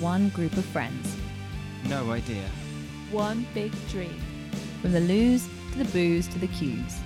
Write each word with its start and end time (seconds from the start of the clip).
one 0.00 0.28
group 0.28 0.56
of 0.56 0.64
friends. 0.66 1.16
No 1.88 2.12
idea. 2.12 2.48
One 3.10 3.44
big 3.52 3.72
dream. 3.88 4.20
From 4.80 4.92
the 4.92 5.00
loos 5.00 5.48
to 5.72 5.78
the 5.78 5.84
booze 5.86 6.28
to 6.28 6.38
the 6.38 6.46
cues. 6.46 7.00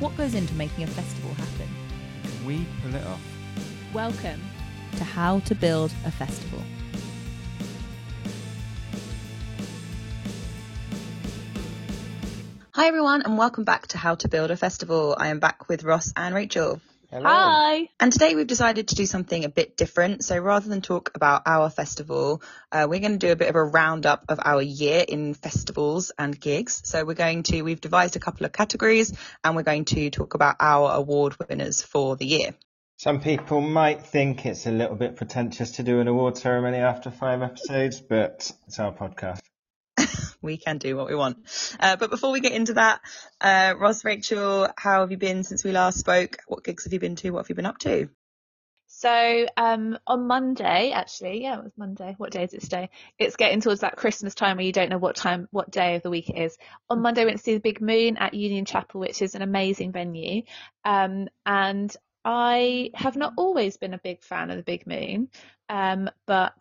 What 0.00 0.14
goes 0.18 0.34
into 0.34 0.52
making 0.54 0.84
a 0.84 0.86
festival 0.88 1.32
happen? 1.32 1.68
Can 2.22 2.46
we 2.46 2.66
pull 2.82 2.94
it 2.94 3.06
off? 3.06 3.22
Welcome. 3.94 4.42
To 4.98 5.04
how 5.04 5.40
to 5.40 5.54
build 5.54 5.94
a 6.04 6.10
festival. 6.10 6.62
Hi 12.72 12.88
everyone 12.88 13.22
and 13.22 13.38
welcome 13.38 13.64
back 13.64 13.86
to 13.88 13.98
How 13.98 14.14
to 14.16 14.28
Build 14.28 14.50
a 14.50 14.56
Festival. 14.56 15.16
I 15.18 15.28
am 15.28 15.40
back 15.40 15.70
with 15.70 15.84
Ross 15.84 16.12
and 16.14 16.34
Rachel. 16.34 16.82
Hi. 17.12 17.88
And 18.00 18.12
today 18.12 18.34
we've 18.34 18.46
decided 18.46 18.88
to 18.88 18.94
do 18.94 19.06
something 19.06 19.44
a 19.44 19.48
bit 19.48 19.76
different. 19.76 20.24
So 20.24 20.38
rather 20.38 20.68
than 20.68 20.80
talk 20.80 21.12
about 21.14 21.42
our 21.46 21.70
festival, 21.70 22.42
uh, 22.72 22.86
we're 22.88 23.00
going 23.00 23.12
to 23.12 23.18
do 23.18 23.32
a 23.32 23.36
bit 23.36 23.48
of 23.48 23.54
a 23.54 23.64
roundup 23.64 24.24
of 24.28 24.40
our 24.44 24.60
year 24.60 25.04
in 25.06 25.34
festivals 25.34 26.12
and 26.18 26.38
gigs. 26.38 26.82
So 26.84 27.04
we're 27.04 27.14
going 27.14 27.44
to, 27.44 27.62
we've 27.62 27.80
devised 27.80 28.16
a 28.16 28.20
couple 28.20 28.44
of 28.44 28.52
categories 28.52 29.12
and 29.44 29.54
we're 29.54 29.62
going 29.62 29.84
to 29.86 30.10
talk 30.10 30.34
about 30.34 30.56
our 30.60 30.92
award 30.92 31.36
winners 31.48 31.82
for 31.82 32.16
the 32.16 32.26
year. 32.26 32.54
Some 32.98 33.20
people 33.20 33.60
might 33.60 34.06
think 34.06 34.46
it's 34.46 34.66
a 34.66 34.70
little 34.70 34.96
bit 34.96 35.16
pretentious 35.16 35.72
to 35.72 35.82
do 35.82 36.00
an 36.00 36.08
award 36.08 36.38
ceremony 36.38 36.78
after 36.78 37.10
five 37.10 37.42
episodes, 37.42 38.00
but 38.00 38.50
it's 38.66 38.78
our 38.78 38.92
podcast. 38.92 39.40
we 40.42 40.56
can 40.56 40.78
do 40.78 40.96
what 40.96 41.08
we 41.08 41.14
want. 41.14 41.38
Uh, 41.80 41.96
but 41.96 42.10
before 42.10 42.32
we 42.32 42.40
get 42.40 42.52
into 42.52 42.74
that, 42.74 43.00
uh, 43.40 43.74
Ross, 43.78 44.04
Rachel, 44.04 44.68
how 44.76 45.00
have 45.00 45.10
you 45.10 45.16
been 45.16 45.44
since 45.44 45.64
we 45.64 45.72
last 45.72 45.98
spoke? 45.98 46.38
What 46.46 46.64
gigs 46.64 46.84
have 46.84 46.92
you 46.92 47.00
been 47.00 47.16
to? 47.16 47.30
What 47.30 47.40
have 47.40 47.48
you 47.48 47.54
been 47.54 47.66
up 47.66 47.78
to? 47.78 48.08
So 48.88 49.46
um, 49.58 49.98
on 50.06 50.26
Monday, 50.26 50.92
actually, 50.92 51.42
yeah, 51.42 51.58
it 51.58 51.64
was 51.64 51.76
Monday. 51.76 52.14
What 52.16 52.30
day 52.30 52.44
is 52.44 52.54
it 52.54 52.62
today? 52.62 52.88
It's 53.18 53.36
getting 53.36 53.60
towards 53.60 53.82
that 53.82 53.96
Christmas 53.96 54.34
time 54.34 54.56
where 54.56 54.64
you 54.64 54.72
don't 54.72 54.88
know 54.88 54.96
what 54.96 55.16
time, 55.16 55.48
what 55.50 55.70
day 55.70 55.96
of 55.96 56.02
the 56.02 56.08
week 56.08 56.30
it 56.30 56.38
is. 56.38 56.56
On 56.88 57.02
Monday, 57.02 57.22
we 57.22 57.26
went 57.26 57.38
to 57.38 57.42
see 57.42 57.54
the 57.54 57.60
Big 57.60 57.82
Moon 57.82 58.16
at 58.16 58.32
Union 58.32 58.64
Chapel, 58.64 59.00
which 59.00 59.20
is 59.20 59.34
an 59.34 59.42
amazing 59.42 59.92
venue. 59.92 60.44
Um, 60.84 61.28
and 61.44 61.94
I 62.24 62.90
have 62.94 63.16
not 63.16 63.34
always 63.36 63.76
been 63.76 63.92
a 63.92 63.98
big 63.98 64.22
fan 64.22 64.50
of 64.50 64.56
the 64.56 64.62
Big 64.62 64.86
Moon, 64.86 65.28
um, 65.68 66.08
but 66.24 66.54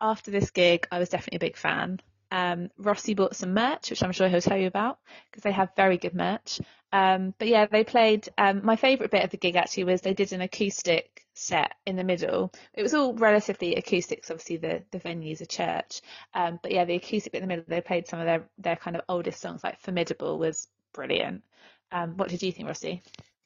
after 0.00 0.30
this 0.30 0.50
gig, 0.50 0.88
I 0.90 0.98
was 0.98 1.08
definitely 1.08 1.36
a 1.36 1.48
big 1.48 1.56
fan. 1.56 2.00
Um, 2.30 2.70
Rossi 2.76 3.14
bought 3.14 3.36
some 3.36 3.54
merch, 3.54 3.90
which 3.90 4.02
I'm 4.02 4.12
sure 4.12 4.28
he'll 4.28 4.40
tell 4.40 4.58
you 4.58 4.66
about 4.66 4.98
because 5.30 5.42
they 5.42 5.52
have 5.52 5.76
very 5.76 5.96
good 5.98 6.14
merch. 6.14 6.60
Um, 6.92 7.34
but 7.38 7.48
yeah, 7.48 7.66
they 7.66 7.84
played. 7.84 8.28
Um, 8.38 8.64
my 8.64 8.76
favourite 8.76 9.10
bit 9.10 9.24
of 9.24 9.30
the 9.30 9.36
gig 9.36 9.56
actually 9.56 9.84
was 9.84 10.00
they 10.00 10.14
did 10.14 10.32
an 10.32 10.40
acoustic 10.40 11.26
set 11.34 11.74
in 11.84 11.96
the 11.96 12.04
middle. 12.04 12.52
It 12.74 12.82
was 12.82 12.94
all 12.94 13.14
relatively 13.14 13.74
acoustics, 13.74 14.30
obviously 14.30 14.56
the 14.56 14.82
the 14.90 14.98
venue's 14.98 15.40
a 15.40 15.46
church. 15.46 16.00
Um, 16.34 16.58
but 16.62 16.72
yeah, 16.72 16.84
the 16.84 16.96
acoustic 16.96 17.32
bit 17.32 17.42
in 17.42 17.48
the 17.48 17.54
middle, 17.54 17.64
they 17.68 17.80
played 17.80 18.08
some 18.08 18.20
of 18.20 18.26
their 18.26 18.48
their 18.58 18.76
kind 18.76 18.96
of 18.96 19.02
oldest 19.08 19.40
songs, 19.40 19.62
like 19.62 19.80
"Formidable" 19.80 20.38
was 20.38 20.68
brilliant. 20.92 21.44
Um, 21.92 22.16
what 22.16 22.28
did 22.28 22.42
you 22.42 22.52
think, 22.52 22.68
Rossi? 22.68 23.02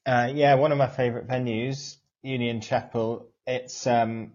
Uh, 0.07 0.31
yeah, 0.33 0.55
one 0.55 0.73
of 0.73 0.79
my 0.79 0.87
favourite 0.87 1.29
venues, 1.29 1.97
Union 2.23 2.61
Chapel. 2.61 3.29
It's 3.47 3.87
um, 3.87 4.33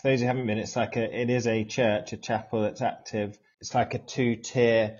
for 0.00 0.08
those 0.08 0.20
who 0.20 0.26
haven't 0.26 0.46
been, 0.46 0.58
it's 0.58 0.76
like 0.76 0.96
a 0.96 1.20
it 1.20 1.30
is 1.30 1.46
a 1.46 1.64
church, 1.64 2.12
a 2.12 2.16
chapel 2.16 2.62
that's 2.62 2.82
active 2.82 3.38
it's 3.60 3.74
like 3.74 3.94
a 3.94 3.98
two 3.98 4.36
tier 4.36 4.98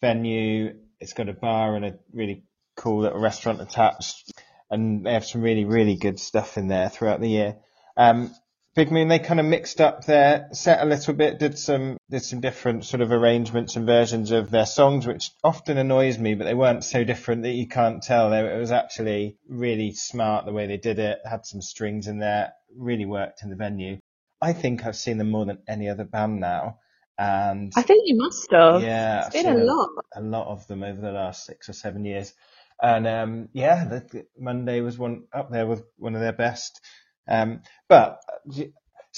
venue. 0.00 0.74
It's 1.00 1.12
got 1.12 1.28
a 1.28 1.32
bar 1.32 1.76
and 1.76 1.84
a 1.84 1.98
really 2.12 2.44
cool 2.76 3.02
little 3.02 3.20
restaurant 3.20 3.60
attached, 3.60 4.32
and 4.70 5.04
they 5.06 5.12
have 5.12 5.26
some 5.26 5.42
really 5.42 5.64
really 5.64 5.96
good 5.96 6.18
stuff 6.18 6.58
in 6.58 6.68
there 6.68 6.88
throughout 6.88 7.20
the 7.20 7.28
year. 7.28 7.56
Um, 7.96 8.34
Big 8.78 8.92
Moon, 8.92 9.08
they 9.08 9.18
kind 9.18 9.40
of 9.40 9.46
mixed 9.46 9.80
up 9.80 10.04
their 10.04 10.48
set 10.52 10.80
a 10.80 10.84
little 10.84 11.12
bit, 11.12 11.40
did 11.40 11.58
some 11.58 11.96
did 12.10 12.22
some 12.22 12.40
different 12.40 12.84
sort 12.84 13.00
of 13.00 13.10
arrangements 13.10 13.74
and 13.74 13.84
versions 13.86 14.30
of 14.30 14.50
their 14.50 14.66
songs, 14.66 15.04
which 15.04 15.32
often 15.42 15.78
annoys 15.78 16.16
me, 16.16 16.34
but 16.34 16.44
they 16.44 16.54
weren't 16.54 16.84
so 16.84 17.02
different 17.02 17.42
that 17.42 17.54
you 17.54 17.66
can't 17.66 18.04
tell. 18.04 18.32
It 18.32 18.56
was 18.56 18.70
actually 18.70 19.36
really 19.48 19.92
smart 19.94 20.46
the 20.46 20.52
way 20.52 20.68
they 20.68 20.76
did 20.76 21.00
it. 21.00 21.18
Had 21.28 21.44
some 21.44 21.60
strings 21.60 22.06
in 22.06 22.18
there, 22.18 22.52
really 22.76 23.04
worked 23.04 23.42
in 23.42 23.50
the 23.50 23.56
venue. 23.56 23.98
I 24.40 24.52
think 24.52 24.86
I've 24.86 24.94
seen 24.94 25.18
them 25.18 25.30
more 25.30 25.44
than 25.44 25.58
any 25.66 25.88
other 25.88 26.04
band 26.04 26.38
now. 26.38 26.78
And 27.18 27.72
I 27.76 27.82
think 27.82 28.04
you 28.06 28.16
must 28.16 28.50
have. 28.52 28.82
Yeah, 28.82 29.26
it's 29.26 29.34
been 29.34 29.46
a 29.46 29.64
lot. 29.64 29.88
A, 30.14 30.20
lot 30.22 30.46
of 30.46 30.66
them 30.68 30.84
over 30.84 31.00
the 31.00 31.10
last 31.10 31.44
six 31.44 31.68
or 31.68 31.72
seven 31.72 32.04
years. 32.04 32.32
And 32.80 33.08
um, 33.08 33.48
yeah, 33.52 33.84
the, 33.86 34.26
Monday 34.38 34.80
was 34.80 34.96
one 34.96 35.24
up 35.32 35.50
there 35.50 35.66
with 35.66 35.82
one 35.96 36.14
of 36.14 36.20
their 36.20 36.32
best. 36.32 36.80
Um, 37.26 37.62
but 37.88 38.20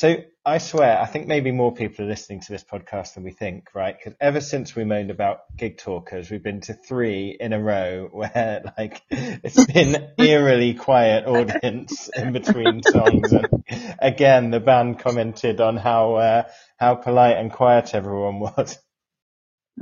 so 0.00 0.16
I 0.46 0.56
swear, 0.56 0.98
I 0.98 1.04
think 1.04 1.26
maybe 1.26 1.52
more 1.52 1.74
people 1.74 2.06
are 2.06 2.08
listening 2.08 2.40
to 2.40 2.52
this 2.52 2.64
podcast 2.64 3.12
than 3.14 3.22
we 3.22 3.32
think, 3.32 3.74
right? 3.74 3.94
Because 3.94 4.16
ever 4.18 4.40
since 4.40 4.74
we 4.74 4.84
moaned 4.84 5.10
about 5.10 5.40
gig 5.58 5.76
talkers, 5.76 6.30
we've 6.30 6.42
been 6.42 6.62
to 6.62 6.72
three 6.72 7.36
in 7.38 7.52
a 7.52 7.60
row 7.60 8.08
where 8.12 8.62
like 8.78 9.02
it's 9.10 9.62
been 9.66 10.08
eerily 10.16 10.72
quiet 10.72 11.26
audience 11.26 12.08
in 12.16 12.32
between 12.32 12.82
songs. 12.82 13.30
And 13.30 13.46
again, 13.98 14.50
the 14.50 14.58
band 14.58 15.00
commented 15.00 15.60
on 15.60 15.76
how 15.76 16.14
uh, 16.14 16.42
how 16.78 16.94
polite 16.94 17.36
and 17.36 17.52
quiet 17.52 17.94
everyone 17.94 18.40
was. 18.40 18.78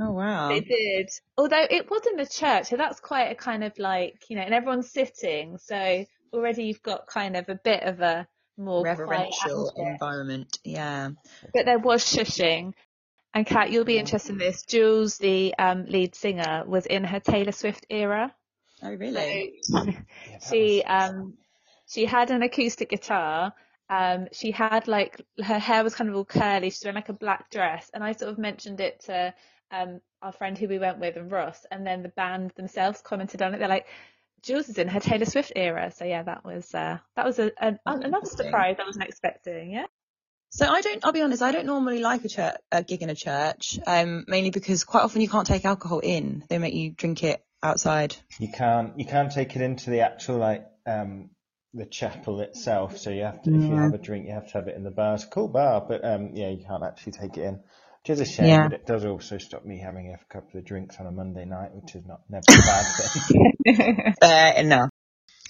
Oh 0.01 0.11
wow. 0.11 0.49
They 0.49 0.59
did. 0.59 1.11
Although 1.37 1.65
it 1.69 1.89
was 1.89 2.01
in 2.11 2.19
a 2.19 2.25
church, 2.25 2.65
so 2.65 2.75
that's 2.75 2.99
quite 2.99 3.31
a 3.31 3.35
kind 3.35 3.63
of 3.63 3.79
like, 3.79 4.25
you 4.27 4.35
know, 4.35 4.41
and 4.41 4.53
everyone's 4.53 4.91
sitting, 4.91 5.57
so 5.59 6.05
already 6.33 6.65
you've 6.65 6.83
got 6.83 7.07
kind 7.07 7.37
of 7.37 7.47
a 7.47 7.55
bit 7.55 7.83
of 7.83 8.01
a 8.01 8.27
more 8.59 8.83
reverential 8.83 9.71
environment. 9.75 10.59
Yeah. 10.63 11.11
But 11.53 11.65
there 11.65 11.79
was 11.79 12.03
shushing. 12.03 12.73
And 13.33 13.45
Kat, 13.45 13.71
you'll 13.71 13.85
be 13.85 13.97
interested 13.97 14.33
in 14.33 14.37
this. 14.39 14.63
Jules, 14.63 15.17
the 15.17 15.53
um, 15.57 15.85
lead 15.85 16.15
singer, 16.15 16.63
was 16.65 16.85
in 16.85 17.03
her 17.03 17.19
Taylor 17.19 17.51
Swift 17.51 17.85
era. 17.89 18.33
Oh, 18.81 18.93
really? 18.93 19.59
So 19.61 19.85
she 20.49 20.83
um, 20.83 21.35
she 21.87 22.05
had 22.05 22.31
an 22.31 22.41
acoustic 22.41 22.89
guitar. 22.89 23.53
Um, 23.89 24.27
she 24.31 24.51
had 24.51 24.87
like 24.87 25.21
her 25.43 25.59
hair 25.59 25.83
was 25.83 25.95
kind 25.95 26.09
of 26.09 26.15
all 26.15 26.25
curly. 26.25 26.69
She's 26.69 26.83
wearing 26.83 26.95
like 26.95 27.09
a 27.09 27.13
black 27.13 27.49
dress, 27.51 27.89
and 27.93 28.03
I 28.03 28.13
sort 28.13 28.31
of 28.31 28.37
mentioned 28.37 28.79
it 28.79 29.01
to 29.05 29.33
um, 29.71 30.01
our 30.21 30.31
friend 30.31 30.57
who 30.57 30.67
we 30.67 30.79
went 30.79 30.99
with 30.99 31.15
and 31.15 31.31
Ross, 31.31 31.65
and 31.71 31.85
then 31.85 32.03
the 32.03 32.09
band 32.09 32.51
themselves 32.55 33.01
commented 33.01 33.41
on 33.41 33.53
it. 33.53 33.59
They're 33.59 33.67
like, 33.67 33.87
Jules 34.41 34.69
is 34.69 34.77
in 34.77 34.87
her 34.87 34.99
Taylor 34.99 35.25
Swift 35.25 35.53
era. 35.55 35.91
So 35.91 36.05
yeah, 36.05 36.23
that 36.23 36.43
was 36.45 36.73
uh, 36.73 36.99
that 37.15 37.25
was 37.25 37.39
a, 37.39 37.51
a 37.59 37.77
another 37.85 38.25
surprise 38.25 38.77
I 38.79 38.85
wasn't 38.85 39.05
expecting. 39.05 39.71
Yeah. 39.71 39.85
So 40.51 40.67
I 40.67 40.81
don't. 40.81 41.05
I'll 41.05 41.11
be 41.11 41.21
honest. 41.21 41.41
I 41.41 41.51
don't 41.51 41.65
normally 41.65 41.99
like 41.99 42.25
a 42.25 42.29
church, 42.29 42.55
a 42.71 42.83
gig 42.83 43.03
in 43.03 43.09
a 43.09 43.15
church, 43.15 43.79
um, 43.85 44.25
mainly 44.27 44.49
because 44.49 44.83
quite 44.83 45.03
often 45.03 45.21
you 45.21 45.29
can't 45.29 45.45
take 45.45 45.63
alcohol 45.65 45.99
in. 45.99 46.43
They 46.49 46.57
make 46.57 46.73
you 46.73 46.91
drink 46.91 47.23
it 47.23 47.43
outside. 47.61 48.15
You 48.39 48.49
can't. 48.51 48.97
You 48.97 49.05
can't 49.05 49.31
take 49.31 49.55
it 49.55 49.61
into 49.61 49.91
the 49.91 50.01
actual 50.01 50.37
like 50.37 50.65
um, 50.87 51.29
the 51.73 51.85
chapel 51.85 52.39
itself. 52.41 52.97
So 52.97 53.11
you 53.11 53.23
have 53.23 53.43
to. 53.43 53.53
If 53.53 53.61
you 53.61 53.75
have 53.75 53.93
a 53.93 53.99
drink, 53.99 54.25
you 54.25 54.33
have 54.33 54.47
to 54.47 54.53
have 54.53 54.67
it 54.67 54.75
in 54.75 54.83
the 54.83 54.91
bar. 54.91 55.13
It's 55.15 55.23
a 55.23 55.27
cool 55.27 55.49
bar, 55.49 55.85
but 55.87 56.03
um, 56.03 56.31
yeah, 56.33 56.49
you 56.49 56.65
can't 56.65 56.83
actually 56.83 57.13
take 57.13 57.37
it 57.37 57.43
in. 57.43 57.59
Which 58.09 58.19
is 58.19 58.27
a 58.27 58.33
shame, 58.33 58.47
yeah. 58.47 58.63
but 58.63 58.73
it 58.73 58.87
does 58.87 59.05
also 59.05 59.37
stop 59.37 59.63
me 59.63 59.77
having 59.77 60.11
a 60.11 60.33
couple 60.33 60.57
of 60.59 60.65
drinks 60.65 60.99
on 60.99 61.05
a 61.05 61.11
Monday 61.11 61.45
night, 61.45 61.75
which 61.75 61.93
is 61.93 62.03
not 62.07 62.21
never 62.27 62.43
a 62.49 62.57
bad 62.57 62.95
thing. 62.95 64.13
Fair 64.19 64.53
enough. 64.55 64.89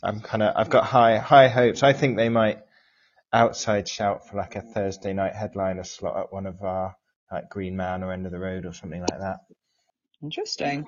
I'm 0.04 0.20
kind 0.20 0.44
of, 0.44 0.54
I've 0.58 0.70
got 0.70 0.84
high 0.84 1.20
high 1.20 1.48
hopes. 1.48 1.84
I 1.84 1.94
think 1.94 2.18
they 2.18 2.28
might 2.28 2.60
outside 3.32 3.88
shout 3.88 4.28
for 4.28 4.36
like 4.36 4.58
a 4.58 4.62
Thursday 4.62 5.14
night 5.14 5.36
headliner 5.36 5.86
slot 5.86 6.20
at 6.20 6.34
one 6.34 6.46
of 6.46 6.62
our 6.62 6.98
like 7.32 7.50
Green 7.50 7.78
Man 7.78 8.04
or 8.04 8.12
End 8.12 8.26
of 8.26 8.34
the 8.34 8.40
Road 8.40 8.66
or 8.66 8.74
something 8.74 9.00
like 9.00 9.20
that. 9.22 9.38
Interesting. 10.22 10.86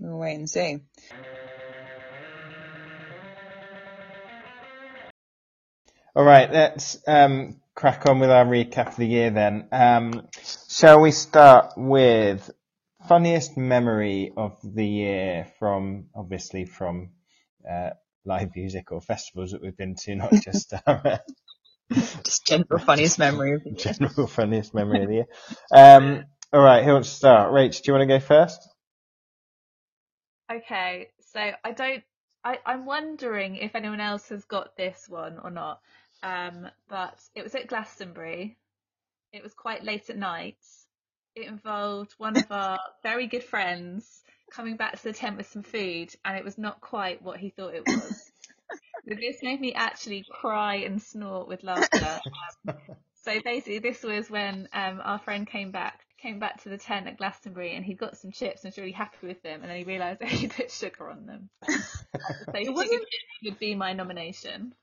We'll 0.00 0.18
wait 0.18 0.34
and 0.34 0.50
see. 0.50 0.78
All 6.16 6.24
right, 6.24 6.50
let's 6.50 6.98
um, 7.06 7.60
crack 7.76 8.06
on 8.06 8.18
with 8.18 8.30
our 8.30 8.44
recap 8.44 8.88
of 8.88 8.96
the 8.96 9.06
year 9.06 9.30
then. 9.30 9.68
Um, 9.70 10.26
shall 10.68 11.00
we 11.00 11.12
start 11.12 11.74
with 11.76 12.50
funniest 13.06 13.56
memory 13.56 14.32
of 14.36 14.56
the 14.64 14.86
year 14.86 15.46
from, 15.58 16.06
obviously 16.14 16.64
from 16.64 17.10
uh, 17.70 17.90
live 18.24 18.56
music 18.56 18.90
or 18.90 19.00
festivals 19.00 19.52
that 19.52 19.62
we've 19.62 19.76
been 19.76 19.94
to, 19.94 20.16
not 20.16 20.32
just 20.42 20.72
our, 20.86 21.20
just 22.24 22.46
general 22.46 22.78
funniest 22.78 23.18
memory 23.18 23.54
of 23.54 23.62
the 23.62 23.70
year. 23.70 23.92
General 23.92 24.26
funniest 24.26 24.74
memory 24.74 25.02
of 25.02 25.08
the 25.08 25.14
year. 25.14 25.26
Um, 25.70 26.24
all 26.52 26.62
right, 26.62 26.82
who 26.82 26.92
wants 26.92 27.10
to 27.10 27.16
start? 27.16 27.52
Rach, 27.52 27.82
do 27.82 27.92
you 27.92 27.98
want 27.98 28.08
to 28.08 28.18
go 28.18 28.20
first? 28.20 28.66
Okay, 30.50 31.08
so 31.32 31.40
I 31.62 31.72
don't. 31.72 32.02
I, 32.42 32.58
I'm 32.64 32.86
wondering 32.86 33.56
if 33.56 33.74
anyone 33.74 34.00
else 34.00 34.28
has 34.28 34.44
got 34.44 34.76
this 34.76 35.06
one 35.08 35.38
or 35.42 35.50
not. 35.50 35.80
Um, 36.22 36.68
but 36.88 37.18
it 37.34 37.42
was 37.42 37.54
at 37.54 37.68
Glastonbury. 37.68 38.56
It 39.32 39.42
was 39.42 39.54
quite 39.54 39.84
late 39.84 40.08
at 40.10 40.16
night. 40.16 40.58
It 41.34 41.46
involved 41.48 42.14
one 42.18 42.36
of 42.36 42.46
our 42.50 42.78
very 43.02 43.26
good 43.26 43.44
friends 43.44 44.22
coming 44.50 44.76
back 44.76 44.96
to 44.96 45.02
the 45.02 45.12
tent 45.12 45.36
with 45.36 45.50
some 45.50 45.62
food, 45.62 46.14
and 46.24 46.36
it 46.36 46.44
was 46.44 46.58
not 46.58 46.80
quite 46.80 47.22
what 47.22 47.38
he 47.38 47.50
thought 47.50 47.74
it 47.74 47.86
was. 47.86 48.30
this 49.06 49.42
made 49.42 49.60
me 49.60 49.74
actually 49.74 50.24
cry 50.30 50.76
and 50.76 51.02
snort 51.02 51.48
with 51.48 51.62
laughter. 51.62 52.20
So 53.14 53.40
basically, 53.44 53.80
this 53.80 54.02
was 54.02 54.30
when 54.30 54.68
um, 54.72 55.00
our 55.04 55.18
friend 55.18 55.46
came 55.46 55.72
back 55.72 56.00
came 56.18 56.38
back 56.38 56.62
to 56.62 56.68
the 56.68 56.78
tent 56.78 57.06
at 57.06 57.18
Glastonbury 57.18 57.76
and 57.76 57.84
he 57.84 57.94
got 57.94 58.16
some 58.16 58.30
chips 58.32 58.64
and 58.64 58.72
was 58.72 58.78
really 58.78 58.92
happy 58.92 59.26
with 59.26 59.42
them 59.42 59.60
and 59.60 59.70
then 59.70 59.76
he 59.78 59.84
realised 59.84 60.20
that 60.20 60.28
he 60.28 60.48
put 60.48 60.70
sugar 60.70 61.10
on 61.10 61.26
them. 61.26 61.50
so 61.68 62.72
wasn't- 62.72 63.04
would 63.44 63.58
be 63.58 63.74
my 63.74 63.92
nomination. 63.92 64.74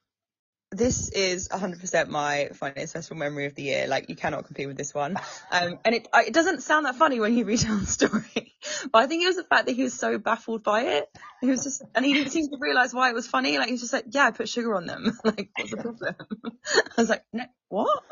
This 0.73 1.09
is 1.09 1.47
100% 1.49 2.09
my 2.09 2.49
funniest 2.53 2.93
festival 2.93 3.17
memory 3.17 3.45
of 3.45 3.55
the 3.55 3.63
year. 3.63 3.87
Like 3.87 4.09
you 4.09 4.15
cannot 4.15 4.45
compete 4.45 4.67
with 4.67 4.77
this 4.77 4.93
one. 4.93 5.17
Um, 5.51 5.79
and 5.85 5.95
it 5.95 6.07
it 6.13 6.33
doesn't 6.33 6.61
sound 6.63 6.85
that 6.85 6.95
funny 6.95 7.19
when 7.19 7.37
you 7.37 7.45
retell 7.53 7.77
the 7.77 7.85
story, 7.85 8.55
but 8.91 8.99
I 9.03 9.07
think 9.07 9.23
it 9.23 9.27
was 9.27 9.35
the 9.37 9.43
fact 9.43 9.67
that 9.67 9.73
he 9.75 9.83
was 9.83 9.93
so 9.93 10.17
baffled 10.17 10.63
by 10.63 10.81
it. 10.83 11.09
He 11.41 11.47
was 11.47 11.63
just, 11.63 11.83
and 11.95 12.05
he 12.05 12.13
didn't 12.13 12.31
seem 12.31 12.49
to 12.49 12.57
realise 12.59 12.93
why 12.93 13.09
it 13.09 13.13
was 13.15 13.27
funny. 13.27 13.57
Like 13.57 13.67
he 13.67 13.73
was 13.73 13.81
just 13.81 13.93
like, 13.93 14.05
yeah, 14.11 14.25
I 14.25 14.31
put 14.31 14.49
sugar 14.49 14.75
on 14.75 14.85
them. 14.85 15.17
like 15.23 15.49
what's 15.55 15.71
the 15.71 15.77
problem? 15.77 16.15
I 16.75 16.81
was 16.97 17.09
like, 17.09 17.25
no, 17.33 17.45
what? 17.69 18.03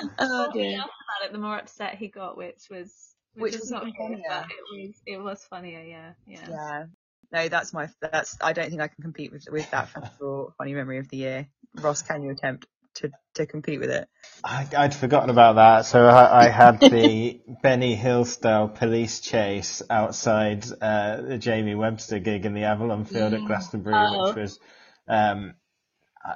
And 0.00 0.10
Oh, 0.18 0.28
the 0.28 0.36
more 0.38 0.52
he 0.52 0.68
dear. 0.70 0.78
laughed 0.78 0.90
about 1.18 1.26
it, 1.28 1.32
the 1.32 1.38
more 1.38 1.58
upset 1.58 1.94
he 1.96 2.08
got, 2.08 2.36
which 2.36 2.68
was 2.70 3.14
Which 3.34 3.52
which, 3.52 3.60
was 3.60 3.70
not 3.70 3.86
funnier. 3.96 4.22
but 4.28 4.46
it 4.50 4.64
was 4.88 5.02
it 5.06 5.18
was 5.18 5.44
funnier. 5.44 5.82
Yeah, 5.82 6.12
yeah. 6.26 6.48
Yeah. 6.48 6.86
No, 7.34 7.48
that's 7.48 7.72
my, 7.72 7.88
that's, 8.00 8.36
I 8.40 8.52
don't 8.52 8.70
think 8.70 8.80
I 8.80 8.86
can 8.86 9.02
compete 9.02 9.32
with, 9.32 9.46
with 9.50 9.68
that 9.72 9.88
festival 9.88 10.54
funny 10.58 10.72
memory 10.72 10.98
of 10.98 11.08
the 11.08 11.16
year. 11.16 11.48
Ross, 11.74 12.00
can 12.02 12.22
you 12.22 12.30
attempt 12.30 12.66
to, 12.94 13.10
to 13.34 13.44
compete 13.46 13.80
with 13.80 13.90
it? 13.90 14.08
I, 14.44 14.68
I'd 14.76 14.94
forgotten 14.94 15.30
about 15.30 15.56
that. 15.56 15.84
So 15.86 16.06
I, 16.06 16.44
I 16.44 16.48
had 16.48 16.78
the 16.78 17.40
Benny 17.62 17.96
Hill 17.96 18.24
style 18.24 18.68
police 18.68 19.18
chase 19.18 19.82
outside 19.90 20.64
uh, 20.80 21.22
the 21.22 21.38
Jamie 21.38 21.74
Webster 21.74 22.20
gig 22.20 22.46
in 22.46 22.54
the 22.54 22.62
Avalon 22.64 23.04
Field 23.04 23.34
at 23.34 23.44
Glastonbury, 23.44 23.96
Oh. 23.96 24.28
which 24.28 24.36
was 24.36 24.60
um, 25.08 25.54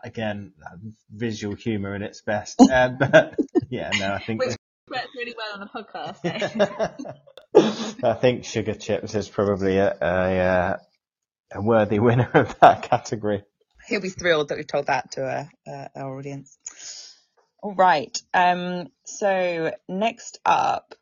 again 0.02 0.52
visual 1.14 1.54
humour 1.54 1.94
in 1.94 2.02
its 2.02 2.22
best. 2.22 2.60
Uh, 2.72 2.88
but 2.88 3.36
yeah, 3.70 3.90
no, 3.98 4.12
I 4.14 4.18
think 4.18 4.40
Which 4.44 4.56
works 4.90 5.06
really 5.16 5.34
well 5.36 5.60
on 5.60 5.62
a 5.62 5.84
podcast. 5.84 6.18
eh? 6.24 8.02
I 8.02 8.14
think 8.14 8.44
Sugar 8.44 8.74
Chips 8.74 9.14
is 9.14 9.28
probably 9.28 9.78
a, 9.78 9.96
a, 10.00 10.38
uh, 10.38 10.76
a 11.52 11.60
worthy 11.60 11.98
winner 11.98 12.30
of 12.34 12.58
that 12.60 12.82
category. 12.82 13.44
He'll 13.86 14.00
be 14.00 14.10
thrilled 14.10 14.48
that 14.48 14.58
we've 14.58 14.66
told 14.66 14.86
that 14.86 15.12
to 15.12 15.24
uh, 15.24 15.70
uh, 15.70 15.88
our 15.96 16.18
audience. 16.18 16.58
All 17.62 17.74
right. 17.74 18.16
Um, 18.34 18.88
so 19.04 19.72
next 19.88 20.40
up, 20.44 20.94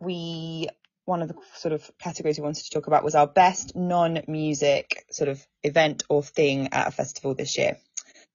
we 0.00 0.68
one 1.04 1.22
of 1.22 1.28
the 1.28 1.36
sort 1.54 1.72
of 1.72 1.90
categories 1.98 2.38
we 2.38 2.44
wanted 2.44 2.64
to 2.64 2.70
talk 2.70 2.86
about 2.86 3.02
was 3.02 3.14
our 3.14 3.26
best 3.26 3.74
non-music 3.74 5.06
sort 5.10 5.28
of 5.28 5.44
event 5.62 6.04
or 6.10 6.22
thing 6.22 6.68
at 6.72 6.86
a 6.86 6.90
festival 6.90 7.34
this 7.34 7.56
year. 7.56 7.78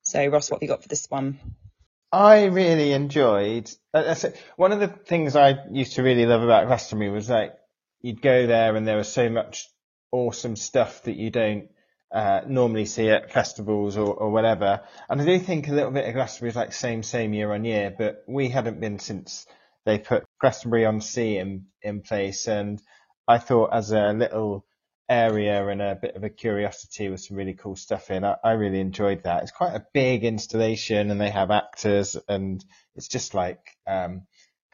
So 0.01 0.25
Ross, 0.25 0.49
what 0.49 0.57
have 0.57 0.63
you 0.63 0.67
got 0.67 0.81
for 0.81 0.89
this 0.89 1.05
one? 1.07 1.39
I 2.11 2.45
really 2.45 2.91
enjoyed. 2.91 3.71
uh, 3.93 4.03
that's. 4.03 4.25
One 4.55 4.71
of 4.71 4.79
the 4.79 4.87
things 4.87 5.35
I 5.35 5.55
used 5.71 5.93
to 5.93 6.03
really 6.03 6.25
love 6.25 6.43
about 6.43 6.67
Glastonbury 6.67 7.11
was 7.11 7.29
like 7.29 7.53
you'd 8.01 8.21
go 8.21 8.45
there 8.45 8.75
and 8.75 8.87
there 8.87 8.97
was 8.97 9.11
so 9.11 9.29
much 9.29 9.69
awesome 10.13 10.55
stuff 10.55 11.03
that 11.03 11.17
you 11.17 11.31
don't 11.31 11.69
uh, 12.13 12.41
normally 12.47 12.85
see 12.85 13.09
at 13.09 13.33
festivals 13.33 13.97
or, 13.97 14.13
or 14.13 14.29
whatever. 14.29 14.81
And 15.09 15.19
I 15.19 15.25
do 15.25 15.39
think 15.39 15.67
a 15.67 15.73
little 15.73 15.91
bit 15.91 16.07
of 16.07 16.13
Glastonbury 16.13 16.51
is 16.51 16.55
like 16.55 16.71
same 16.71 17.03
same 17.03 17.33
year 17.33 17.51
on 17.51 17.65
year, 17.65 17.93
but 17.97 18.23
we 18.27 18.49
hadn't 18.49 18.79
been 18.79 18.99
since 18.99 19.47
they 19.85 19.97
put 19.97 20.23
Glastonbury 20.39 20.85
on 20.85 21.01
Sea 21.01 21.37
in 21.37 21.65
in 21.81 22.01
place, 22.01 22.47
and 22.47 22.79
I 23.27 23.39
thought 23.39 23.73
as 23.73 23.91
a 23.91 24.13
little 24.13 24.65
area 25.09 25.67
and 25.67 25.81
a 25.81 25.95
bit 25.95 26.15
of 26.15 26.23
a 26.23 26.29
curiosity 26.29 27.09
with 27.09 27.21
some 27.21 27.35
really 27.35 27.53
cool 27.53 27.75
stuff 27.75 28.09
in. 28.11 28.23
I, 28.23 28.35
I 28.43 28.51
really 28.51 28.79
enjoyed 28.79 29.23
that. 29.23 29.43
It's 29.43 29.51
quite 29.51 29.73
a 29.73 29.85
big 29.93 30.23
installation 30.23 31.11
and 31.11 31.19
they 31.19 31.29
have 31.29 31.51
actors 31.51 32.15
and 32.29 32.63
it's 32.95 33.07
just 33.09 33.33
like 33.33 33.59
um, 33.85 34.23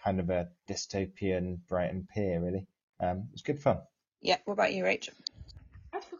kind 0.03 0.19
of 0.19 0.29
a 0.29 0.49
dystopian 0.69 1.59
Brighton 1.67 2.07
Pier 2.13 2.41
really. 2.41 2.67
Um, 2.99 3.29
it 3.29 3.33
was 3.33 3.41
good 3.41 3.59
fun. 3.59 3.79
Yeah. 4.21 4.37
What 4.45 4.53
about 4.53 4.73
you, 4.73 4.83
Rach? 4.83 5.09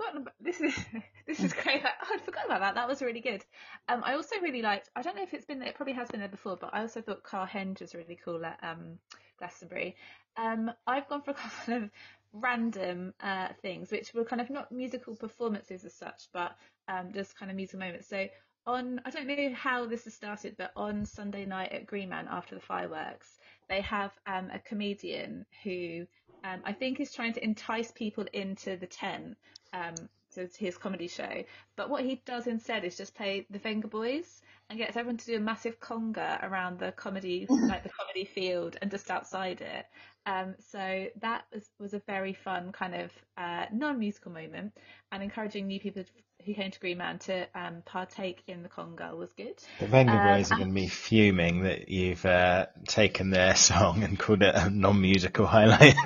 Forgotten 0.09 0.21
about 0.21 0.33
this 0.41 0.61
is 0.61 0.75
this 1.27 1.39
is 1.39 1.53
great. 1.53 1.83
Like, 1.83 1.94
oh, 2.03 2.07
I'd 2.13 2.21
forgotten 2.21 2.51
about 2.51 2.61
that. 2.61 2.75
That 2.75 2.88
was 2.88 3.01
really 3.01 3.19
good. 3.19 3.44
Um, 3.88 4.01
I 4.03 4.13
also 4.15 4.35
really 4.41 4.61
liked. 4.61 4.89
I 4.95 5.01
don't 5.01 5.15
know 5.15 5.23
if 5.23 5.33
it's 5.33 5.45
been 5.45 5.59
there. 5.59 5.69
It 5.69 5.75
probably 5.75 5.94
has 5.94 6.09
been 6.09 6.19
there 6.19 6.29
before, 6.29 6.57
but 6.57 6.71
I 6.73 6.81
also 6.81 7.01
thought 7.01 7.23
Carhenge 7.23 7.81
was 7.81 7.94
really 7.94 8.17
cool 8.23 8.44
at 8.45 8.59
um 8.63 8.97
Glastonbury. 9.38 9.95
Um, 10.38 10.71
I've 10.88 11.07
gone 11.07 11.21
for 11.21 11.31
a 11.31 11.33
couple 11.35 11.75
of 11.75 11.89
random 12.33 13.13
uh 13.21 13.50
things, 13.61 13.91
which 13.91 14.13
were 14.13 14.25
kind 14.25 14.41
of 14.41 14.50
not 14.50 14.71
musical 14.71 15.15
performances 15.15 15.85
as 15.85 15.94
such, 15.94 16.27
but 16.33 16.55
um 16.88 17.12
just 17.13 17.38
kind 17.38 17.51
of 17.51 17.55
musical 17.55 17.79
moments. 17.79 18.07
So 18.07 18.27
on, 18.65 19.01
I 19.05 19.09
don't 19.09 19.27
know 19.27 19.53
how 19.53 19.85
this 19.85 20.03
has 20.03 20.13
started, 20.13 20.55
but 20.57 20.71
on 20.75 21.05
Sunday 21.05 21.45
night 21.45 21.71
at 21.71 21.85
Green 21.85 22.09
Man 22.09 22.27
after 22.29 22.55
the 22.55 22.62
fireworks, 22.62 23.38
they 23.67 23.81
have 23.81 24.12
um 24.25 24.50
a 24.51 24.59
comedian 24.59 25.45
who 25.63 26.07
um, 26.44 26.62
I 26.63 26.74
think 26.74 27.00
is 27.00 27.13
trying 27.13 27.33
to 27.33 27.44
entice 27.44 27.91
people 27.91 28.25
into 28.33 28.77
the 28.77 28.88
tent 28.88 29.38
um, 29.74 29.95
to 30.35 30.49
his 30.57 30.77
comedy 30.77 31.07
show. 31.07 31.43
But 31.75 31.89
what 31.89 32.03
he 32.03 32.21
does 32.25 32.47
instead 32.47 32.83
is 32.83 32.97
just 32.97 33.15
play 33.15 33.45
the 33.49 33.59
Vengaboys 33.59 34.41
and 34.69 34.77
gets 34.77 34.95
everyone 34.95 35.17
to 35.17 35.25
do 35.25 35.37
a 35.37 35.39
massive 35.39 35.79
conga 35.79 36.43
around 36.43 36.79
the 36.79 36.91
comedy, 36.91 37.47
like 37.67 37.83
the 37.83 37.89
comedy 37.89 38.25
field 38.25 38.77
and 38.81 38.91
just 38.91 39.09
outside 39.09 39.61
it. 39.61 39.85
Um, 40.25 40.55
so 40.71 41.07
that 41.21 41.45
was, 41.53 41.69
was 41.79 41.93
a 41.93 42.01
very 42.05 42.33
fun 42.33 42.71
kind 42.71 42.93
of 42.93 43.11
uh, 43.37 43.65
non-musical 43.71 44.31
moment 44.31 44.73
and 45.11 45.23
encouraging 45.23 45.65
new 45.67 45.79
people 45.79 46.03
who 46.45 46.53
came 46.53 46.71
to 46.71 46.79
Green 46.79 46.99
Man 46.99 47.19
to 47.19 47.47
um, 47.55 47.81
partake 47.85 48.43
in 48.47 48.63
the 48.63 48.69
conga 48.69 49.15
was 49.15 49.33
good. 49.33 49.55
The 49.79 49.87
Venga 49.87 50.13
Um, 50.13 50.27
Boys 50.27 50.51
are 50.51 50.57
going 50.57 50.69
to 50.69 50.73
be 50.73 50.87
fuming 50.87 51.63
that 51.63 51.89
you've 51.89 52.25
uh, 52.25 52.67
taken 52.87 53.31
their 53.31 53.55
song 53.69 54.03
and 54.03 54.19
called 54.19 54.43
it 54.43 54.53
a 54.55 54.69
non-musical 54.69 55.45
highlight. 55.47 55.95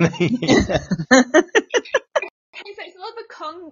Okay, 2.56 2.72
so 2.76 2.82
it's 2.86 2.96
more 2.96 3.10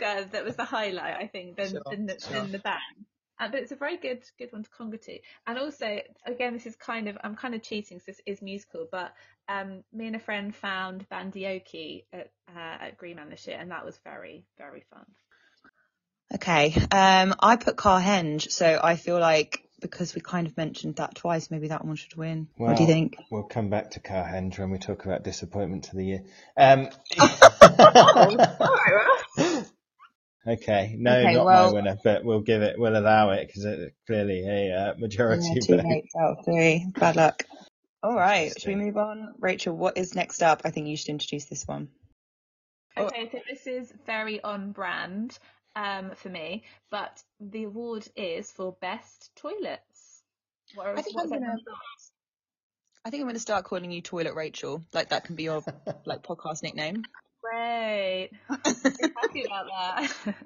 the 0.02 0.28
that 0.32 0.44
was 0.44 0.56
the 0.56 0.64
highlight, 0.64 1.16
I 1.16 1.26
think, 1.26 1.56
than 1.56 1.70
Sure, 1.70 1.82
than, 1.90 2.06
the, 2.06 2.20
sure. 2.20 2.40
than 2.40 2.52
the 2.52 2.58
band. 2.58 3.06
Uh, 3.38 3.48
but 3.50 3.60
it's 3.60 3.72
a 3.72 3.76
very 3.76 3.96
good 3.96 4.22
good 4.38 4.52
one 4.52 4.62
to 4.62 4.70
conga 4.70 5.00
to. 5.04 5.18
And 5.46 5.58
also, 5.58 6.00
again, 6.26 6.52
this 6.52 6.66
is 6.66 6.76
kind 6.76 7.08
of 7.08 7.18
I'm 7.24 7.34
kind 7.34 7.54
of 7.54 7.62
cheating, 7.62 7.98
so 7.98 8.04
this 8.06 8.20
is 8.26 8.42
musical, 8.42 8.86
but 8.90 9.12
um, 9.48 9.82
me 9.92 10.06
and 10.06 10.16
a 10.16 10.20
friend 10.20 10.54
found 10.54 11.08
Bandioki 11.08 12.04
at 12.12 12.30
uh, 12.48 12.84
at 12.86 12.96
Green 12.98 13.16
Man 13.16 13.30
this 13.30 13.46
year, 13.46 13.56
and 13.58 13.70
that 13.70 13.84
was 13.84 13.98
very 14.04 14.44
very 14.58 14.84
fun. 14.90 15.06
Okay. 16.34 16.74
Um, 16.90 17.34
I 17.40 17.56
put 17.56 17.76
Carhenge, 17.76 18.50
so 18.50 18.80
I 18.82 18.96
feel 18.96 19.18
like 19.18 19.68
because 19.80 20.14
we 20.14 20.20
kind 20.20 20.46
of 20.46 20.56
mentioned 20.56 20.96
that 20.96 21.16
twice, 21.16 21.50
maybe 21.50 21.68
that 21.68 21.84
one 21.84 21.96
should 21.96 22.14
win. 22.16 22.46
Well, 22.56 22.70
what 22.70 22.76
do 22.76 22.84
you 22.84 22.88
think? 22.88 23.16
We'll 23.30 23.42
come 23.42 23.68
back 23.68 23.90
to 23.92 24.00
Carhenge 24.00 24.58
when 24.58 24.70
we 24.70 24.78
talk 24.78 25.04
about 25.04 25.24
disappointment 25.24 25.84
to 25.84 25.96
the 25.96 26.04
year. 26.04 26.24
Um, 26.56 26.88
okay, 30.46 30.94
no, 30.98 31.16
Okay, 31.18 31.34
not 31.34 31.44
well- 31.46 31.66
my 31.68 31.72
winner, 31.74 31.98
but 32.02 32.24
we'll 32.24 32.40
give 32.40 32.62
it, 32.62 32.78
we'll 32.78 32.96
allow 32.96 33.30
it 33.30 33.46
because 33.46 33.64
it's 33.64 33.94
clearly 34.06 34.46
a 34.46 34.74
uh, 34.76 34.94
majority 34.98 35.46
Yeah, 35.54 35.60
two 35.62 35.76
vote. 35.76 35.84
mates 35.84 36.14
out 36.16 36.38
of 36.38 36.44
three. 36.44 36.86
Bad 36.98 37.16
luck. 37.16 37.44
All 38.02 38.16
right. 38.16 38.52
Should 38.58 38.68
we 38.68 38.74
move 38.74 38.96
on? 38.96 39.34
Rachel, 39.38 39.76
what 39.76 39.96
is 39.96 40.14
next 40.14 40.42
up? 40.42 40.62
I 40.64 40.70
think 40.70 40.88
you 40.88 40.96
should 40.96 41.10
introduce 41.10 41.44
this 41.46 41.66
one. 41.66 41.88
Okay, 42.98 43.28
so 43.30 43.38
this 43.48 43.66
is 43.66 43.92
very 44.06 44.42
on 44.42 44.72
brand 44.72 45.38
um, 45.76 46.10
for 46.16 46.28
me, 46.28 46.64
but 46.90 47.22
the 47.40 47.64
award 47.64 48.06
is 48.16 48.50
for 48.50 48.76
best 48.80 49.30
toilets. 49.36 50.22
What 50.74 50.86
are, 50.88 50.98
I 50.98 51.02
think 51.02 51.16
what's 51.16 51.30
I'm 51.32 51.38
gonna- 51.40 51.52
thoughts? 51.52 52.10
I 53.04 53.10
think 53.10 53.20
I'm 53.22 53.26
going 53.26 53.34
to 53.34 53.40
start 53.40 53.64
calling 53.64 53.90
you 53.90 54.00
Toilet 54.00 54.34
Rachel. 54.34 54.84
Like 54.92 55.08
that 55.08 55.24
can 55.24 55.34
be 55.34 55.42
your 55.44 55.62
like 56.04 56.22
podcast 56.22 56.62
nickname. 56.62 57.02
Great. 57.42 58.30
Happy 58.48 59.44
about 59.44 59.66
that. 59.66 60.34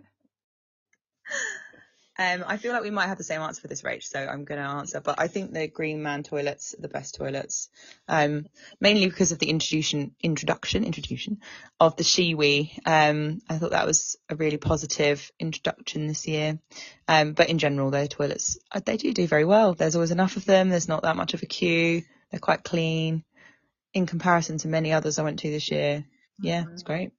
Um, 2.18 2.44
I 2.46 2.56
feel 2.56 2.72
like 2.72 2.82
we 2.82 2.90
might 2.90 3.08
have 3.08 3.18
the 3.18 3.24
same 3.24 3.42
answer 3.42 3.60
for 3.60 3.68
this, 3.68 3.82
Rach, 3.82 4.02
so 4.04 4.18
I'm 4.18 4.44
going 4.44 4.60
to 4.60 4.66
answer. 4.66 5.00
But 5.00 5.16
I 5.20 5.28
think 5.28 5.52
the 5.52 5.68
Green 5.68 6.02
Man 6.02 6.22
toilets 6.22 6.74
are 6.74 6.80
the 6.80 6.88
best 6.88 7.14
toilets, 7.14 7.68
um, 8.08 8.46
mainly 8.80 9.06
because 9.06 9.32
of 9.32 9.38
the 9.38 9.50
introduction, 9.50 10.14
introduction, 10.22 10.84
introduction 10.84 11.40
of 11.78 11.96
the 11.96 12.04
Shewee. 12.04 12.78
Um, 12.86 13.42
I 13.50 13.58
thought 13.58 13.72
that 13.72 13.86
was 13.86 14.16
a 14.30 14.36
really 14.36 14.56
positive 14.56 15.30
introduction 15.38 16.06
this 16.06 16.26
year. 16.26 16.58
Um, 17.06 17.34
but 17.34 17.50
in 17.50 17.58
general, 17.58 17.90
their 17.90 18.06
toilets, 18.06 18.56
uh, 18.72 18.80
they 18.84 18.96
do 18.96 19.12
do 19.12 19.26
very 19.26 19.44
well. 19.44 19.74
There's 19.74 19.94
always 19.94 20.10
enough 20.10 20.38
of 20.38 20.46
them. 20.46 20.70
There's 20.70 20.88
not 20.88 21.02
that 21.02 21.16
much 21.16 21.34
of 21.34 21.42
a 21.42 21.46
queue. 21.46 22.02
They're 22.30 22.40
quite 22.40 22.64
clean 22.64 23.24
in 23.92 24.06
comparison 24.06 24.56
to 24.58 24.68
many 24.68 24.92
others 24.92 25.18
I 25.18 25.22
went 25.22 25.40
to 25.40 25.50
this 25.50 25.70
year. 25.70 26.06
Yeah, 26.40 26.64
it's 26.72 26.82
great. 26.82 27.12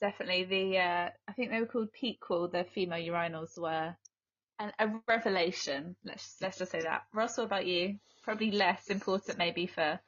Definitely 0.00 0.44
the 0.44 0.78
uh, 0.78 1.10
I 1.28 1.32
think 1.34 1.50
they 1.50 1.60
were 1.60 1.66
called 1.66 1.88
Peequal, 1.92 2.52
the 2.52 2.64
female 2.74 2.98
urinals 3.00 3.58
were 3.58 3.96
an, 4.60 4.72
a 4.78 4.88
revelation. 5.08 5.96
Let's 6.04 6.36
let's 6.42 6.58
just 6.58 6.72
say 6.72 6.82
that. 6.82 7.02
Russell, 7.14 7.44
what 7.44 7.52
about 7.52 7.66
you? 7.66 7.96
Probably 8.28 8.50
less 8.50 8.88
important 8.88 9.38
maybe 9.38 9.66
for 9.66 9.98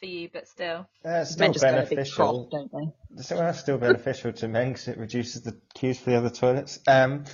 for 0.00 0.06
you, 0.06 0.28
but 0.32 0.48
still. 0.48 0.88
Uh, 1.06 1.20
it's 1.20 1.30
still 1.30 1.52
just 1.52 1.62
go 1.62 1.68
in 1.68 1.74
a 1.76 1.80
big 1.82 1.90
beneficial. 1.90 2.48
crop, 2.48 2.50
don't 2.50 2.72
they? 3.16 3.22
So 3.22 3.52
still 3.52 3.78
beneficial 3.78 4.32
to 4.32 4.48
men 4.48 4.70
because 4.72 4.88
it 4.88 4.98
reduces 4.98 5.42
the 5.42 5.56
queues 5.72 5.96
for 6.00 6.10
the 6.10 6.16
other 6.16 6.30
toilets. 6.30 6.80
Um, 6.88 7.26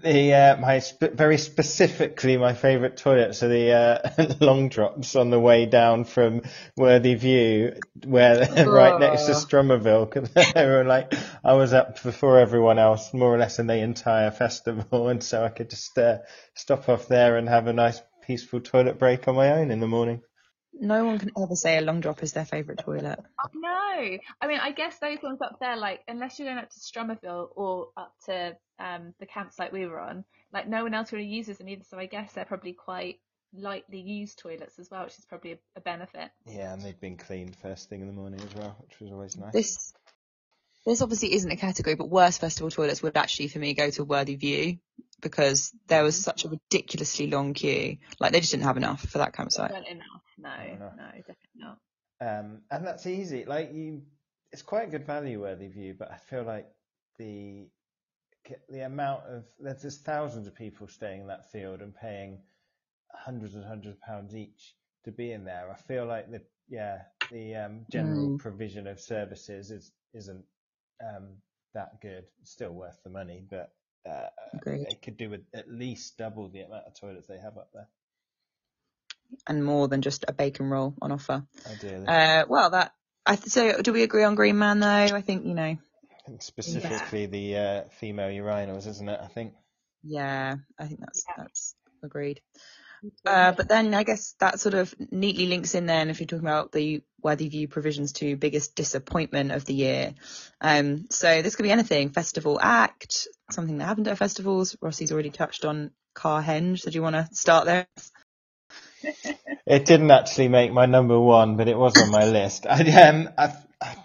the 0.00 0.34
uh, 0.34 0.56
my 0.58 0.78
sp- 0.78 1.14
very 1.14 1.36
specifically 1.36 2.36
my 2.36 2.54
favourite 2.54 2.96
toilets 2.96 3.42
are 3.42 3.48
the 3.48 3.72
uh, 3.72 4.34
long 4.40 4.68
drops 4.68 5.16
on 5.16 5.30
the 5.30 5.40
way 5.40 5.66
down 5.66 6.04
from 6.04 6.42
Worthy 6.76 7.14
View, 7.16 7.74
where 8.04 8.46
they're 8.46 8.70
right 8.70 9.00
next 9.00 9.24
to 9.24 9.32
Oh. 9.32 9.34
Strummerville. 9.34 10.08
'cause 10.08 10.30
they 10.54 10.64
were 10.64 10.84
like 10.84 11.12
I 11.42 11.54
was 11.54 11.72
up 11.72 12.00
before 12.04 12.38
everyone 12.38 12.78
else, 12.78 13.12
more 13.12 13.34
or 13.34 13.38
less 13.38 13.58
in 13.58 13.66
the 13.66 13.78
entire 13.78 14.30
festival, 14.30 15.08
and 15.08 15.24
so 15.24 15.42
I 15.42 15.48
could 15.48 15.70
just 15.70 15.98
uh, 15.98 16.18
stop 16.54 16.88
off 16.88 17.08
there 17.08 17.36
and 17.36 17.48
have 17.48 17.66
a 17.66 17.72
nice 17.72 18.00
peaceful 18.22 18.60
toilet 18.60 18.98
break 18.98 19.28
on 19.28 19.34
my 19.34 19.52
own 19.52 19.70
in 19.70 19.80
the 19.80 19.86
morning. 19.86 20.22
No 20.74 21.04
one 21.04 21.18
can 21.18 21.30
ever 21.40 21.54
say 21.54 21.76
a 21.76 21.82
long 21.82 22.00
drop 22.00 22.22
is 22.22 22.32
their 22.32 22.46
favourite 22.46 22.80
toilet. 22.82 23.18
No, 23.54 23.68
I 23.70 24.46
mean, 24.46 24.58
I 24.58 24.72
guess 24.72 24.98
those 24.98 25.22
ones 25.22 25.40
up 25.42 25.58
there, 25.60 25.76
like, 25.76 26.00
unless 26.08 26.38
you're 26.38 26.48
going 26.48 26.58
up 26.58 26.70
to 26.70 26.80
Strummerville 26.80 27.48
or 27.54 27.88
up 27.96 28.14
to 28.26 28.56
um, 28.78 29.14
the 29.20 29.26
campsite 29.26 29.72
we 29.72 29.86
were 29.86 30.00
on, 30.00 30.24
like, 30.52 30.66
no 30.66 30.82
one 30.82 30.94
else 30.94 31.12
really 31.12 31.26
uses 31.26 31.58
them 31.58 31.68
either. 31.68 31.84
So 31.84 31.98
I 31.98 32.06
guess 32.06 32.32
they're 32.32 32.46
probably 32.46 32.72
quite 32.72 33.20
lightly 33.54 34.00
used 34.00 34.38
toilets 34.38 34.78
as 34.78 34.90
well, 34.90 35.04
which 35.04 35.18
is 35.18 35.26
probably 35.26 35.52
a, 35.52 35.58
a 35.76 35.80
benefit. 35.82 36.30
Yeah, 36.46 36.72
and 36.72 36.80
they'd 36.82 37.00
been 37.00 37.18
cleaned 37.18 37.54
first 37.56 37.90
thing 37.90 38.00
in 38.00 38.06
the 38.06 38.12
morning 38.12 38.40
as 38.40 38.54
well, 38.54 38.76
which 38.80 38.98
was 38.98 39.12
always 39.12 39.36
nice. 39.36 39.52
This 39.52 39.92
this 40.86 41.02
obviously 41.02 41.34
isn't 41.34 41.50
a 41.50 41.56
category, 41.56 41.94
but 41.94 42.08
worst 42.10 42.40
festival 42.40 42.70
toilets 42.70 43.02
would 43.02 43.16
actually 43.16 43.48
for 43.48 43.58
me 43.58 43.74
go 43.74 43.90
to 43.90 44.04
Worthy 44.04 44.36
View 44.36 44.78
because 45.20 45.72
there 45.86 46.02
was 46.02 46.16
such 46.16 46.44
a 46.44 46.48
ridiculously 46.48 47.28
long 47.28 47.54
queue. 47.54 47.98
Like 48.18 48.32
they 48.32 48.40
just 48.40 48.52
didn't 48.52 48.64
have 48.64 48.76
enough 48.76 49.02
for 49.02 49.18
that 49.18 49.32
campsite. 49.34 49.70
Not 49.70 49.88
enough. 49.88 50.22
No, 50.38 50.48
Not 50.50 50.66
enough. 50.66 50.96
no, 50.96 51.04
definitely 51.04 51.36
not. 51.56 51.78
Um, 52.20 52.62
and 52.70 52.86
that's 52.86 53.06
easy. 53.06 53.44
Like 53.44 53.72
you, 53.72 54.02
it's 54.52 54.62
quite 54.62 54.88
a 54.88 54.90
good 54.90 55.06
value 55.06 55.40
worthy 55.40 55.68
view, 55.68 55.94
but 55.98 56.10
I 56.10 56.16
feel 56.16 56.42
like 56.44 56.66
the 57.18 57.68
the 58.68 58.80
amount 58.80 59.22
of 59.28 59.44
there's 59.60 59.82
just 59.82 60.04
thousands 60.04 60.48
of 60.48 60.54
people 60.56 60.88
staying 60.88 61.20
in 61.22 61.26
that 61.28 61.50
field 61.52 61.80
and 61.80 61.94
paying 61.94 62.40
hundreds 63.14 63.54
and 63.54 63.64
hundreds 63.64 63.96
of 63.96 64.00
pounds 64.00 64.34
each 64.34 64.74
to 65.04 65.12
be 65.12 65.32
in 65.32 65.44
there. 65.44 65.70
I 65.70 65.76
feel 65.76 66.06
like 66.06 66.30
the 66.30 66.42
yeah 66.68 66.98
the 67.30 67.54
um, 67.56 67.86
general 67.90 68.30
Mm. 68.30 68.38
provision 68.38 68.86
of 68.86 69.00
services 69.00 69.70
is 69.70 69.92
isn't 70.14 70.44
um, 71.00 71.36
that 71.74 72.00
good. 72.00 72.24
Still 72.44 72.72
worth 72.72 72.98
the 73.04 73.10
money, 73.10 73.42
but 73.48 73.72
uh, 74.08 74.26
Agreed. 74.54 74.86
they 74.88 74.96
could 74.96 75.16
do 75.16 75.30
with 75.30 75.42
at 75.54 75.70
least 75.70 76.18
double 76.18 76.48
the 76.48 76.60
amount 76.60 76.86
of 76.86 76.98
toilets 76.98 77.26
they 77.26 77.38
have 77.38 77.56
up 77.56 77.70
there. 77.72 77.88
And 79.46 79.64
more 79.64 79.88
than 79.88 80.02
just 80.02 80.24
a 80.28 80.32
bacon 80.32 80.68
roll 80.68 80.94
on 81.00 81.12
offer. 81.12 81.44
Ideally, 81.66 82.06
Uh, 82.06 82.44
well, 82.48 82.70
that 82.70 82.92
I 83.24 83.36
th- 83.36 83.48
so 83.48 83.80
do 83.80 83.92
we 83.92 84.02
agree 84.02 84.24
on 84.24 84.34
Green 84.34 84.58
Man 84.58 84.80
though? 84.80 84.88
I 84.88 85.20
think 85.22 85.46
you 85.46 85.54
know. 85.54 85.76
And 86.26 86.42
specifically 86.42 87.26
the 87.26 87.56
uh, 87.56 87.82
female 87.98 88.28
urinals, 88.28 88.86
isn't 88.86 89.08
it? 89.08 89.20
I 89.22 89.28
think. 89.28 89.54
Yeah, 90.04 90.56
I 90.78 90.86
think 90.86 91.00
that's 91.00 91.24
Yeah. 91.28 91.44
that's 91.44 91.74
agreed. 92.02 92.40
Uh, 93.26 93.52
but 93.52 93.68
then 93.68 93.94
I 93.94 94.04
guess 94.04 94.34
that 94.40 94.60
sort 94.60 94.74
of 94.74 94.94
neatly 95.10 95.46
links 95.46 95.74
in 95.74 95.86
then 95.86 96.10
if 96.10 96.20
you're 96.20 96.26
talking 96.26 96.46
about 96.46 96.72
the 96.72 97.02
Worthy 97.22 97.48
View 97.48 97.68
provisions 97.68 98.12
to 98.14 98.36
biggest 98.36 98.74
disappointment 98.76 99.52
of 99.52 99.64
the 99.64 99.74
year. 99.74 100.14
Um, 100.60 101.06
so 101.10 101.42
this 101.42 101.56
could 101.56 101.64
be 101.64 101.70
anything, 101.72 102.10
festival 102.10 102.58
act, 102.60 103.28
something 103.50 103.78
that 103.78 103.86
happened 103.86 104.08
at 104.08 104.18
festivals. 104.18 104.76
Rossi's 104.80 105.12
already 105.12 105.30
touched 105.30 105.64
on 105.64 105.90
Carhenge. 106.16 106.80
So 106.80 106.90
do 106.90 106.96
you 106.96 107.02
want 107.02 107.16
to 107.16 107.28
start 107.32 107.66
there? 107.66 107.86
It 109.66 109.84
didn't 109.86 110.10
actually 110.10 110.48
make 110.48 110.72
my 110.72 110.86
number 110.86 111.18
one, 111.18 111.56
but 111.56 111.68
it 111.68 111.78
was 111.78 111.96
on 111.96 112.10
my 112.10 112.26
list. 112.26 112.66
I, 112.70 112.82
um, 113.02 113.28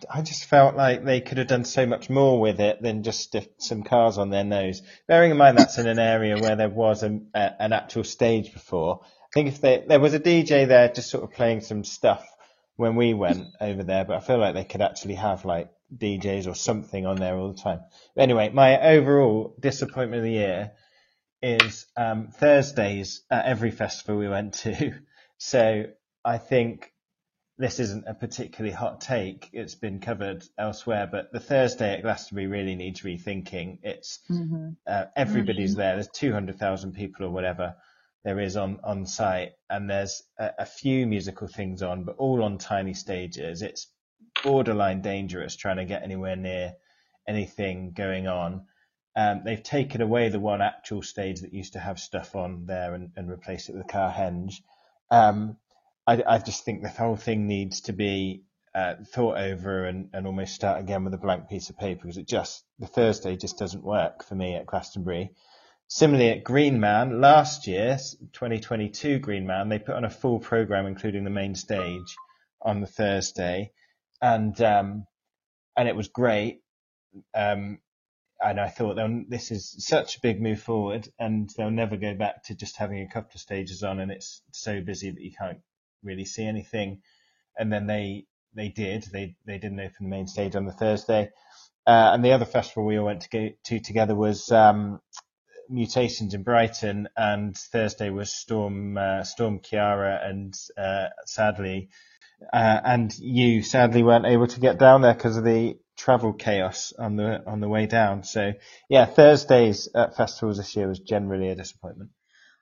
I, 0.09 0.21
just 0.21 0.45
felt 0.45 0.75
like 0.75 1.03
they 1.03 1.21
could 1.21 1.37
have 1.37 1.47
done 1.47 1.65
so 1.65 1.85
much 1.85 2.09
more 2.09 2.39
with 2.39 2.59
it 2.59 2.81
than 2.81 3.03
just 3.03 3.35
some 3.57 3.83
cars 3.83 4.17
on 4.17 4.29
their 4.29 4.43
nose. 4.43 4.81
Bearing 5.07 5.31
in 5.31 5.37
mind 5.37 5.57
that's 5.57 5.77
in 5.77 5.87
an 5.87 5.99
area 5.99 6.37
where 6.37 6.55
there 6.55 6.69
was 6.69 7.03
a, 7.03 7.19
a, 7.33 7.61
an 7.61 7.73
actual 7.73 8.03
stage 8.03 8.53
before. 8.53 9.01
I 9.03 9.27
think 9.33 9.49
if 9.49 9.61
they, 9.61 9.83
there 9.87 9.99
was 9.99 10.13
a 10.13 10.19
DJ 10.19 10.67
there 10.67 10.89
just 10.89 11.09
sort 11.09 11.23
of 11.23 11.31
playing 11.31 11.61
some 11.61 11.83
stuff 11.83 12.25
when 12.75 12.95
we 12.95 13.13
went 13.13 13.47
over 13.59 13.83
there, 13.83 14.05
but 14.05 14.17
I 14.17 14.19
feel 14.19 14.37
like 14.37 14.53
they 14.53 14.63
could 14.63 14.81
actually 14.81 15.15
have 15.15 15.45
like 15.45 15.69
DJs 15.95 16.47
or 16.47 16.55
something 16.55 17.05
on 17.05 17.17
there 17.17 17.35
all 17.35 17.53
the 17.53 17.61
time. 17.61 17.81
Anyway, 18.17 18.49
my 18.49 18.79
overall 18.79 19.55
disappointment 19.59 20.19
of 20.19 20.23
the 20.23 20.31
year 20.31 20.71
is 21.41 21.85
um, 21.95 22.29
Thursdays 22.29 23.23
at 23.29 23.45
every 23.45 23.71
festival 23.71 24.17
we 24.17 24.29
went 24.29 24.53
to. 24.55 24.93
So 25.39 25.85
I 26.25 26.39
think 26.39 26.91
this 27.57 27.79
isn't 27.79 28.05
a 28.07 28.13
particularly 28.13 28.73
hot 28.75 29.01
take. 29.01 29.49
It's 29.51 29.75
been 29.75 29.99
covered 29.99 30.43
elsewhere, 30.57 31.07
but 31.11 31.31
the 31.31 31.39
Thursday 31.39 31.93
at 31.95 32.03
Glastonbury 32.03 32.47
really 32.47 32.75
needs 32.75 33.01
rethinking. 33.01 33.79
It's 33.81 34.19
uh, 34.85 35.05
everybody's 35.15 35.75
there. 35.75 35.95
There's 35.95 36.09
200,000 36.09 36.93
people 36.93 37.25
or 37.25 37.31
whatever 37.31 37.75
there 38.23 38.39
is 38.39 38.57
on, 38.57 38.79
on 38.83 39.05
site, 39.05 39.53
and 39.69 39.89
there's 39.89 40.21
a, 40.37 40.51
a 40.59 40.65
few 40.65 41.07
musical 41.07 41.47
things 41.47 41.81
on, 41.81 42.03
but 42.03 42.17
all 42.17 42.43
on 42.43 42.57
tiny 42.57 42.93
stages. 42.93 43.61
It's 43.61 43.87
borderline 44.43 45.01
dangerous 45.01 45.55
trying 45.55 45.77
to 45.77 45.85
get 45.85 46.03
anywhere 46.03 46.35
near 46.35 46.75
anything 47.27 47.91
going 47.93 48.27
on. 48.27 48.67
Um, 49.15 49.41
they've 49.43 49.63
taken 49.63 50.01
away 50.01 50.29
the 50.29 50.39
one 50.39 50.61
actual 50.61 51.01
stage 51.01 51.41
that 51.41 51.53
used 51.53 51.73
to 51.73 51.79
have 51.79 51.99
stuff 51.99 52.35
on 52.35 52.67
there 52.67 52.93
and, 52.93 53.11
and 53.15 53.27
replaced 53.27 53.69
it 53.69 53.73
with 53.75 53.85
a 53.85 53.91
car 53.91 54.13
henge. 54.13 54.61
Um, 55.09 55.57
I, 56.07 56.23
I 56.25 56.37
just 56.39 56.63
think 56.63 56.81
the 56.81 56.89
whole 56.89 57.17
thing 57.17 57.47
needs 57.47 57.81
to 57.81 57.93
be 57.93 58.43
uh, 58.73 58.95
thought 59.11 59.37
over 59.37 59.85
and, 59.85 60.09
and 60.13 60.25
almost 60.25 60.55
start 60.55 60.79
again 60.79 61.03
with 61.03 61.13
a 61.13 61.17
blank 61.17 61.49
piece 61.49 61.69
of 61.69 61.77
paper 61.77 62.03
because 62.03 62.17
it 62.17 62.27
just 62.27 62.63
the 62.79 62.87
Thursday 62.87 63.35
just 63.35 63.57
doesn't 63.59 63.83
work 63.83 64.23
for 64.23 64.35
me 64.35 64.55
at 64.55 64.65
Glastonbury. 64.65 65.31
Similarly 65.89 66.29
at 66.29 66.43
Green 66.43 66.79
Man 66.79 67.19
last 67.21 67.67
year, 67.67 67.97
2022 68.33 69.19
Green 69.19 69.45
Man, 69.45 69.67
they 69.69 69.79
put 69.79 69.95
on 69.95 70.05
a 70.05 70.09
full 70.09 70.39
program 70.39 70.85
including 70.85 71.23
the 71.23 71.29
main 71.29 71.55
stage 71.55 72.15
on 72.61 72.81
the 72.81 72.87
Thursday, 72.87 73.71
and 74.21 74.59
um, 74.61 75.05
and 75.75 75.87
it 75.87 75.95
was 75.95 76.07
great. 76.07 76.61
Um, 77.33 77.79
and 78.39 78.59
I 78.59 78.69
thought 78.69 78.97
this 79.29 79.49
is 79.51 79.75
such 79.79 80.17
a 80.17 80.21
big 80.21 80.41
move 80.41 80.61
forward, 80.61 81.07
and 81.17 81.49
they'll 81.57 81.71
never 81.71 81.97
go 81.97 82.13
back 82.13 82.43
to 82.45 82.55
just 82.55 82.77
having 82.77 83.01
a 83.01 83.09
couple 83.09 83.31
of 83.35 83.41
stages 83.41 83.81
on, 83.83 83.99
and 83.99 84.11
it's 84.11 84.41
so 84.51 84.81
busy 84.81 85.09
that 85.09 85.21
you 85.21 85.31
can't 85.37 85.59
really 86.03 86.25
see 86.25 86.45
anything. 86.45 87.01
And 87.57 87.71
then 87.71 87.87
they 87.87 88.25
they 88.53 88.69
did 88.69 89.05
they 89.11 89.35
they 89.45 89.57
didn't 89.57 89.79
open 89.79 89.95
the 90.01 90.09
main 90.09 90.27
stage 90.27 90.55
on 90.55 90.65
the 90.65 90.71
Thursday, 90.71 91.29
uh, 91.85 92.11
and 92.13 92.23
the 92.23 92.31
other 92.33 92.45
festival 92.45 92.85
we 92.85 92.97
all 92.97 93.05
went 93.05 93.21
to 93.21 93.29
go 93.29 93.49
to 93.65 93.79
together 93.79 94.15
was 94.15 94.51
um, 94.51 94.99
Mutations 95.69 96.33
in 96.33 96.43
Brighton, 96.43 97.09
and 97.17 97.55
Thursday 97.57 98.09
was 98.09 98.31
Storm 98.31 98.97
uh, 98.97 99.23
Storm 99.23 99.59
Ciarán, 99.59 100.29
and 100.29 100.59
uh, 100.77 101.09
sadly, 101.25 101.89
uh, 102.53 102.79
and 102.83 103.17
you 103.19 103.63
sadly 103.63 104.03
weren't 104.03 104.25
able 104.25 104.47
to 104.47 104.59
get 104.59 104.79
down 104.79 105.01
there 105.01 105.13
because 105.13 105.37
of 105.37 105.43
the 105.43 105.77
travel 105.97 106.33
chaos 106.33 106.93
on 106.97 107.15
the 107.15 107.43
on 107.45 107.59
the 107.59 107.67
way 107.67 107.85
down. 107.85 108.23
So 108.23 108.53
yeah, 108.89 109.05
Thursdays 109.05 109.89
at 109.93 110.15
festivals 110.15 110.57
this 110.57 110.75
year 110.75 110.87
was 110.87 110.99
generally 110.99 111.49
a 111.49 111.55
disappointment. 111.55 112.11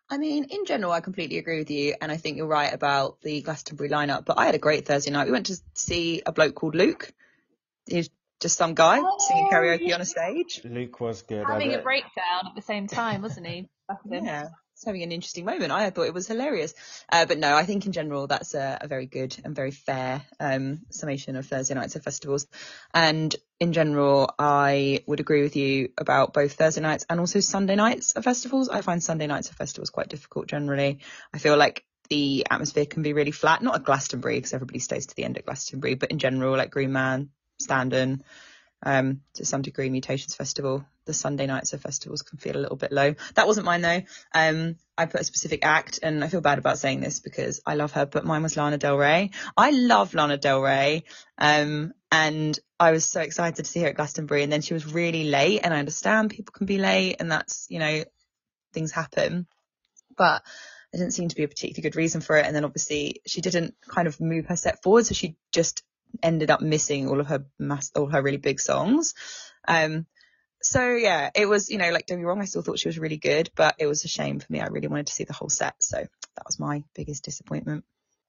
I 0.10 0.18
mean, 0.18 0.46
in 0.46 0.66
general, 0.66 0.92
I 0.92 1.02
completely 1.02 1.40
agree 1.40 1.58
with 1.60 1.72
you, 1.72 1.96
and 2.00 2.12
I 2.12 2.18
think 2.18 2.38
you're 2.38 2.46
right 2.46 2.72
about 2.72 3.22
the 3.22 3.42
Glastonbury 3.42 3.90
lineup. 3.90 4.26
But 4.26 4.38
I 4.38 4.46
had 4.46 4.56
a 4.56 4.60
great 4.60 4.86
Thursday 4.86 5.12
night. 5.12 5.26
We 5.26 5.32
went 5.32 5.48
to 5.48 5.58
see 5.74 6.22
a 6.26 6.32
bloke 6.32 6.56
called 6.56 6.76
Luke. 6.76 7.12
He's 7.88 8.10
just 8.40 8.58
some 8.58 8.76
guy 8.76 8.98
singing 8.98 9.48
Oh, 9.48 9.54
karaoke 9.54 9.88
yeah. 9.88 9.96
on 9.96 10.02
a 10.02 10.06
stage. 10.06 10.62
Luke 10.64 11.00
was 11.00 11.24
good. 11.24 11.44
I 11.44 11.54
Having 11.54 11.74
a 11.74 11.80
breakdown 11.80 12.48
at 12.48 12.56
the 12.56 12.62
same 12.62 12.88
time, 12.88 13.24
wasn't 13.24 13.48
he? 13.48 13.68
Yeah, 14.10 14.50
he's 14.76 14.84
having 14.84 15.04
an 15.04 15.12
interesting 15.12 15.46
moment. 15.46 15.72
I 15.72 15.90
thought 15.90 16.08
it 16.08 16.14
was 16.14 16.28
hilarious. 16.28 16.74
Uh, 17.10 17.26
but 17.26 17.40
no, 17.40 17.56
I 17.56 17.64
think 17.64 17.86
in 17.86 17.94
general 17.94 18.28
that's 18.28 18.54
a, 18.54 18.78
a 18.82 18.88
very 18.88 19.06
good 19.06 19.36
and 19.44 19.56
very 19.56 19.72
fair 19.72 20.22
um, 20.40 20.82
summation 20.90 21.36
of 21.38 21.46
Thursday 21.46 21.74
nights 21.76 21.96
at 21.96 22.04
festivals. 22.04 22.48
And 22.94 23.34
in 23.60 23.72
general, 23.72 24.34
I 24.38 25.04
would 25.08 25.22
agree 25.22 25.44
with 25.44 25.56
you 25.56 25.90
about 25.98 26.34
both 26.34 26.54
Thursday 26.54 26.82
nights 26.82 27.06
and 27.10 27.20
also 27.20 27.40
Sunday 27.40 27.76
nights 27.76 28.16
at 28.18 28.24
festivals. 28.26 28.68
I 28.68 28.82
find 28.82 29.02
Sunday 29.02 29.28
nights 29.28 29.50
at 29.50 29.56
festivals 29.56 29.90
quite 29.90 30.10
difficult 30.10 30.48
generally. 30.48 31.00
I 31.34 31.38
feel 31.38 31.56
like 31.56 31.86
the 32.10 32.46
atmosphere 32.50 32.86
can 32.86 33.02
be 33.02 33.14
really 33.14 33.32
flat, 33.32 33.64
not 33.64 33.76
at 33.76 33.84
Glastonbury 33.84 34.36
because 34.36 34.54
everybody 34.54 34.80
stays 34.80 35.08
to 35.08 35.16
the 35.16 35.24
end 35.24 35.38
at 35.38 35.46
Glastonbury, 35.46 35.96
but 35.96 36.12
in 36.12 36.20
general, 36.20 36.56
like 36.56 36.70
Green 36.70 36.92
Man, 36.92 37.30
Standon, 37.60 38.24
um, 38.84 39.22
to 39.36 39.46
some 39.46 39.62
degree, 39.62 39.90
Mutations 39.90 40.36
Festival. 40.36 40.86
The 41.06 41.14
Sunday 41.14 41.46
nights 41.46 41.74
of 41.74 41.82
festivals 41.82 42.24
can 42.24 42.40
feel 42.40 42.58
a 42.58 42.60
little 42.60 42.78
bit 42.78 42.92
low. 42.92 43.14
That 43.36 43.46
wasn't 43.46 43.66
mine 43.66 43.82
though. 43.82 44.02
Um, 44.34 44.78
I 44.98 45.06
put 45.06 45.22
a 45.22 45.24
specific 45.26 45.64
act, 45.64 46.00
and 46.02 46.24
I 46.24 46.30
feel 46.30 46.42
bad 46.42 46.58
about 46.58 46.80
saying 46.80 47.00
this 47.00 47.20
because 47.20 47.62
I 47.66 47.76
love 47.76 47.92
her, 47.92 48.06
but 48.06 48.26
mine 48.26 48.42
was 48.44 48.58
Lana 48.58 48.78
Del 48.78 48.98
Rey. 48.98 49.32
I 49.56 49.72
love 49.72 50.14
Lana 50.16 50.38
Del 50.38 50.62
Rey, 50.62 51.04
um, 51.38 51.94
and 52.12 52.58
I 52.80 52.92
was 52.92 53.06
so 53.06 53.22
excited 53.22 53.64
to 53.64 53.70
see 53.70 53.82
her 53.82 53.90
at 53.90 53.96
Glastonbury, 53.96 54.42
and 54.42 54.52
then 54.52 54.62
she 54.62 54.74
was 54.74 54.92
really 54.92 55.26
late, 55.26 55.62
and 55.64 55.74
I 55.74 55.80
understand 55.80 56.32
people 56.32 56.54
can 56.54 56.66
be 56.66 56.80
late, 56.80 57.18
and 57.20 57.32
that's 57.32 57.68
you 57.70 57.80
know 57.80 58.04
things 58.74 58.92
happen, 58.92 59.48
but 60.18 60.44
there 60.92 61.04
didn't 61.04 61.14
seem 61.14 61.28
to 61.28 61.36
be 61.36 61.44
a 61.44 61.48
particularly 61.48 61.82
good 61.82 61.98
reason 61.98 62.22
for 62.22 62.38
it. 62.38 62.46
And 62.46 62.56
then 62.56 62.64
obviously 62.64 63.22
she 63.26 63.42
didn't 63.42 63.76
kind 63.86 64.08
of 64.08 64.22
move 64.22 64.46
her 64.46 64.56
set 64.56 64.82
forward, 64.82 65.06
so 65.06 65.14
she 65.14 65.36
just 65.52 65.84
ended 66.24 66.52
up 66.52 66.62
missing 66.62 67.08
all 67.08 67.20
of 67.20 67.28
her 67.28 67.46
mass, 67.60 67.92
all 67.96 68.08
her 68.08 68.22
really 68.22 68.38
big 68.38 68.60
songs. 68.60 69.14
Um, 69.68 70.06
so 70.62 70.96
yeah, 70.96 71.30
it 71.36 71.48
was, 71.48 71.70
you 71.70 71.78
know, 71.78 71.92
like 71.92 72.08
don't 72.08 72.20
be 72.20 72.26
wrong, 72.26 72.42
I 72.42 72.46
still 72.46 72.62
thought 72.62 72.80
she 72.80 72.88
was 72.88 73.00
really 73.00 73.18
good, 73.18 73.52
but 73.56 73.76
it 73.78 73.88
was 73.88 74.04
a 74.04 74.08
shame 74.08 74.40
for 74.40 74.52
me. 74.52 74.62
I 74.62 74.68
really 74.68 74.88
wanted 74.88 75.08
to 75.08 75.14
see 75.14 75.24
the 75.24 75.34
whole 75.34 75.50
set, 75.50 75.76
so 75.84 75.98
that 75.98 76.46
was 76.46 76.60
my 76.60 76.84
biggest 76.96 77.24
disappointment. 77.24 77.84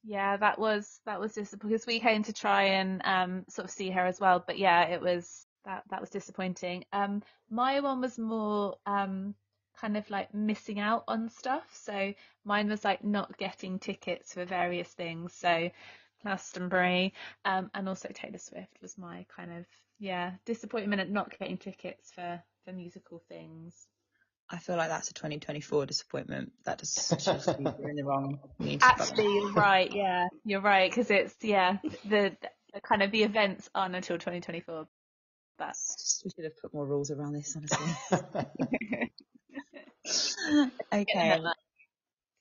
Yeah, 0.04 0.36
that 0.36 0.58
was 0.58 1.00
that 1.06 1.18
was 1.18 1.32
disappointing 1.32 1.70
because 1.70 1.86
we 1.86 2.00
came 2.00 2.22
to 2.24 2.32
try 2.32 2.62
and 2.64 3.00
um 3.04 3.44
sort 3.48 3.64
of 3.64 3.70
see 3.70 3.90
her 3.90 4.06
as 4.06 4.20
well, 4.20 4.42
but 4.46 4.58
yeah, 4.58 4.84
it 4.84 5.00
was 5.00 5.46
that 5.64 5.82
that 5.90 6.00
was 6.00 6.10
disappointing. 6.10 6.84
Um, 6.92 7.22
my 7.50 7.80
one 7.80 8.00
was 8.00 8.18
more 8.18 8.76
um 8.86 9.34
kind 9.80 9.96
of 9.96 10.08
like 10.10 10.32
missing 10.32 10.78
out 10.78 11.04
on 11.08 11.28
stuff. 11.28 11.68
So 11.72 12.14
mine 12.44 12.68
was 12.68 12.84
like 12.84 13.04
not 13.04 13.36
getting 13.36 13.78
tickets 13.78 14.34
for 14.34 14.44
various 14.44 14.88
things. 14.88 15.32
So 15.34 15.70
Glastonbury, 16.26 17.14
um, 17.44 17.70
and 17.72 17.88
also 17.88 18.08
Taylor 18.12 18.38
Swift 18.38 18.76
was 18.82 18.98
my 18.98 19.24
kind 19.34 19.52
of 19.52 19.64
yeah 19.98 20.32
disappointment 20.44 21.00
at 21.00 21.08
not 21.08 21.36
getting 21.38 21.56
tickets 21.56 22.10
for 22.12 22.42
for 22.64 22.72
musical 22.72 23.22
things. 23.28 23.86
I 24.50 24.58
feel 24.58 24.76
like 24.76 24.88
that's 24.88 25.10
a 25.10 25.14
2024 25.14 25.86
disappointment. 25.86 26.52
That 26.64 26.78
just 26.78 27.20
shows 27.20 27.46
you 27.46 27.54
you're 27.78 27.90
in 27.90 27.96
the 27.96 28.04
wrong. 28.04 28.38
you 28.58 28.66
need 28.66 28.80
to 28.80 28.86
follow. 28.86 29.10
Actually, 29.10 29.34
you're 29.34 29.52
right. 29.52 29.92
Yeah, 29.92 30.28
you're 30.44 30.60
right 30.60 30.90
because 30.90 31.10
it's 31.10 31.34
yeah 31.42 31.78
the, 32.04 32.36
the 32.74 32.80
kind 32.80 33.02
of 33.02 33.12
the 33.12 33.22
events 33.22 33.70
aren't 33.74 33.94
until 33.94 34.16
2024. 34.16 34.86
But 35.58 35.74
we 36.24 36.30
should 36.30 36.44
have 36.44 36.60
put 36.60 36.74
more 36.74 36.86
rules 36.86 37.10
around 37.10 37.32
this, 37.32 37.56
honestly. 37.56 39.08
okay. 40.92 41.40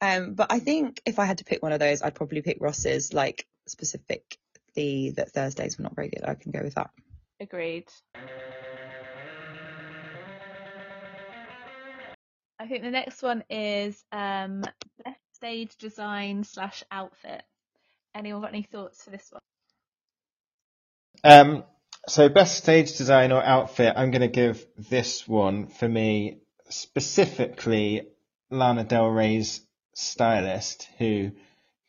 Um, 0.01 0.33
but 0.33 0.51
I 0.51 0.59
think 0.59 1.01
if 1.05 1.19
I 1.19 1.25
had 1.25 1.39
to 1.39 1.45
pick 1.45 1.63
one 1.63 1.71
of 1.71 1.79
those, 1.79 2.01
I'd 2.01 2.15
probably 2.15 2.41
pick 2.41 2.57
Ross's. 2.59 3.13
Like 3.13 3.47
specifically, 3.67 5.11
that 5.11 5.31
Thursdays 5.31 5.77
were 5.77 5.83
not 5.83 5.95
very 5.95 6.09
good. 6.09 6.23
I 6.25 6.35
can 6.35 6.51
go 6.51 6.61
with 6.61 6.75
that. 6.75 6.89
Agreed. 7.39 7.87
I 12.57 12.67
think 12.67 12.83
the 12.83 12.91
next 12.91 13.21
one 13.21 13.43
is 13.49 14.03
um, 14.11 14.61
best 15.03 15.19
stage 15.33 15.75
design 15.77 16.43
slash 16.43 16.83
outfit. 16.89 17.43
Anyone 18.15 18.41
got 18.41 18.53
any 18.53 18.63
thoughts 18.63 19.03
for 19.03 19.09
this 19.09 19.29
one? 19.29 19.41
Um, 21.23 21.63
so 22.07 22.29
best 22.29 22.57
stage 22.57 22.97
design 22.97 23.31
or 23.31 23.43
outfit, 23.43 23.93
I'm 23.95 24.11
going 24.11 24.21
to 24.21 24.27
give 24.27 24.65
this 24.77 25.27
one 25.27 25.67
for 25.67 25.87
me 25.87 26.39
specifically 26.69 28.07
Lana 28.49 28.83
Del 28.83 29.07
Rey's 29.07 29.61
stylist 29.93 30.87
who 30.97 31.31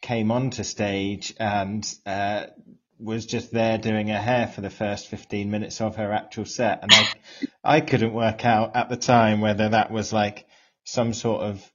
came 0.00 0.30
onto 0.30 0.62
stage 0.62 1.34
and 1.38 1.86
uh, 2.04 2.46
was 2.98 3.26
just 3.26 3.50
there 3.50 3.78
doing 3.78 4.08
her 4.08 4.20
hair 4.20 4.46
for 4.46 4.60
the 4.60 4.70
first 4.70 5.08
15 5.08 5.50
minutes 5.50 5.80
of 5.80 5.96
her 5.96 6.12
actual 6.12 6.44
set. 6.44 6.82
And 6.82 6.92
I, 6.92 7.08
I 7.64 7.80
couldn't 7.80 8.14
work 8.14 8.44
out 8.44 8.76
at 8.76 8.88
the 8.88 8.96
time 8.96 9.40
whether 9.40 9.68
that 9.68 9.90
was 9.90 10.12
like 10.12 10.46
some 10.84 11.12
sort 11.12 11.42
of 11.42 11.72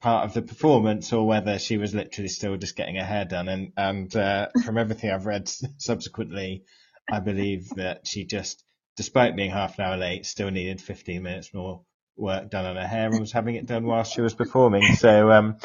part 0.00 0.26
of 0.26 0.34
the 0.34 0.42
performance 0.42 1.12
or 1.12 1.26
whether 1.26 1.58
she 1.58 1.76
was 1.76 1.94
literally 1.94 2.28
still 2.28 2.56
just 2.56 2.76
getting 2.76 2.96
her 2.96 3.04
hair 3.04 3.24
done. 3.24 3.48
And, 3.48 3.72
and 3.76 4.14
uh, 4.14 4.48
from 4.64 4.78
everything 4.78 5.10
I've 5.10 5.26
read 5.26 5.48
subsequently, 5.78 6.64
I 7.10 7.20
believe 7.20 7.68
that 7.76 8.06
she 8.06 8.24
just, 8.24 8.62
despite 8.96 9.36
being 9.36 9.50
half 9.50 9.78
an 9.78 9.84
hour 9.84 9.96
late, 9.96 10.26
still 10.26 10.50
needed 10.50 10.80
15 10.80 11.22
minutes 11.22 11.52
more 11.52 11.82
work 12.16 12.50
done 12.50 12.64
on 12.64 12.76
her 12.76 12.86
hair 12.86 13.08
and 13.08 13.20
was 13.20 13.32
having 13.32 13.56
it 13.56 13.66
done 13.66 13.84
whilst 13.84 14.14
she 14.14 14.20
was 14.20 14.34
performing. 14.34 14.94
So, 14.94 15.30
um, 15.30 15.56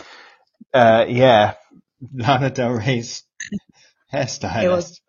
uh, 0.73 1.05
yeah, 1.07 1.53
Lana 2.13 2.49
Del 2.49 2.71
Rey's 2.71 3.23
hairstylist. 4.13 4.63
It 4.63 4.69
was- 4.69 5.01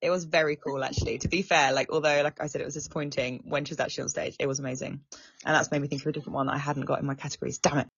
It 0.00 0.10
was 0.10 0.24
very 0.24 0.56
cool, 0.56 0.84
actually. 0.84 1.16
To 1.18 1.28
be 1.28 1.40
fair, 1.40 1.72
like 1.72 1.90
although, 1.90 2.20
like 2.22 2.38
I 2.38 2.46
said, 2.48 2.60
it 2.60 2.64
was 2.66 2.74
disappointing 2.74 3.42
when 3.46 3.64
she 3.64 3.72
was 3.72 3.80
actually 3.80 4.02
on 4.02 4.08
stage. 4.10 4.36
It 4.38 4.46
was 4.46 4.58
amazing, 4.58 5.00
and 5.46 5.54
that's 5.54 5.70
made 5.70 5.80
me 5.80 5.88
think 5.88 6.02
of 6.02 6.08
a 6.08 6.12
different 6.12 6.34
one 6.34 6.46
that 6.46 6.54
I 6.54 6.58
hadn't 6.58 6.84
got 6.84 7.00
in 7.00 7.06
my 7.06 7.14
categories. 7.14 7.56
Damn 7.58 7.78
it! 7.78 7.88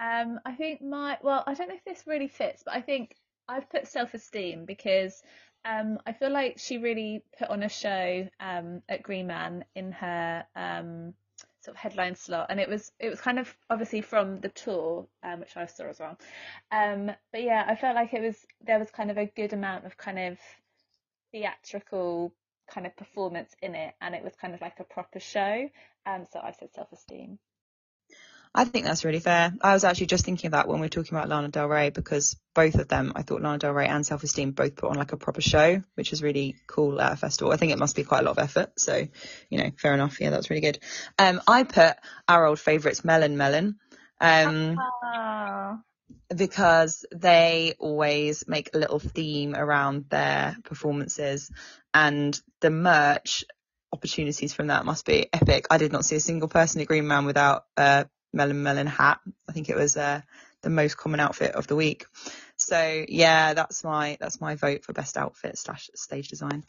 Um, 0.00 0.40
I 0.44 0.52
think 0.54 0.82
my 0.82 1.18
well, 1.22 1.44
I 1.46 1.54
don't 1.54 1.68
know 1.68 1.74
if 1.76 1.84
this 1.84 2.04
really 2.06 2.28
fits, 2.28 2.62
but 2.64 2.74
I 2.74 2.80
think 2.80 3.14
I've 3.48 3.68
put 3.70 3.86
Self 3.86 4.12
Esteem 4.14 4.64
because 4.64 5.22
um, 5.64 5.98
I 6.06 6.12
feel 6.14 6.30
like 6.30 6.58
she 6.58 6.78
really 6.78 7.22
put 7.38 7.48
on 7.48 7.62
a 7.62 7.68
show 7.68 8.26
um, 8.40 8.82
at 8.88 9.02
Green 9.04 9.26
Man 9.28 9.64
in 9.76 9.92
her 9.92 10.44
um, 10.56 11.14
sort 11.62 11.76
of 11.76 11.80
headline 11.80 12.16
slot, 12.16 12.46
and 12.50 12.60
it 12.60 12.68
was 12.68 12.92
it 12.98 13.10
was 13.10 13.20
kind 13.20 13.38
of 13.38 13.54
obviously 13.68 14.00
from 14.00 14.40
the 14.40 14.48
tour, 14.48 15.06
um, 15.22 15.40
which 15.40 15.56
I 15.56 15.66
saw 15.66 15.88
as 15.88 16.00
well. 16.00 16.18
Um, 16.70 17.10
but 17.32 17.42
yeah, 17.42 17.64
I 17.66 17.76
felt 17.76 17.96
like 17.96 18.14
it 18.14 18.22
was 18.22 18.36
there 18.64 18.78
was 18.78 18.90
kind 18.90 19.10
of 19.10 19.18
a 19.18 19.26
good 19.26 19.52
amount 19.52 19.86
of 19.86 19.96
kind 19.96 20.18
of 20.18 20.38
theatrical 21.32 22.32
kind 22.72 22.86
of 22.86 22.96
performance 22.96 23.54
in 23.62 23.74
it, 23.74 23.94
and 24.00 24.14
it 24.14 24.24
was 24.24 24.34
kind 24.40 24.54
of 24.54 24.60
like 24.60 24.80
a 24.80 24.84
proper 24.84 25.20
show. 25.20 25.68
Um, 26.06 26.26
so 26.32 26.40
I 26.40 26.52
said 26.52 26.72
Self 26.74 26.92
Esteem. 26.92 27.38
I 28.52 28.64
think 28.64 28.84
that's 28.84 29.04
really 29.04 29.20
fair. 29.20 29.52
I 29.60 29.74
was 29.74 29.84
actually 29.84 30.06
just 30.06 30.24
thinking 30.24 30.48
of 30.48 30.52
that 30.52 30.66
when 30.66 30.80
we 30.80 30.86
were 30.86 30.90
talking 30.90 31.16
about 31.16 31.28
Lana 31.28 31.48
Del 31.48 31.68
Rey 31.68 31.90
because 31.90 32.36
both 32.52 32.74
of 32.74 32.88
them, 32.88 33.12
I 33.14 33.22
thought 33.22 33.42
Lana 33.42 33.58
Del 33.58 33.72
Rey 33.72 33.86
and 33.86 34.04
Self 34.04 34.24
Esteem 34.24 34.50
both 34.50 34.74
put 34.74 34.90
on 34.90 34.96
like 34.96 35.12
a 35.12 35.16
proper 35.16 35.40
show, 35.40 35.82
which 35.94 36.12
is 36.12 36.20
really 36.22 36.56
cool 36.66 37.00
at 37.00 37.12
a 37.12 37.16
festival. 37.16 37.52
I 37.52 37.56
think 37.56 37.70
it 37.70 37.78
must 37.78 37.94
be 37.94 38.02
quite 38.02 38.20
a 38.20 38.24
lot 38.24 38.32
of 38.32 38.38
effort. 38.38 38.72
So, 38.78 39.06
you 39.50 39.58
know, 39.58 39.70
fair 39.78 39.94
enough. 39.94 40.20
Yeah, 40.20 40.30
that's 40.30 40.50
really 40.50 40.62
good. 40.62 40.80
Um, 41.16 41.40
I 41.46 41.62
put 41.62 41.96
our 42.26 42.44
old 42.44 42.58
favourites 42.58 43.04
Melon 43.04 43.36
Melon. 43.36 43.76
Um, 44.20 44.76
Oh. 45.02 45.78
because 46.34 47.04
they 47.14 47.74
always 47.78 48.46
make 48.48 48.70
a 48.74 48.78
little 48.78 48.98
theme 48.98 49.54
around 49.54 50.06
their 50.10 50.56
performances 50.64 51.50
and 51.94 52.38
the 52.60 52.70
merch 52.70 53.44
opportunities 53.92 54.52
from 54.52 54.68
that 54.68 54.84
must 54.84 55.06
be 55.06 55.28
epic. 55.32 55.66
I 55.70 55.78
did 55.78 55.92
not 55.92 56.04
see 56.04 56.16
a 56.16 56.20
single 56.20 56.48
person 56.48 56.80
at 56.80 56.86
Green 56.88 57.06
Man 57.06 57.24
without 57.24 57.64
a 57.76 58.06
melon 58.32 58.62
melon 58.62 58.86
hat. 58.86 59.20
I 59.48 59.52
think 59.52 59.68
it 59.68 59.76
was 59.76 59.96
uh, 59.96 60.20
the 60.62 60.70
most 60.70 60.96
common 60.96 61.20
outfit 61.20 61.52
of 61.54 61.66
the 61.66 61.76
week. 61.76 62.06
So 62.56 63.04
yeah, 63.08 63.54
that's 63.54 63.82
my 63.84 64.16
that's 64.20 64.40
my 64.40 64.54
vote 64.54 64.84
for 64.84 64.92
best 64.92 65.16
outfit 65.16 65.58
slash 65.58 65.90
stage 65.94 66.28
design. 66.28 66.64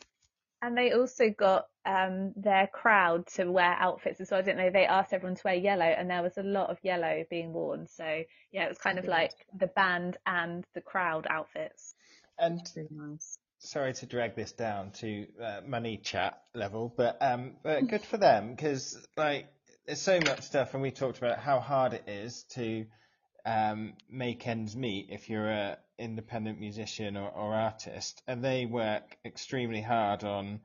And 0.63 0.77
they 0.77 0.91
also 0.91 1.29
got 1.31 1.65
um, 1.85 2.33
their 2.35 2.67
crowd 2.67 3.25
to 3.35 3.45
wear 3.45 3.75
outfits 3.79 4.21
as 4.21 4.29
well. 4.29 4.39
I 4.39 4.43
didn't 4.43 4.59
know 4.59 4.69
they 4.69 4.85
asked 4.85 5.11
everyone 5.11 5.35
to 5.35 5.41
wear 5.43 5.55
yellow, 5.55 5.85
and 5.85 6.09
there 6.09 6.21
was 6.21 6.37
a 6.37 6.43
lot 6.43 6.69
of 6.69 6.77
yellow 6.83 7.25
being 7.29 7.51
worn. 7.51 7.87
So 7.87 8.23
yeah, 8.51 8.65
it 8.65 8.69
was 8.69 8.77
kind 8.77 8.99
of 8.99 9.05
like 9.05 9.33
the 9.57 9.67
band 9.67 10.17
and 10.25 10.63
the 10.75 10.81
crowd 10.81 11.25
outfits. 11.29 11.95
And 12.37 12.61
Really 12.75 12.89
nice. 12.91 13.37
sorry 13.57 13.93
to 13.93 14.05
drag 14.05 14.35
this 14.35 14.51
down 14.51 14.91
to 14.91 15.25
uh, 15.43 15.61
money 15.65 15.97
chat 15.97 16.41
level, 16.53 16.93
but 16.95 17.17
um, 17.21 17.55
but 17.63 17.87
good 17.87 18.03
for 18.03 18.17
them 18.17 18.51
because 18.55 18.97
like 19.17 19.47
there's 19.85 20.01
so 20.01 20.19
much 20.19 20.41
stuff, 20.41 20.73
and 20.73 20.81
we 20.81 20.91
talked 20.91 21.17
about 21.17 21.39
how 21.39 21.59
hard 21.59 21.93
it 21.93 22.03
is 22.07 22.43
to 22.51 22.85
um, 23.45 23.93
make 24.09 24.47
ends 24.47 24.75
meet 24.75 25.07
if 25.09 25.29
you're 25.29 25.49
an 25.49 25.77
independent 25.97 26.59
musician 26.59 27.17
or, 27.17 27.29
or 27.29 27.53
artist, 27.53 28.21
and 28.27 28.43
they 28.43 28.65
work 28.65 29.17
extremely 29.25 29.81
hard 29.81 30.23
on, 30.23 30.59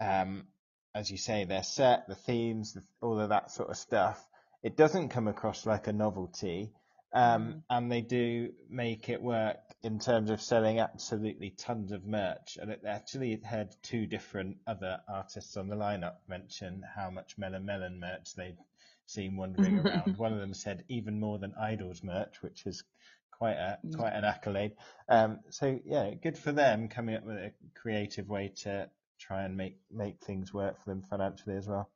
um, 0.00 0.44
as 0.94 1.10
you 1.10 1.18
say, 1.18 1.44
their 1.44 1.62
set, 1.62 2.08
the 2.08 2.14
themes, 2.14 2.74
the, 2.74 2.82
all 3.00 3.20
of 3.20 3.28
that 3.28 3.50
sort 3.50 3.70
of 3.70 3.76
stuff. 3.76 4.24
It 4.62 4.76
doesn't 4.76 5.10
come 5.10 5.28
across 5.28 5.64
like 5.64 5.86
a 5.86 5.92
novelty. 5.92 6.72
Um, 7.12 7.64
and 7.68 7.90
they 7.90 8.02
do 8.02 8.52
make 8.68 9.08
it 9.08 9.20
work 9.20 9.58
in 9.82 9.98
terms 9.98 10.30
of 10.30 10.40
selling 10.40 10.78
absolutely 10.78 11.50
tons 11.50 11.90
of 11.92 12.06
merch. 12.06 12.58
And 12.60 12.70
it 12.70 12.82
actually 12.86 13.40
had 13.42 13.74
two 13.82 14.06
different 14.06 14.58
other 14.66 15.00
artists 15.08 15.56
on 15.56 15.68
the 15.68 15.76
lineup 15.76 16.16
mention 16.28 16.82
how 16.94 17.10
much 17.10 17.36
Melon 17.36 17.64
Melon 17.64 17.98
merch 17.98 18.34
they'd 18.34 18.58
seen 19.06 19.36
wandering 19.36 19.80
around. 19.80 20.16
One 20.18 20.32
of 20.32 20.38
them 20.38 20.54
said 20.54 20.84
even 20.88 21.18
more 21.18 21.38
than 21.38 21.52
IDLES 21.60 22.04
merch, 22.04 22.42
which 22.42 22.66
is 22.66 22.84
quite 23.32 23.56
a 23.56 23.78
quite 23.96 24.12
an 24.12 24.24
accolade. 24.24 24.72
Um, 25.08 25.40
so 25.48 25.80
yeah, 25.84 26.10
good 26.22 26.38
for 26.38 26.52
them 26.52 26.88
coming 26.88 27.16
up 27.16 27.24
with 27.24 27.36
a 27.36 27.52
creative 27.74 28.28
way 28.28 28.52
to 28.62 28.88
try 29.18 29.44
and 29.44 29.56
make 29.56 29.78
make 29.90 30.20
things 30.20 30.52
work 30.52 30.78
for 30.82 30.90
them 30.90 31.02
financially 31.02 31.56
as 31.56 31.66
well. 31.66 31.90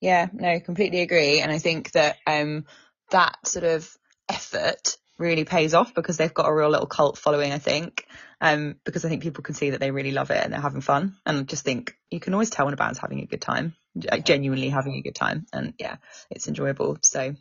Yeah, 0.00 0.28
no, 0.32 0.60
completely 0.60 1.00
agree. 1.02 1.40
And 1.40 1.52
I 1.52 1.58
think 1.58 1.92
that 1.92 2.16
um, 2.26 2.64
that 3.10 3.46
sort 3.46 3.64
of 3.64 3.88
effort 4.28 4.96
really 5.18 5.44
pays 5.44 5.74
off 5.74 5.94
because 5.94 6.16
they've 6.16 6.32
got 6.32 6.48
a 6.48 6.54
real 6.54 6.70
little 6.70 6.86
cult 6.86 7.18
following, 7.18 7.52
I 7.52 7.58
think. 7.58 8.06
Um, 8.40 8.76
because 8.84 9.04
I 9.04 9.10
think 9.10 9.22
people 9.22 9.42
can 9.42 9.54
see 9.54 9.70
that 9.70 9.80
they 9.80 9.90
really 9.90 10.12
love 10.12 10.30
it 10.30 10.42
and 10.42 10.52
they're 10.52 10.60
having 10.60 10.80
fun. 10.80 11.16
And 11.26 11.38
I 11.38 11.42
just 11.42 11.62
think 11.62 11.94
you 12.10 12.20
can 12.20 12.32
always 12.32 12.48
tell 12.48 12.64
when 12.64 12.74
a 12.74 12.78
band's 12.78 12.98
having 12.98 13.20
a 13.20 13.26
good 13.26 13.42
time, 13.42 13.74
like 14.10 14.24
genuinely 14.24 14.70
having 14.70 14.94
a 14.94 15.02
good 15.02 15.14
time. 15.14 15.46
And 15.52 15.74
yeah, 15.78 15.96
it's 16.30 16.48
enjoyable. 16.48 16.98
So 17.02 17.34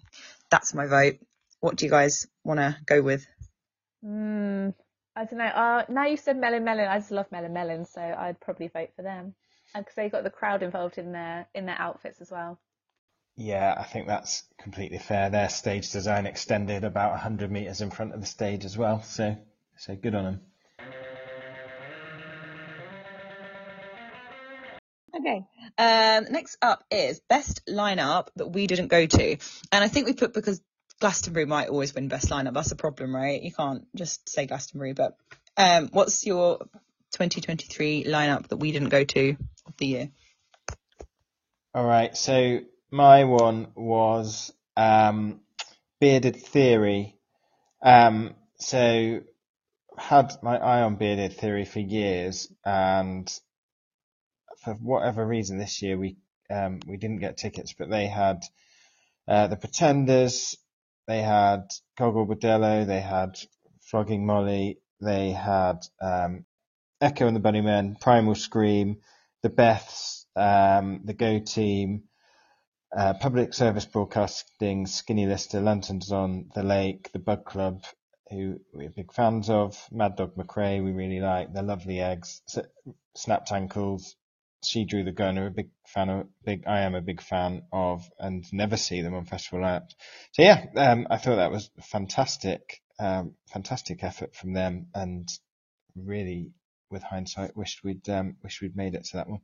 that's 0.51 0.73
my 0.73 0.87
vote. 0.87 1.19
What 1.61 1.77
do 1.77 1.85
you 1.85 1.91
guys 1.91 2.27
want 2.43 2.59
to 2.59 2.75
go 2.85 3.01
with? 3.01 3.25
Mm, 4.05 4.73
I 5.15 5.25
don't 5.25 5.39
know. 5.39 5.45
Uh, 5.45 5.85
now 5.89 6.05
you 6.05 6.17
said 6.17 6.37
Melon 6.37 6.65
Melon, 6.65 6.87
I 6.87 6.99
just 6.99 7.11
love 7.11 7.31
Melon 7.31 7.53
Melon, 7.53 7.85
so 7.85 8.01
I'd 8.01 8.39
probably 8.39 8.67
vote 8.67 8.89
for 8.95 9.01
them 9.01 9.35
because 9.75 9.95
they 9.95 10.09
got 10.09 10.23
the 10.23 10.29
crowd 10.29 10.63
involved 10.63 10.97
in 10.97 11.11
their 11.11 11.47
in 11.53 11.65
their 11.65 11.79
outfits 11.79 12.21
as 12.21 12.31
well. 12.31 12.59
Yeah, 13.41 13.73
I 13.77 13.83
think 13.83 14.05
that's 14.05 14.43
completely 14.61 14.97
fair. 14.97 15.29
Their 15.29 15.47
stage 15.47 15.93
design 15.93 16.25
extended 16.25 16.83
about 16.83 17.11
100 17.11 17.49
meters 17.49 17.79
in 17.79 17.89
front 17.89 18.13
of 18.13 18.19
the 18.19 18.27
stage 18.27 18.65
as 18.65 18.77
well, 18.77 19.01
so 19.01 19.37
so 19.77 19.95
good 19.95 20.13
on 20.13 20.25
them. 20.25 20.41
Okay. 25.17 25.45
Um, 25.77 26.25
next 26.33 26.57
up 26.61 26.83
is 26.91 27.21
best 27.29 27.65
lineup 27.65 28.27
that 28.35 28.47
we 28.47 28.67
didn't 28.67 28.89
go 28.89 29.05
to, 29.05 29.37
and 29.71 29.83
I 29.83 29.87
think 29.87 30.07
we 30.07 30.13
put 30.13 30.33
because 30.33 30.61
Glastonbury 30.99 31.45
might 31.45 31.69
always 31.69 31.95
win 31.95 32.09
best 32.09 32.29
lineup. 32.29 32.53
That's 32.53 32.73
a 32.73 32.75
problem, 32.75 33.15
right? 33.15 33.41
You 33.41 33.53
can't 33.53 33.85
just 33.95 34.27
say 34.27 34.47
Glastonbury. 34.47 34.91
But 34.91 35.15
um, 35.55 35.87
what's 35.93 36.25
your 36.25 36.57
2023 37.13 38.03
lineup 38.03 38.49
that 38.49 38.57
we 38.57 38.73
didn't 38.73 38.89
go 38.89 39.05
to 39.05 39.37
of 39.65 39.77
the 39.77 39.85
year? 39.85 40.09
All 41.73 41.85
right, 41.85 42.17
so 42.17 42.59
my 42.91 43.23
one 43.25 43.67
was 43.75 44.53
um, 44.77 45.41
Bearded 45.99 46.37
Theory. 46.37 47.17
Um, 47.83 48.35
so 48.59 49.21
had 49.97 50.33
my 50.43 50.57
eye 50.57 50.81
on 50.81 50.95
Bearded 50.95 51.33
Theory 51.33 51.65
for 51.65 51.79
years, 51.79 52.51
and 52.65 53.31
for 54.63 54.73
whatever 54.75 55.25
reason 55.25 55.57
this 55.57 55.81
year 55.81 55.97
we 55.97 56.17
um, 56.49 56.79
we 56.87 56.97
didn't 56.97 57.19
get 57.19 57.37
tickets, 57.37 57.73
but 57.77 57.89
they 57.89 58.07
had 58.07 58.43
uh, 59.27 59.47
the 59.47 59.57
Pretenders, 59.57 60.55
they 61.07 61.21
had 61.21 61.69
Gogol 61.97 62.27
Bordello, 62.27 62.85
they 62.87 63.01
had 63.01 63.39
Flogging 63.81 64.25
Molly, 64.25 64.79
they 65.01 65.31
had 65.31 65.79
um, 66.01 66.45
Echo 67.01 67.27
and 67.27 67.35
the 67.35 67.41
Bunnymen, 67.41 67.99
Primal 68.01 68.35
Scream, 68.35 68.97
the 69.43 69.49
Beths, 69.49 70.25
um, 70.35 71.01
the 71.05 71.13
Go 71.13 71.39
Team, 71.39 72.03
uh, 72.95 73.13
Public 73.13 73.53
Service 73.53 73.85
Broadcasting, 73.85 74.87
Skinny 74.87 75.25
Lister, 75.25 75.61
Lanterns 75.61 76.11
on 76.11 76.49
the 76.55 76.63
Lake, 76.63 77.11
the 77.11 77.19
Bug 77.19 77.45
Club, 77.45 77.83
who 78.29 78.59
we're 78.73 78.89
big 78.89 79.13
fans 79.13 79.49
of, 79.49 79.77
Mad 79.91 80.15
Dog 80.15 80.35
McRae, 80.35 80.83
we 80.83 80.91
really 80.91 81.19
like, 81.19 81.53
The 81.53 81.63
Lovely 81.63 81.99
Eggs, 81.99 82.41
Snapped 83.15 83.51
Ankles, 83.51 84.15
She 84.63 84.85
Drew 84.85 85.03
the 85.03 85.11
Gun, 85.11 85.37
are 85.37 85.47
a 85.47 85.51
big 85.51 85.69
fan 85.87 86.09
of, 86.09 86.27
big, 86.45 86.65
I 86.67 86.81
am 86.81 86.95
a 86.95 87.01
big 87.01 87.21
fan 87.21 87.63
of, 87.71 88.09
and 88.19 88.45
never 88.51 88.77
see 88.77 89.01
them 89.01 89.15
on 89.15 89.25
festival 89.25 89.65
apps. 89.65 89.91
So 90.33 90.43
yeah, 90.43 90.65
um, 90.75 91.07
I 91.09 91.17
thought 91.17 91.37
that 91.37 91.51
was 91.51 91.69
fantastic, 91.81 92.81
um, 92.99 93.35
fantastic 93.51 94.03
effort 94.03 94.35
from 94.35 94.53
them, 94.53 94.87
and 94.93 95.27
really, 95.95 96.51
with 96.91 97.03
hindsight, 97.03 97.55
wished 97.55 97.83
we'd 97.83 98.07
um, 98.09 98.35
wished 98.43 98.61
we'd 98.61 98.75
made 98.75 98.95
it 98.95 99.05
to 99.05 99.17
that 99.17 99.29
one. 99.29 99.41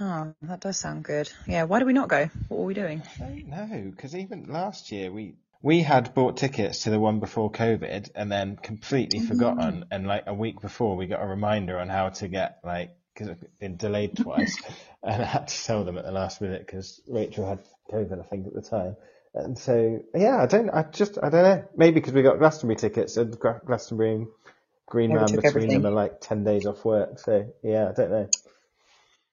Oh, 0.00 0.34
that 0.42 0.60
does 0.60 0.76
sound 0.76 1.04
good. 1.04 1.30
Yeah, 1.46 1.64
why 1.64 1.78
did 1.78 1.86
we 1.86 1.92
not 1.92 2.08
go? 2.08 2.28
What 2.48 2.58
were 2.58 2.66
we 2.66 2.74
doing? 2.74 3.02
I 3.16 3.24
don't 3.24 3.48
know, 3.48 3.90
because 3.90 4.16
even 4.16 4.46
last 4.48 4.90
year 4.90 5.12
we 5.12 5.36
we 5.62 5.80
had 5.80 6.12
bought 6.14 6.36
tickets 6.36 6.82
to 6.82 6.90
the 6.90 7.00
one 7.00 7.20
before 7.20 7.50
COVID 7.50 8.10
and 8.14 8.30
then 8.30 8.56
completely 8.56 9.20
mm-hmm. 9.20 9.28
forgotten. 9.28 9.86
And 9.90 10.06
like 10.06 10.24
a 10.26 10.34
week 10.34 10.60
before, 10.60 10.94
we 10.94 11.06
got 11.06 11.22
a 11.22 11.26
reminder 11.26 11.78
on 11.78 11.88
how 11.88 12.10
to 12.10 12.28
get 12.28 12.58
like 12.64 12.90
because 13.14 13.28
it'd 13.28 13.58
been 13.58 13.76
delayed 13.76 14.16
twice, 14.16 14.60
and 15.02 15.22
I 15.22 15.24
had 15.24 15.48
to 15.48 15.54
sell 15.54 15.84
them 15.84 15.96
at 15.96 16.04
the 16.04 16.12
last 16.12 16.40
minute 16.40 16.66
because 16.66 17.00
Rachel 17.08 17.48
had 17.48 17.60
COVID, 17.90 18.20
I 18.20 18.24
think, 18.24 18.46
at 18.46 18.54
the 18.54 18.62
time. 18.62 18.96
And 19.32 19.58
so 19.58 20.00
yeah, 20.14 20.42
I 20.42 20.46
don't, 20.46 20.70
I 20.70 20.82
just, 20.82 21.18
I 21.22 21.28
don't 21.30 21.42
know. 21.42 21.64
Maybe 21.76 21.94
because 21.94 22.12
we 22.12 22.22
got 22.22 22.38
Glastonbury 22.38 22.76
tickets 22.76 23.16
and 23.16 23.36
Glastonbury 23.38 24.14
and 24.14 24.26
Green 24.86 25.10
Yeah, 25.10 25.16
Man 25.16 25.26
between 25.26 25.46
everything. 25.46 25.82
them 25.82 25.92
are 25.92 25.94
like 25.94 26.20
ten 26.20 26.44
days 26.44 26.66
off 26.66 26.84
work. 26.84 27.18
So 27.18 27.52
yeah, 27.62 27.88
I 27.88 27.92
don't 27.92 28.10
know. 28.10 28.28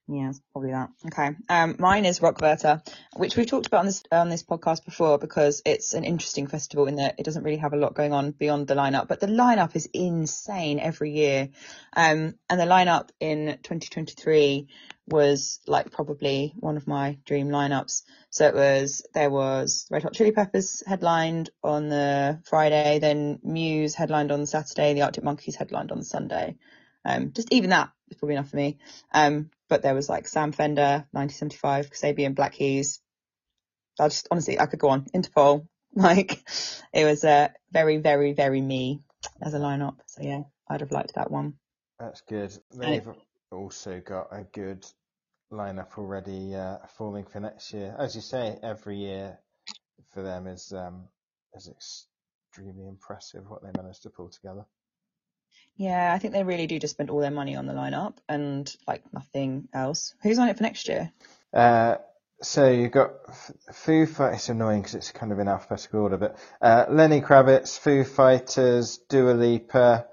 Yeah, 0.08 0.30
it's 0.30 0.42
probably 0.52 0.72
that. 0.72 0.90
Okay. 1.08 1.36
Um, 1.48 1.76
mine 1.80 2.06
is 2.06 2.22
Rock 2.22 2.40
Werchter, 2.40 2.86
which 3.16 3.38
we've 3.38 3.48
talked 3.48 3.68
about 3.68 3.82
on 3.82 3.86
this 3.86 4.04
on 4.12 4.30
this 4.30 4.44
podcast 4.44 4.84
before 4.84 5.18
because 5.18 5.62
it's 5.66 5.94
an 5.94 6.04
interesting 6.04 6.48
festival 6.48 6.88
in 6.88 6.96
that 6.96 7.16
it 7.18 7.24
doesn't 7.24 7.44
really 7.44 7.58
have 7.58 7.74
a 7.74 7.78
lot 7.78 7.94
going 7.94 8.12
on 8.12 8.32
beyond 8.32 8.68
the 8.68 8.76
lineup, 8.76 9.08
but 9.08 9.20
the 9.20 9.28
lineup 9.28 9.76
is 9.76 9.88
insane 9.94 10.80
every 10.80 11.12
year. 11.12 11.50
Um, 11.94 12.36
and 12.50 12.60
the 12.60 12.66
lineup 12.66 13.10
in 13.20 13.60
2023 13.64 14.68
was 15.08 15.60
like 15.68 15.92
probably 15.92 16.54
one 16.58 16.78
of 16.78 16.88
my 16.88 17.18
dream 17.26 17.50
lineups. 17.50 18.04
So 18.32 18.48
it 18.48 18.56
was 18.56 19.06
there 19.14 19.30
was 19.30 19.88
Red 19.92 20.04
Hot 20.04 20.14
Chili 20.14 20.32
Peppers 20.32 20.84
headlined 20.86 21.52
on 21.64 21.90
the 21.90 22.42
Friday, 22.46 23.00
then 23.00 23.40
Muse 23.44 23.96
headlined 23.96 24.32
on 24.32 24.42
the 24.42 24.48
Saturday, 24.48 24.94
the 24.94 25.04
Arctic 25.04 25.24
Monkeys 25.24 25.56
headlined 25.56 25.92
on 25.92 26.00
the 26.00 26.06
Sunday. 26.06 26.58
Um, 27.06 27.32
just 27.34 27.52
even 27.52 27.72
that 27.72 27.92
is 28.10 28.18
probably 28.18 28.36
enough 28.36 28.50
for 28.50 28.58
me. 28.58 28.78
Um, 29.14 29.50
but 29.72 29.84
there 29.84 29.96
was 29.96 30.10
like 30.10 30.28
Sam 30.28 30.52
Fender, 30.52 31.08
1975, 31.12 31.92
Kasabian, 31.92 32.36
Black 32.36 32.52
Keys. 32.52 33.00
I 33.98 34.10
just 34.10 34.28
honestly, 34.30 34.60
I 34.60 34.66
could 34.66 34.80
go 34.80 34.90
on. 34.90 35.06
Interpol, 35.16 35.66
like 35.96 36.44
it 36.94 37.06
was 37.06 37.24
uh, 37.24 37.48
very, 37.72 37.96
very, 37.98 38.34
very 38.34 38.60
me 38.60 39.02
as 39.42 39.54
a 39.54 39.60
lineup. 39.60 39.96
So 40.08 40.24
yeah, 40.24 40.42
I'd 40.70 40.82
have 40.82 40.92
liked 40.92 41.16
that 41.16 41.32
one. 41.32 41.54
That's 42.00 42.20
good. 42.20 42.52
They've 42.78 43.08
also 43.50 44.02
got 44.02 44.28
a 44.32 44.44
good 44.44 44.86
lineup 45.54 45.98
already 45.98 46.54
uh, 46.54 46.80
forming 46.98 47.24
for 47.24 47.40
next 47.40 47.74
year. 47.74 47.96
As 47.98 48.14
you 48.14 48.22
say, 48.22 48.60
every 48.62 48.98
year 48.98 49.40
for 50.14 50.22
them 50.22 50.48
is 50.48 50.74
um, 50.74 51.06
is 51.54 51.70
extremely 51.70 52.90
impressive 52.90 53.50
what 53.50 53.64
they 53.64 53.72
managed 53.82 54.04
to 54.04 54.10
pull 54.10 54.28
together. 54.28 54.66
Yeah, 55.82 56.14
I 56.14 56.20
think 56.20 56.34
they 56.36 56.44
really 56.44 56.68
do 56.68 56.78
just 56.78 56.94
spend 56.94 57.10
all 57.10 57.22
their 57.22 57.32
money 57.32 57.56
on 57.56 57.66
the 57.66 57.74
lineup 57.74 58.14
and 58.30 58.72
like 58.88 59.02
nothing 59.12 59.68
else. 59.74 60.14
Who's 60.22 60.38
on 60.38 60.48
it 60.48 60.58
for 60.58 60.62
next 60.62 60.88
year? 60.88 61.12
Uh, 61.52 61.96
so 62.40 62.70
you've 62.70 62.92
got 62.92 63.14
Foo 63.74 64.06
Fighters. 64.06 64.36
It's 64.42 64.50
annoying 64.50 64.82
because 64.82 64.94
it's 64.94 65.12
kind 65.12 65.32
of 65.32 65.40
in 65.40 65.48
alphabetical 65.48 66.02
order, 66.02 66.18
but 66.18 66.38
uh, 66.62 66.86
Lenny 66.88 67.20
Kravitz, 67.20 67.80
Foo 67.80 68.04
Fighters, 68.04 69.00
Dua 69.10 69.32
Lipa, 69.32 70.06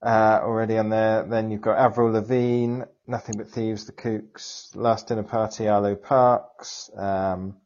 uh, 0.00 0.38
already 0.40 0.78
on 0.78 0.88
there. 0.88 1.24
Then 1.24 1.50
you've 1.50 1.62
got 1.62 1.78
Avril 1.78 2.12
Lavigne, 2.12 2.82
Nothing 3.08 3.38
But 3.38 3.48
Thieves, 3.48 3.86
The 3.86 3.92
Kooks, 3.92 4.70
Last 4.76 5.08
Dinner 5.08 5.24
Party, 5.24 5.66
Arlo 5.66 5.96
Parks, 5.96 6.90
um, 6.96 7.56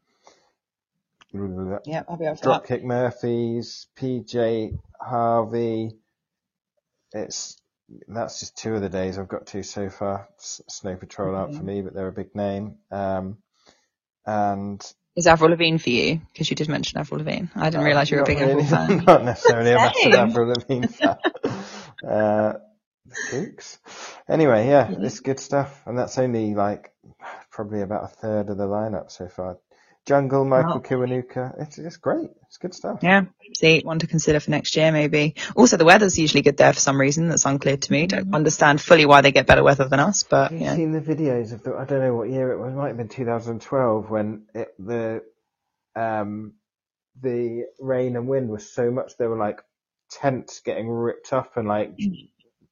Yeah, 1.34 2.04
I'll 2.08 2.16
be 2.16 2.24
that. 2.24 2.40
Dropkick 2.40 2.82
Murphys, 2.82 3.88
PJ 3.98 4.78
Harvey. 4.98 5.98
It's 7.14 7.56
that's 8.08 8.40
just 8.40 8.56
two 8.56 8.74
of 8.74 8.80
the 8.80 8.88
days 8.88 9.18
I've 9.18 9.28
got 9.28 9.46
to 9.48 9.62
so 9.62 9.90
far. 9.90 10.28
S- 10.38 10.62
Snow 10.68 10.96
Patrol 10.96 11.36
out 11.36 11.54
for 11.54 11.62
me, 11.62 11.82
but 11.82 11.94
they're 11.94 12.08
a 12.08 12.12
big 12.12 12.34
name. 12.34 12.76
Um, 12.90 13.38
and 14.24 14.82
Is 15.16 15.26
Avril 15.26 15.50
Lavigne 15.50 15.78
for 15.78 15.90
you? 15.90 16.20
Because 16.32 16.48
you 16.48 16.56
did 16.56 16.68
mention 16.68 16.98
Avril 16.98 17.18
Lavigne. 17.18 17.46
I 17.54 17.70
didn't 17.70 17.84
realise 17.84 18.10
you 18.10 18.18
were 18.18 18.22
a 18.22 18.26
big 18.26 18.38
really, 18.38 18.62
Avril 18.62 18.66
fan. 18.88 19.04
Not 19.04 19.24
necessarily 19.24 19.72
a 19.72 19.76
massive 19.76 20.14
Avril 20.14 20.48
Lavigne 20.48 20.86
fan. 20.86 21.16
uh. 22.08 22.52
Anyway, 24.28 24.68
yeah, 24.68 24.90
it's 24.90 25.20
good 25.20 25.38
stuff, 25.38 25.82
and 25.86 25.98
that's 25.98 26.18
only 26.18 26.54
like 26.54 26.92
probably 27.50 27.82
about 27.82 28.04
a 28.04 28.08
third 28.08 28.48
of 28.48 28.56
the 28.56 28.66
lineup 28.66 29.10
so 29.10 29.28
far. 29.28 29.58
Jungle, 30.06 30.44
Michael 30.44 30.80
Wow. 30.80 30.80
Kiwanuka. 30.80 31.54
It's 31.62 31.78
it's 31.78 31.96
great. 31.98 32.30
It's 32.48 32.58
good 32.58 32.74
stuff. 32.74 33.00
Yeah, 33.02 33.26
see, 33.56 33.82
one 33.82 34.00
to 34.00 34.06
consider 34.08 34.40
for 34.40 34.50
next 34.50 34.76
year 34.76 34.92
maybe. 34.92 35.36
Also, 35.56 35.76
the 35.76 35.84
weather's 35.84 36.18
usually 36.18 36.42
good 36.42 36.56
there 36.56 36.72
for 36.72 36.80
some 36.80 37.00
reason. 37.00 37.28
That's 37.28 37.46
unclear 37.46 37.76
to 37.78 37.92
me. 37.92 38.06
Don't 38.08 38.34
understand 38.34 38.80
fully 38.80 39.06
why 39.06 39.20
they 39.22 39.32
get 39.32 39.46
better 39.46 39.62
weather 39.64 39.88
than 39.88 40.00
us, 40.00 40.24
but 40.24 40.52
Have 40.52 40.60
you 40.60 40.66
yeah. 40.66 40.74
seen 40.76 40.92
the 40.92 41.00
videos 41.00 41.52
of 41.52 41.62
the? 41.64 41.74
I 41.76 41.84
don't 41.84 42.00
know 42.00 42.14
what 42.16 42.30
year 42.30 42.52
it 42.52 42.58
was. 42.60 42.72
It 42.72 42.76
might 42.76 42.88
have 42.88 42.96
been 42.98 43.08
2012 43.08 44.10
when 44.10 44.46
it, 44.54 44.68
the 44.78 45.22
um 45.96 46.54
the 47.22 47.64
rain 47.80 48.16
and 48.16 48.28
wind 48.28 48.50
was 48.50 48.72
so 48.72 48.90
much 48.90 49.12
there 49.18 49.30
were 49.30 49.38
like 49.38 49.60
tents 50.10 50.60
getting 50.60 50.88
ripped 50.88 51.32
up 51.32 51.56
and 51.56 51.68
like 51.68 51.92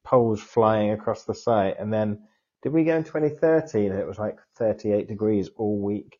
poles 0.05 0.41
flying 0.41 0.91
across 0.91 1.25
the 1.25 1.35
site. 1.35 1.75
And 1.79 1.93
then 1.93 2.21
did 2.63 2.73
we 2.73 2.85
go 2.85 2.97
in 2.97 3.05
2013 3.05 3.91
and 3.91 3.99
it 4.01 4.07
was 4.07 4.19
like 4.19 4.37
38 4.57 5.09
degrees 5.09 5.49
all 5.57 5.79
week? 5.79 6.19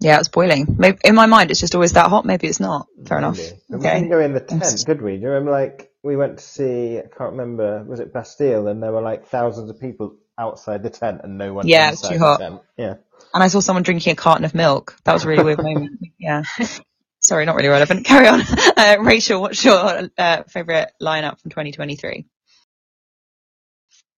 Yeah, 0.00 0.18
it's 0.20 0.28
boiling. 0.28 0.76
Maybe, 0.78 0.98
in 1.04 1.14
my 1.16 1.26
mind, 1.26 1.50
it's 1.50 1.58
just 1.60 1.74
always 1.74 1.92
that 1.94 2.08
hot. 2.08 2.24
Maybe 2.24 2.46
it's 2.46 2.60
not. 2.60 2.86
Fair 3.06 3.18
enough. 3.18 3.36
Maybe. 3.36 3.50
But 3.68 3.78
We 3.78 3.82
didn't 3.84 4.10
go 4.10 4.20
in 4.20 4.32
the 4.32 4.40
tent, 4.40 4.62
Thanks. 4.62 4.84
did 4.84 5.02
we? 5.02 5.16
Do 5.16 5.22
you 5.22 5.28
remember 5.28 5.50
like 5.50 5.90
we 6.04 6.16
went 6.16 6.38
to 6.38 6.44
see? 6.44 6.98
I 6.98 7.02
can't 7.02 7.32
remember. 7.32 7.82
Was 7.84 7.98
it 8.00 8.12
Bastille? 8.12 8.68
And 8.68 8.80
there 8.82 8.92
were 8.92 9.02
like 9.02 9.26
thousands 9.26 9.70
of 9.70 9.80
people 9.80 10.16
outside 10.38 10.84
the 10.84 10.90
tent 10.90 11.22
and 11.24 11.36
no 11.36 11.52
one 11.52 11.66
Yeah, 11.66 11.90
it's 11.90 12.02
inside 12.02 12.12
too 12.12 12.18
the 12.18 12.24
hot. 12.24 12.40
tent. 12.40 12.60
Yeah. 12.76 12.94
And 13.34 13.42
I 13.42 13.48
saw 13.48 13.58
someone 13.60 13.82
drinking 13.82 14.12
a 14.12 14.16
carton 14.16 14.44
of 14.44 14.54
milk. 14.54 14.96
That 15.04 15.14
was 15.14 15.24
a 15.24 15.28
really 15.28 15.42
weird 15.42 15.62
moment. 15.62 15.98
Yeah. 16.18 16.42
Sorry, 17.20 17.44
not 17.44 17.56
really 17.56 17.68
relevant. 17.68 18.06
Carry 18.06 18.28
on. 18.28 18.42
Uh, 18.76 18.96
Rachel, 19.00 19.40
what's 19.40 19.64
your 19.64 20.08
uh, 20.16 20.44
favourite 20.44 20.90
lineup 21.02 21.40
from 21.40 21.50
2023? 21.50 22.24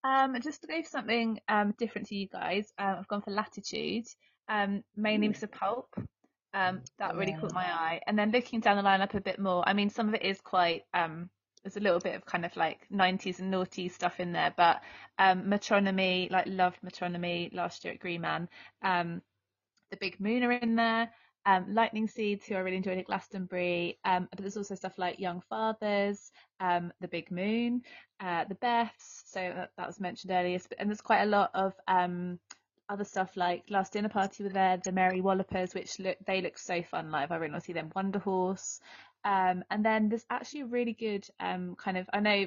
Um, 0.04 0.36
just 0.42 0.62
to 0.62 0.66
go 0.66 0.82
for 0.82 0.88
something 0.88 1.40
um, 1.48 1.74
different 1.78 2.08
to 2.08 2.14
you 2.14 2.28
guys, 2.28 2.72
um, 2.78 2.96
I've 3.00 3.08
gone 3.08 3.22
for 3.22 3.30
Latitude, 3.30 4.06
um, 4.50 4.84
mainly 4.96 5.28
with 5.28 5.40
the 5.40 5.48
pulp. 5.48 5.88
Um, 6.52 6.82
that 6.98 7.14
really 7.14 7.32
caught 7.32 7.54
my 7.54 7.64
eye. 7.64 8.00
And 8.08 8.18
then 8.18 8.32
looking 8.32 8.58
down 8.58 8.76
the 8.76 8.82
lineup 8.82 9.14
a 9.14 9.20
bit 9.20 9.38
more, 9.38 9.62
I 9.66 9.72
mean, 9.72 9.88
some 9.88 10.08
of 10.08 10.14
it 10.14 10.24
is 10.24 10.40
quite, 10.40 10.82
um, 10.92 11.30
there's 11.62 11.76
a 11.76 11.80
little 11.80 12.00
bit 12.00 12.16
of 12.16 12.26
kind 12.26 12.44
of 12.44 12.56
like 12.56 12.88
90s 12.92 13.38
and 13.38 13.52
naughty 13.52 13.88
stuff 13.88 14.18
in 14.18 14.32
there, 14.32 14.52
but 14.56 14.82
um, 15.18 15.44
Metronomy, 15.44 16.28
like 16.30 16.46
loved 16.48 16.78
Metronomy 16.84 17.54
last 17.54 17.84
year 17.84 17.94
at 17.94 18.00
Green 18.00 18.22
Man. 18.22 18.48
Um, 18.82 19.22
the 19.92 19.96
Big 19.98 20.18
Moon 20.18 20.42
are 20.42 20.52
in 20.52 20.74
there. 20.74 21.10
Um, 21.46 21.66
Lightning 21.72 22.08
Seeds, 22.08 22.44
who 22.44 22.56
I 22.56 22.58
really 22.58 22.76
enjoyed 22.76 22.98
at 22.98 23.06
Glastonbury, 23.06 23.98
um, 24.04 24.28
but 24.30 24.40
there's 24.40 24.58
also 24.58 24.74
stuff 24.74 24.98
like 24.98 25.20
Young 25.20 25.40
Fathers, 25.48 26.32
um, 26.58 26.92
The 27.00 27.08
Big 27.08 27.30
Moon, 27.30 27.82
uh, 28.20 28.44
The 28.44 28.56
Beths, 28.56 29.22
so 29.24 29.40
that, 29.40 29.70
that 29.78 29.86
was 29.86 30.00
mentioned 30.00 30.32
earlier, 30.32 30.58
and 30.78 30.90
there's 30.90 31.00
quite 31.00 31.22
a 31.22 31.26
lot 31.26 31.50
of 31.54 31.72
um, 31.88 32.38
other 32.90 33.04
stuff 33.04 33.36
like 33.36 33.64
Last 33.70 33.92
Dinner 33.92 34.08
Party 34.08 34.42
were 34.42 34.50
there, 34.50 34.76
the 34.76 34.92
Mary 34.92 35.20
Wallopers, 35.20 35.74
which 35.74 35.98
look 35.98 36.16
they 36.26 36.42
look 36.42 36.58
so 36.58 36.82
fun 36.82 37.10
live. 37.10 37.30
I 37.30 37.36
really 37.36 37.52
want 37.52 37.62
to 37.62 37.66
see 37.66 37.72
them. 37.72 37.92
Wunderhorse, 37.94 38.80
um, 39.24 39.64
and 39.70 39.84
then 39.84 40.08
there's 40.08 40.26
actually 40.28 40.62
a 40.62 40.66
really 40.66 40.92
good 40.92 41.26
um, 41.38 41.76
kind 41.76 41.96
of 41.96 42.10
I 42.12 42.20
know 42.20 42.46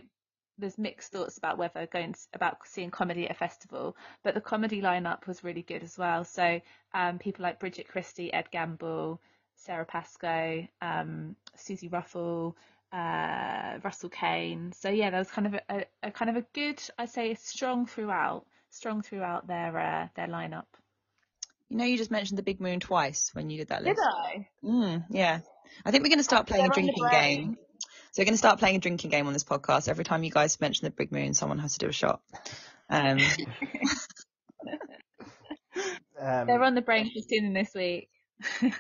there's 0.58 0.78
mixed 0.78 1.12
thoughts 1.12 1.38
about 1.38 1.58
whether 1.58 1.88
going 1.88 2.14
to, 2.14 2.20
about 2.34 2.58
seeing 2.66 2.92
comedy 2.92 3.26
at 3.26 3.32
a 3.32 3.34
festival, 3.34 3.96
but 4.24 4.36
the 4.36 4.42
comedy 4.42 4.82
lineup 4.82 5.26
was 5.26 5.44
really 5.44 5.64
good 5.64 5.84
as 5.84 5.98
well. 5.98 6.24
So 6.24 6.62
um, 6.94 7.18
people 7.18 7.44
like 7.44 7.60
Bridget 7.60 7.88
Christie, 7.88 8.32
Ed 8.32 8.52
Gamble, 8.52 9.20
Sara 9.56 9.86
Pascoe, 9.86 10.68
um, 10.82 11.36
Suzi 11.58 11.92
Ruffell, 11.92 12.56
uh, 12.92 13.80
Russell 13.84 14.10
Kane. 14.10 14.72
So 14.74 14.90
yeah, 14.90 15.10
there 15.10 15.20
was 15.20 15.32
kind 15.32 15.48
of 15.48 15.54
a, 15.56 15.62
a, 15.70 15.86
a, 16.04 16.12
kind 16.12 16.30
of 16.30 16.38
a 16.38 16.46
good, 16.54 16.82
I 16.98 17.06
say, 17.06 17.34
strong 17.34 17.86
throughout, 17.88 18.46
strong 18.74 19.02
throughout 19.02 19.48
their 19.48 19.78
uh, 19.78 20.08
their 20.16 20.28
lineup. 20.28 20.66
You 21.70 21.78
know, 21.78 21.86
you 21.86 21.98
just 21.98 22.12
mentioned 22.12 22.38
the 22.38 22.44
Big 22.44 22.60
Moon 22.60 22.80
twice 22.80 23.32
when 23.34 23.50
you 23.50 23.58
did 23.58 23.70
that 23.70 23.84
list. 23.84 23.96
Did 23.96 24.06
I? 24.06 24.48
Mm, 24.64 25.06
yeah. 25.10 25.40
I 25.86 25.92
think 25.92 26.04
we're 26.04 26.10
going 26.10 26.20
to 26.20 26.24
start 26.24 26.46
playing 26.46 26.66
a 26.66 26.70
They're 26.70 26.82
on 26.82 26.86
the 26.86 26.94
drinking 26.94 27.20
game. 27.20 27.58
So 28.12 28.22
we're 28.22 28.26
going 28.26 28.36
to 28.36 28.38
start 28.38 28.60
playing 28.60 28.76
a 28.76 28.80
drinking 28.80 29.10
game 29.10 29.26
on 29.26 29.34
this 29.34 29.44
podcast. 29.44 29.88
Every 29.88 30.04
time 30.04 30.24
you 30.24 30.30
guys 30.30 30.62
mention 30.62 30.86
the 30.86 30.92
Big 30.92 31.12
Moon, 31.12 31.34
someone 31.34 31.58
has 31.60 31.74
to 31.74 31.80
do 31.80 31.90
a 31.90 31.94
shot. 31.94 32.22
Um, 32.90 33.18
Um, 36.20 36.48
They're 36.48 36.64
on 36.64 36.76
the 36.76 36.82
brain 36.82 37.12
for 37.12 37.20
tuning 37.28 37.54
this 37.54 37.74
week. 37.74 38.10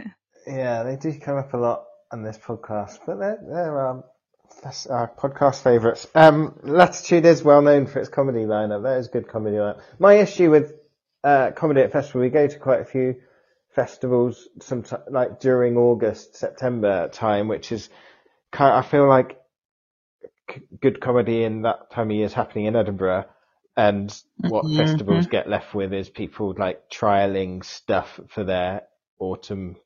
Yeah, 0.46 0.84
they 0.84 0.98
do 0.98 1.18
come 1.22 1.38
up 1.38 1.54
a 1.54 1.58
lot 1.58 1.86
on 2.12 2.22
this 2.22 2.38
podcast, 2.38 3.00
but 3.06 3.18
they're, 3.18 3.40
they're 3.48 3.88
um, 3.88 4.04
that's 4.62 4.88
our 4.88 5.08
podcast 5.08 5.62
favourites. 5.64 6.08
Um, 6.16 6.58
Latitude 6.64 7.26
is 7.26 7.44
well 7.44 7.62
known 7.62 7.88
for 7.88 8.00
its 8.00 8.10
comedy 8.10 8.46
lineup. 8.46 8.84
That 8.84 8.98
is 9.00 9.08
good 9.08 9.28
comedy 9.28 9.58
lineup. 9.58 9.82
My 10.00 10.16
issue 10.16 10.50
with 10.52 10.74
uh, 11.24 11.52
comedy 11.52 11.82
at 11.82 11.92
festival, 11.92 12.22
we 12.22 12.30
go 12.30 12.48
to 12.48 12.60
quite 12.60 12.82
a 12.82 12.86
few 12.86 13.16
festivals, 13.76 14.48
sometime 14.62 15.02
like 15.10 15.40
during 15.40 15.78
August, 15.78 16.36
September 16.36 17.08
time, 17.10 17.48
which 17.48 17.72
is 17.72 17.90
kind. 18.52 18.74
I 18.74 18.82
feel 18.82 19.08
like 19.08 19.40
c- 20.52 20.62
good 20.82 21.02
comedy 21.02 21.44
in 21.44 21.64
that 21.64 21.92
time 21.92 22.10
of 22.12 22.16
year 22.16 22.26
is 22.26 22.34
happening 22.34 22.66
in 22.66 22.76
Edinburgh. 22.76 23.26
And 23.76 24.16
what 24.38 24.66
Mhm. 24.66 24.78
festivals 24.78 25.28
get 25.28 25.50
left 25.50 25.74
with 25.74 25.94
is 25.94 26.10
people 26.10 26.54
like 26.58 26.90
trialing 26.90 27.64
stuff 27.66 28.20
for 28.30 28.44
their 28.44 28.84
autumn 29.20 29.78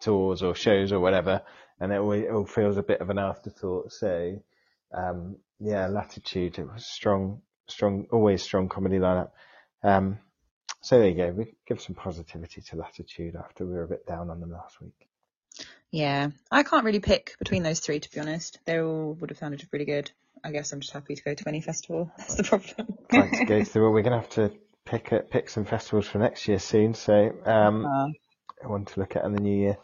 tours 0.00 0.42
or 0.42 0.54
shows 0.54 0.92
or 0.92 1.00
whatever, 1.00 1.42
and 1.82 1.92
it 1.92 1.98
all, 1.98 2.46
feels 2.46 2.76
a 2.76 2.82
bit 2.82 3.00
of 3.00 3.10
an 3.10 3.18
afterthought. 3.18 3.92
So, 3.92 4.40
um, 4.94 5.36
yeah, 5.58 5.88
Latitude, 5.88 6.60
it 6.60 6.72
was 6.72 6.86
strong, 6.86 7.42
strong, 7.66 8.06
always 8.12 8.40
strong 8.40 8.68
comedy 8.68 8.98
lineup. 8.98 9.30
Um, 9.82 10.18
so 10.80 10.98
there 10.98 11.08
you 11.08 11.16
go. 11.16 11.30
We 11.32 11.54
give 11.66 11.80
some 11.80 11.96
positivity 11.96 12.60
to 12.60 12.76
Latitude 12.76 13.34
after 13.34 13.66
we 13.66 13.72
were 13.72 13.82
a 13.82 13.88
bit 13.88 14.06
down 14.06 14.30
on 14.30 14.38
them 14.38 14.52
last 14.52 14.80
week. 14.80 15.08
yeah, 15.90 16.30
I 16.52 16.62
can't 16.62 16.84
really 16.84 17.00
pick 17.00 17.34
between 17.40 17.64
those 17.64 17.80
three, 17.80 17.98
to 17.98 18.10
be 18.12 18.20
honest. 18.20 18.60
They 18.64 18.80
all 18.80 19.14
would 19.14 19.30
have 19.30 19.38
sounded 19.38 19.66
really 19.72 19.84
good. 19.84 20.10
I 20.44 20.52
guess 20.52 20.72
I'm 20.72 20.80
just 20.80 20.92
happy 20.92 21.16
to 21.16 21.22
go 21.22 21.34
to 21.34 21.48
any 21.48 21.60
festival. 21.62 22.12
That's 22.18 22.36
the 22.36 22.44
problem. 22.44 22.96
Trying 23.10 23.30
to 23.32 23.44
go 23.44 23.64
through. 23.64 23.82
Well, 23.82 23.92
we're 23.92 24.02
going 24.02 24.12
to 24.12 24.20
have 24.20 24.30
to 24.30 24.52
pick 24.84 25.10
a, 25.10 25.18
pick 25.20 25.50
some 25.50 25.64
festivals 25.64 26.06
for 26.06 26.18
next 26.18 26.46
year 26.46 26.60
soon. 26.60 26.94
So, 26.94 27.32
um, 27.44 27.86
Uh, 27.86 28.08
I 28.64 28.68
want 28.68 28.86
to 28.88 29.00
look 29.00 29.16
at 29.16 29.24
in 29.24 29.32
the 29.32 29.40
new 29.40 29.56
year. 29.56 29.78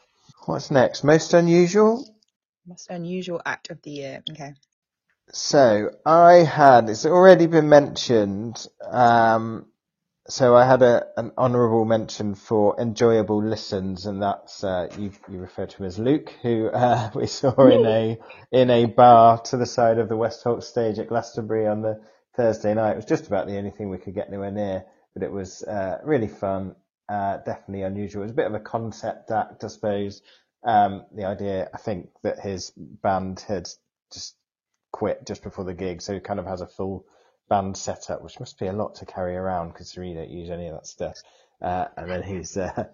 What's 0.47 0.71
next? 0.71 1.05
Most 1.05 1.35
unusual. 1.35 2.05
most 2.67 2.89
unusual 2.91 3.43
act 3.47 3.71
of 3.71 3.83
the 3.83 3.91
year. 3.93 4.23
Okay. 4.31 4.55
So 5.33 5.91
I 6.07 6.37
had, 6.45 6.89
it's 6.91 7.07
already 7.07 7.47
been 7.47 7.69
mentioned, 7.69 8.67
um, 8.91 9.67
so 10.29 10.57
I 10.57 10.67
had 10.67 10.83
a, 10.83 11.07
an 11.19 11.33
honourable 11.39 11.85
mention 11.85 12.35
for 12.35 12.81
enjoyable 12.81 13.43
listens, 13.45 14.07
and 14.07 14.23
that's, 14.23 14.65
uh, 14.65 14.89
you, 14.99 15.13
you 15.31 15.39
referred 15.39 15.71
to 15.71 15.79
him 15.79 15.87
as 15.87 15.99
Luke, 15.99 16.33
who, 16.43 16.69
uh, 16.69 17.11
we 17.17 17.27
saw 17.27 17.55
in 17.69 17.87
a, 17.87 18.19
in 18.53 18.71
a 18.71 18.87
bar 18.87 19.39
to 19.43 19.59
the 19.59 19.67
side 19.67 19.99
of 19.99 20.09
the 20.09 20.17
West 20.17 20.43
Holt 20.45 20.65
stage 20.65 20.99
at 20.99 21.09
Glastonbury 21.09 21.67
on 21.69 21.83
the 21.83 22.01
Thursday 22.37 22.75
night. 22.75 22.93
It 22.93 22.97
was 22.97 23.05
just 23.07 23.27
about 23.29 23.47
the 23.49 23.59
only 23.59 23.71
thing 23.73 23.91
we 23.91 23.99
could 23.99 24.15
get 24.15 24.29
anywhere 24.29 24.53
near, 24.53 24.85
but 25.15 25.23
it 25.25 25.33
was, 25.33 25.63
uh, 25.65 25.99
really 26.05 26.29
fun, 26.29 26.77
uh, 27.09 27.39
definitely 27.39 27.83
unusual. 27.83 28.23
It 28.23 28.27
was 28.27 28.33
a 28.33 28.37
bit 28.37 28.47
of 28.47 28.55
a 28.55 28.61
concept 28.61 29.31
act, 29.31 29.65
I 29.65 29.69
suppose. 29.69 30.23
Um, 30.65 31.05
the 31.15 31.25
idea, 31.25 31.71
I 31.73 31.79
think, 31.79 32.11
that 32.23 32.41
his 32.41 32.73
band 32.77 33.45
had 33.47 33.69
just 34.13 34.35
quit 34.93 35.27
just 35.27 35.43
before 35.43 35.65
the 35.65 35.75
gig, 35.75 36.03
so 36.03 36.15
he 36.15 36.21
kind 36.21 36.41
of 36.41 36.47
has 36.47 36.61
a 36.61 36.67
full 36.67 37.05
band 37.49 37.77
setup, 37.77 38.23
which 38.23 38.41
must 38.41 38.59
be 38.59 38.67
a 38.67 38.73
lot 38.73 38.97
to 38.97 39.07
carry 39.07 39.37
around 39.37 39.69
because 39.69 39.97
we 39.97 40.15
don't 40.15 40.31
use 40.31 40.51
any 40.51 40.69
of 40.69 40.75
that 40.75 40.87
stuff. 40.87 41.17
Uh, 41.63 41.87
and 41.97 42.11
then 42.11 42.23
he's 42.23 42.57
uh, 42.57 42.85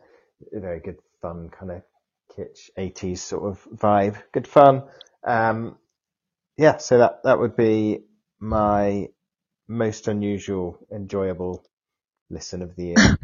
a 0.54 0.60
very 0.60 0.80
good, 0.80 0.98
fun 1.20 1.50
kind 1.50 1.72
of 1.72 1.82
kitsch 2.36 2.70
80s 2.78 3.18
sort 3.18 3.44
of 3.44 3.66
vibe. 3.76 4.20
Good 4.32 4.46
fun. 4.46 4.84
Um, 5.24 5.76
yeah, 6.56 6.76
so 6.76 6.98
that 6.98 7.22
that 7.24 7.38
would 7.38 7.56
be 7.56 8.04
my 8.38 9.08
most 9.66 10.08
unusual, 10.08 10.78
enjoyable 10.92 11.64
listen 12.30 12.62
of 12.62 12.76
the 12.76 12.84
year. 12.84 13.18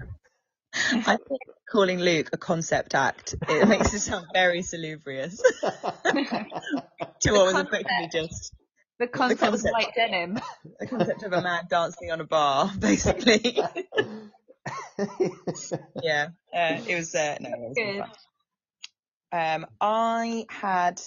I 0.92 1.16
think 1.16 1.40
calling 1.70 2.00
Luke 2.00 2.30
a 2.32 2.36
concept 2.38 2.94
act, 2.94 3.34
it 3.48 3.68
makes 3.68 3.92
it 3.94 4.00
sound 4.00 4.26
very 4.32 4.62
salubrious 4.62 5.40
to 5.62 7.32
what 7.32 7.54
was 7.54 7.54
effectively 7.54 8.08
just 8.12 8.52
The 8.98 9.06
concept 9.06 9.42
of 9.42 9.48
concept. 9.50 9.72
white 9.72 9.92
denim. 9.94 10.38
the 10.78 10.86
concept 10.86 11.22
of 11.22 11.32
a 11.32 11.40
man 11.42 11.64
dancing 11.68 12.10
on 12.10 12.20
a 12.20 12.24
bar, 12.26 12.70
basically. 12.78 13.56
yeah, 16.02 16.28
uh, 16.54 16.80
it 16.86 16.94
was, 16.96 17.14
uh, 17.14 17.36
no, 17.40 17.48
it 17.50 17.68
was 17.68 17.74
Good. 17.76 18.04
Um, 19.32 19.66
I 19.80 20.44
had 20.48 21.00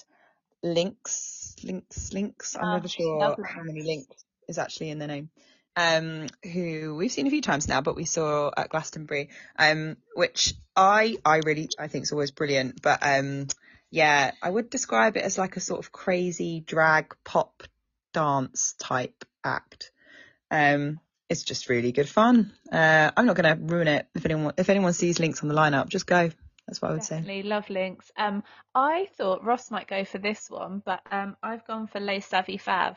Lynks, 0.63 1.55
Lynks, 1.63 2.13
Lynks. 2.13 2.55
I'm 2.55 2.63
Ah, 2.63 2.73
never 2.75 2.87
sure 2.87 3.35
how 3.45 3.63
many 3.63 3.81
Lynks 3.83 4.23
is 4.47 4.57
actually 4.57 4.89
in 4.91 4.99
the 4.99 5.07
name. 5.07 5.29
Um, 5.75 6.27
who 6.43 6.95
we've 6.95 7.11
seen 7.11 7.25
a 7.25 7.31
few 7.31 7.41
times 7.41 7.67
now, 7.67 7.81
but 7.81 7.95
we 7.95 8.05
saw 8.05 8.51
at 8.55 8.69
Glastonbury, 8.69 9.29
um, 9.57 9.97
which 10.15 10.53
I, 10.75 11.17
I 11.25 11.37
really, 11.37 11.69
I 11.79 11.87
think 11.87 12.03
is 12.03 12.11
always 12.11 12.31
brilliant. 12.31 12.81
But, 12.81 12.99
um, 13.01 13.47
yeah, 13.89 14.31
I 14.41 14.49
would 14.49 14.69
describe 14.69 15.17
it 15.17 15.23
as 15.23 15.37
like 15.37 15.57
a 15.57 15.59
sort 15.59 15.79
of 15.79 15.91
crazy 15.91 16.59
drag 16.59 17.15
pop 17.23 17.63
dance 18.13 18.75
type 18.79 19.25
act. 19.43 19.91
Um, 20.51 20.99
it's 21.29 21.43
just 21.43 21.69
really 21.69 21.91
good 21.91 22.07
fun. 22.07 22.53
Uh, 22.71 23.11
I'm 23.17 23.25
not 23.25 23.35
going 23.35 23.57
to 23.57 23.73
ruin 23.73 23.87
it. 23.87 24.07
If 24.13 24.25
anyone, 24.25 24.53
if 24.57 24.69
anyone 24.69 24.93
sees 24.93 25.19
Lynks 25.19 25.41
on 25.41 25.47
the 25.49 25.55
lineup, 25.55 25.89
just 25.89 26.05
go. 26.05 26.29
That's 26.67 26.81
what 26.81 26.91
I 26.91 26.93
would 26.93 27.03
say. 27.03 27.17
Definitely 27.17 27.43
love 27.43 27.69
Lynks. 27.69 28.11
Um, 28.15 28.43
I 28.73 29.07
thought 29.17 29.43
Ross 29.43 29.69
might 29.71 29.87
go 29.87 30.05
for 30.05 30.17
this 30.17 30.49
one, 30.49 30.81
but 30.85 31.01
um, 31.11 31.35
I've 31.43 31.65
gone 31.67 31.87
for 31.87 31.99
Les 31.99 32.21
Savy 32.21 32.57
Fav. 32.57 32.95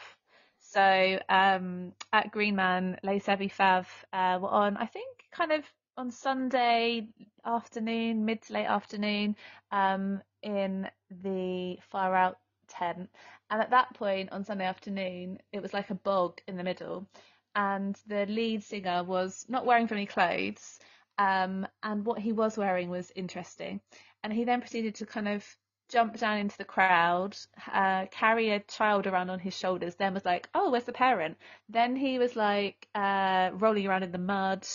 So 0.71 1.19
um, 1.29 1.93
at 2.13 2.31
Green 2.33 2.57
Man, 2.57 2.99
Les 3.03 3.21
Savy 3.21 3.49
Fav 3.49 3.87
uh, 4.13 4.39
were 4.41 4.49
on, 4.49 4.77
I 4.77 4.87
think, 4.87 5.25
kind 5.33 5.53
of 5.53 5.65
on 5.97 6.11
Sunday 6.11 7.09
afternoon, 7.45 8.25
mid 8.25 8.43
to 8.43 8.53
late 8.53 8.67
afternoon, 8.67 9.37
um, 9.73 10.21
in 10.43 10.89
the 11.23 11.79
far 11.91 12.15
out 12.15 12.39
tent. 12.69 13.09
And 13.51 13.63
at 13.63 13.71
that 13.71 13.95
point 13.95 14.33
on 14.33 14.45
Sunday 14.45 14.67
afternoon, 14.67 15.39
it 15.53 15.63
was 15.63 15.73
like 15.73 15.91
a 15.91 15.95
bog 15.95 16.41
in 16.49 16.57
the 16.57 16.65
middle, 16.65 17.07
and 17.55 17.97
the 18.07 18.27
lead 18.27 18.63
singer 18.63 19.05
was 19.05 19.47
not 19.49 19.65
wearing 19.65 19.87
very 19.87 20.01
many 20.01 20.07
clothes 20.07 20.79
um, 21.19 21.67
and 21.83 22.05
what 22.05 22.19
he 22.19 22.33
was 22.33 22.59
wearing 22.59 22.91
was 22.91 23.13
interesting. 23.15 23.81
And 24.23 24.33
he 24.33 24.45
then 24.45 24.61
proceeded 24.61 24.97
to 24.97 25.07
kind 25.07 25.29
of 25.29 25.45
jump 25.89 26.19
down 26.19 26.39
into 26.39 26.59
the 26.59 26.65
crowd, 26.65 27.37
uh, 27.73 28.07
carry 28.11 28.51
a 28.51 28.61
child 28.61 29.07
around 29.07 29.31
on 29.31 29.39
his 29.39 29.57
shoulders, 29.57 29.95
then 29.97 30.15
was 30.15 30.25
like, 30.25 30.49
oh, 30.55 30.71
where's 30.71 30.85
the 30.85 30.93
parent? 30.93 31.37
Then 31.69 31.97
he 31.97 32.19
was 32.19 32.37
like 32.37 32.89
uh, 32.95 33.51
rolling 33.55 33.87
around 33.87 34.03
in 34.03 34.13
the 34.13 34.19
mud 34.19 34.67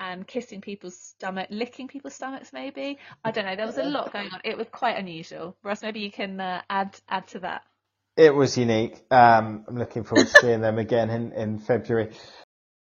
and 0.00 0.26
kissing 0.26 0.60
people's 0.60 0.98
stomach, 0.98 1.48
licking 1.50 1.88
people's 1.88 2.14
stomachs 2.14 2.52
maybe. 2.52 2.98
I 3.24 3.30
don't 3.30 3.44
know, 3.46 3.56
there 3.56 3.66
was 3.66 3.78
a 3.78 3.84
lot 3.84 4.12
going 4.12 4.30
on. 4.32 4.40
It 4.44 4.58
was 4.58 4.66
quite 4.70 4.98
unusual. 4.98 5.56
Ross, 5.62 5.82
maybe 5.82 6.00
you 6.00 6.10
can 6.10 6.40
uh, 6.40 6.62
add 6.68 6.96
add 7.08 7.28
to 7.28 7.40
that. 7.40 7.62
It 8.16 8.34
was 8.34 8.56
unique. 8.56 8.96
Um, 9.10 9.64
I'm 9.68 9.76
looking 9.76 10.04
forward 10.04 10.28
to 10.28 10.40
seeing 10.40 10.60
them 10.60 10.78
again 10.78 11.10
in, 11.10 11.32
in 11.32 11.58
February. 11.58 12.10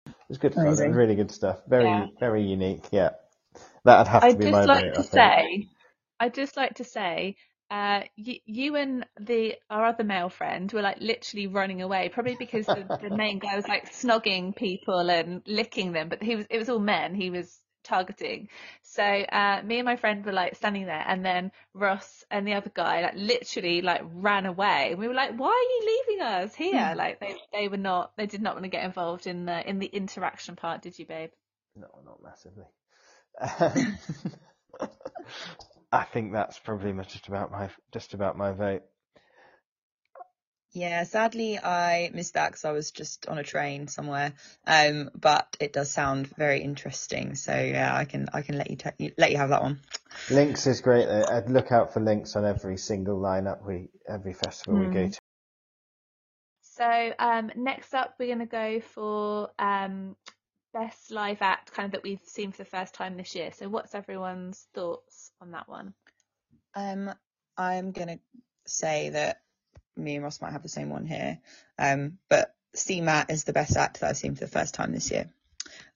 It 0.06 0.14
was 0.28 0.38
good 0.38 0.54
fun. 0.54 0.66
Amazing. 0.66 0.92
really 0.92 1.14
good 1.14 1.30
stuff. 1.30 1.60
Very, 1.68 1.84
Yeah. 1.84 2.06
very 2.20 2.42
unique. 2.42 2.84
Yeah. 2.90 3.10
That'd 3.84 4.08
have 4.08 4.28
to 4.28 4.28
I'd 4.28 4.38
be 4.38 4.50
just 4.50 4.52
my 4.52 4.64
like 4.64 4.84
vote, 4.84 4.94
to 4.94 5.00
I 5.00 5.02
think. 5.02 5.12
say, 5.12 5.68
I'd 6.20 6.34
just 6.34 6.56
like 6.56 6.74
to 6.74 6.84
say, 6.84 7.36
uh, 7.72 8.02
you, 8.16 8.36
you 8.44 8.76
and 8.76 9.06
the 9.18 9.54
our 9.70 9.86
other 9.86 10.04
male 10.04 10.28
friend 10.28 10.70
were 10.72 10.82
like 10.82 10.98
literally 11.00 11.46
running 11.46 11.80
away, 11.80 12.10
probably 12.10 12.36
because 12.38 12.66
the, 12.66 12.86
the 13.00 13.08
main 13.16 13.38
guy 13.38 13.56
was 13.56 13.66
like 13.66 13.90
snogging 13.90 14.54
people 14.54 15.08
and 15.10 15.40
licking 15.46 15.92
them, 15.92 16.10
but 16.10 16.22
he 16.22 16.36
was 16.36 16.44
it 16.50 16.58
was 16.58 16.68
all 16.68 16.78
men 16.78 17.14
he 17.14 17.30
was 17.30 17.58
targeting. 17.82 18.50
So 18.82 19.02
uh, 19.02 19.62
me 19.64 19.78
and 19.78 19.86
my 19.86 19.96
friend 19.96 20.22
were 20.22 20.32
like 20.32 20.54
standing 20.54 20.84
there, 20.84 21.02
and 21.06 21.24
then 21.24 21.50
Ross 21.72 22.26
and 22.30 22.46
the 22.46 22.52
other 22.52 22.70
guy 22.74 23.00
like 23.00 23.14
literally 23.16 23.80
like 23.80 24.02
ran 24.04 24.44
away, 24.44 24.88
and 24.90 24.98
we 24.98 25.08
were 25.08 25.14
like, 25.14 25.34
"Why 25.34 25.48
are 25.48 25.86
you 25.86 26.04
leaving 26.08 26.26
us 26.26 26.54
here?" 26.54 26.92
Like 26.94 27.20
they 27.20 27.36
they 27.54 27.68
were 27.68 27.78
not 27.78 28.14
they 28.18 28.26
did 28.26 28.42
not 28.42 28.54
want 28.54 28.64
to 28.64 28.70
get 28.70 28.84
involved 28.84 29.26
in 29.26 29.46
the 29.46 29.66
in 29.66 29.78
the 29.78 29.86
interaction 29.86 30.56
part, 30.56 30.82
did 30.82 30.98
you, 30.98 31.06
babe? 31.06 31.30
No, 31.74 31.88
not 32.04 32.22
massively. 32.22 32.66
Um, 34.78 34.88
I 35.92 36.04
think 36.04 36.32
that's 36.32 36.58
probably 36.58 36.94
just 37.04 37.28
about 37.28 37.52
my 37.52 37.68
just 37.92 38.14
about 38.14 38.36
my 38.36 38.52
vote. 38.52 38.82
Yeah, 40.72 41.04
sadly 41.04 41.58
I 41.58 42.10
missed 42.14 42.32
that 42.34 42.48
because 42.48 42.64
I 42.64 42.72
was 42.72 42.90
just 42.92 43.26
on 43.28 43.36
a 43.36 43.42
train 43.42 43.88
somewhere. 43.88 44.32
Um, 44.66 45.10
but 45.14 45.54
it 45.60 45.74
does 45.74 45.92
sound 45.92 46.26
very 46.28 46.62
interesting. 46.62 47.34
So 47.34 47.54
yeah, 47.54 47.94
I 47.94 48.06
can 48.06 48.28
I 48.32 48.40
can 48.40 48.56
let 48.56 48.70
you 48.70 48.76
ta- 48.76 48.92
let 49.18 49.30
you 49.30 49.36
have 49.36 49.50
that 49.50 49.62
one. 49.62 49.80
Lynks 50.30 50.66
is 50.66 50.80
great. 50.80 51.06
though. 51.06 51.26
I'd 51.28 51.50
look 51.50 51.72
out 51.72 51.92
for 51.92 52.00
Lynks 52.00 52.36
on 52.36 52.46
every 52.46 52.78
single 52.78 53.20
lineup 53.20 53.66
we 53.66 53.90
every 54.08 54.32
festival 54.32 54.80
we 54.80 54.86
go 54.86 55.06
Mm. 55.06 55.12
to. 55.12 55.18
So 56.62 57.12
um, 57.18 57.52
next 57.54 57.92
up, 57.92 58.14
we're 58.18 58.34
going 58.34 58.38
to 58.38 58.46
go 58.46 58.80
for 58.80 59.50
um, 59.58 60.16
best 60.72 61.10
live 61.10 61.38
act, 61.40 61.72
kind 61.72 61.86
of 61.86 61.92
that 61.92 62.02
we've 62.02 62.20
seen 62.24 62.52
for 62.52 62.58
the 62.58 62.70
first 62.70 62.94
time 62.94 63.16
this 63.16 63.34
year. 63.34 63.50
So 63.52 63.68
what's 63.68 63.94
everyone's 63.94 64.66
thoughts 64.74 65.30
on 65.40 65.52
that 65.52 65.68
one? 65.68 65.94
Um, 66.74 67.12
I'm 67.56 67.92
gonna 67.92 68.18
say 68.66 69.10
that 69.10 69.42
me 69.96 70.16
and 70.16 70.24
Ross 70.24 70.40
might 70.40 70.52
have 70.52 70.62
the 70.62 70.68
same 70.68 70.90
one 70.90 71.06
here. 71.06 71.38
Um, 71.78 72.18
but 72.28 72.54
CMAT 72.74 73.30
is 73.30 73.44
the 73.44 73.52
best 73.52 73.76
act 73.76 74.00
that 74.00 74.10
I've 74.10 74.16
seen 74.16 74.34
for 74.34 74.44
the 74.44 74.50
first 74.50 74.74
time 74.74 74.92
this 74.92 75.10
year. 75.10 75.30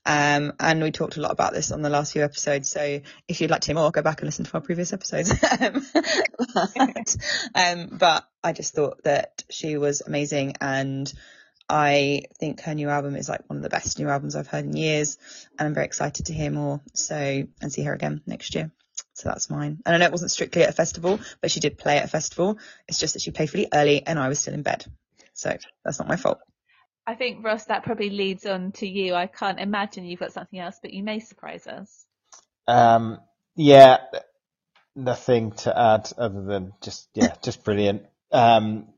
Um, 0.05 0.53
and 0.61 0.83
we 0.83 0.93
talked 0.93 1.17
a 1.17 1.21
lot 1.21 1.33
about 1.33 1.53
this 1.53 1.73
on 1.73 1.83
the 1.83 1.91
last 1.91 2.13
few 2.13 2.23
episodes. 2.23 2.69
So 2.69 3.01
if 3.27 3.41
you'd 3.41 3.51
like 3.51 3.63
to 3.63 3.67
hear 3.69 3.75
more, 3.75 3.91
go 3.91 4.03
back 4.03 4.21
and 4.21 4.29
listen 4.29 4.45
to 4.45 4.55
our 4.55 4.61
previous 4.61 4.93
episodes. 4.93 5.33
but, 5.41 7.17
um, 7.55 7.89
but 7.91 8.25
I 8.45 8.53
just 8.53 8.75
thought 8.75 9.03
that 9.03 9.43
she 9.51 9.77
was 9.77 10.03
amazing 10.03 10.55
and 10.61 11.13
I 11.69 12.23
think 12.39 12.61
her 12.63 12.75
new 12.75 12.89
album 12.89 13.17
is 13.17 13.29
like 13.29 13.49
one 13.49 13.57
of 13.57 13.63
the 13.63 13.69
best 13.69 13.99
new 13.99 14.09
albums 14.09 14.37
I've 14.37 14.47
heard 14.47 14.65
in 14.65 14.77
years 14.77 15.19
and 15.59 15.67
I'm 15.67 15.75
very 15.75 15.87
excited 15.87 16.27
to 16.27 16.33
hear 16.33 16.51
more. 16.51 16.81
So, 16.95 17.17
and 17.17 17.73
see 17.73 17.83
her 17.83 17.93
again 17.95 18.23
next 18.27 18.55
year. 18.55 18.71
So 19.15 19.29
that's 19.29 19.51
mine. 19.51 19.83
And 19.85 19.95
I 19.95 19.99
know 19.99 20.07
it 20.07 20.13
wasn't 20.13 20.31
strictly 20.31 20.63
at 20.63 20.69
a 20.69 20.73
festival, 20.73 21.19
but 21.41 21.51
she 21.51 21.61
did 21.61 21.79
play 21.79 21.99
at 21.99 22.05
a 22.05 22.09
festival. 22.09 22.59
It's 22.87 22.99
just 22.99 23.15
that 23.15 23.23
she 23.23 23.31
played 23.31 23.53
really 23.53 23.69
early 23.73 24.07
and 24.07 24.19
I 24.19 24.29
was 24.29 24.39
still 24.39 24.55
in 24.55 24.63
bed. 24.63 24.85
So 25.33 25.57
that's 25.85 25.99
not 25.99 26.09
my 26.09 26.17
fault. 26.17 26.39
I 27.07 27.15
think 27.15 27.45
Ross, 27.45 27.67
that 27.67 27.85
probably 27.85 28.11
leads 28.11 28.47
on 28.47 28.73
to 28.73 28.89
you. 28.89 29.15
I 29.15 29.27
can't 29.27 29.61
imagine 29.61 30.05
you've 30.05 30.21
got 30.21 30.33
something 30.33 30.59
else, 30.59 30.79
but 30.83 30.93
you 30.93 31.03
may 31.03 31.21
surprise 31.21 31.67
us. 31.67 32.05
Um, 32.67 33.21
yeah, 33.55 33.99
nothing 34.97 35.53
to 35.53 35.79
add 35.79 36.13
other 36.19 36.43
than 36.43 36.73
just 36.83 37.09
yeah, 37.15 37.35
just 37.43 37.63
brilliant. 37.63 38.03
Um, 38.33 38.89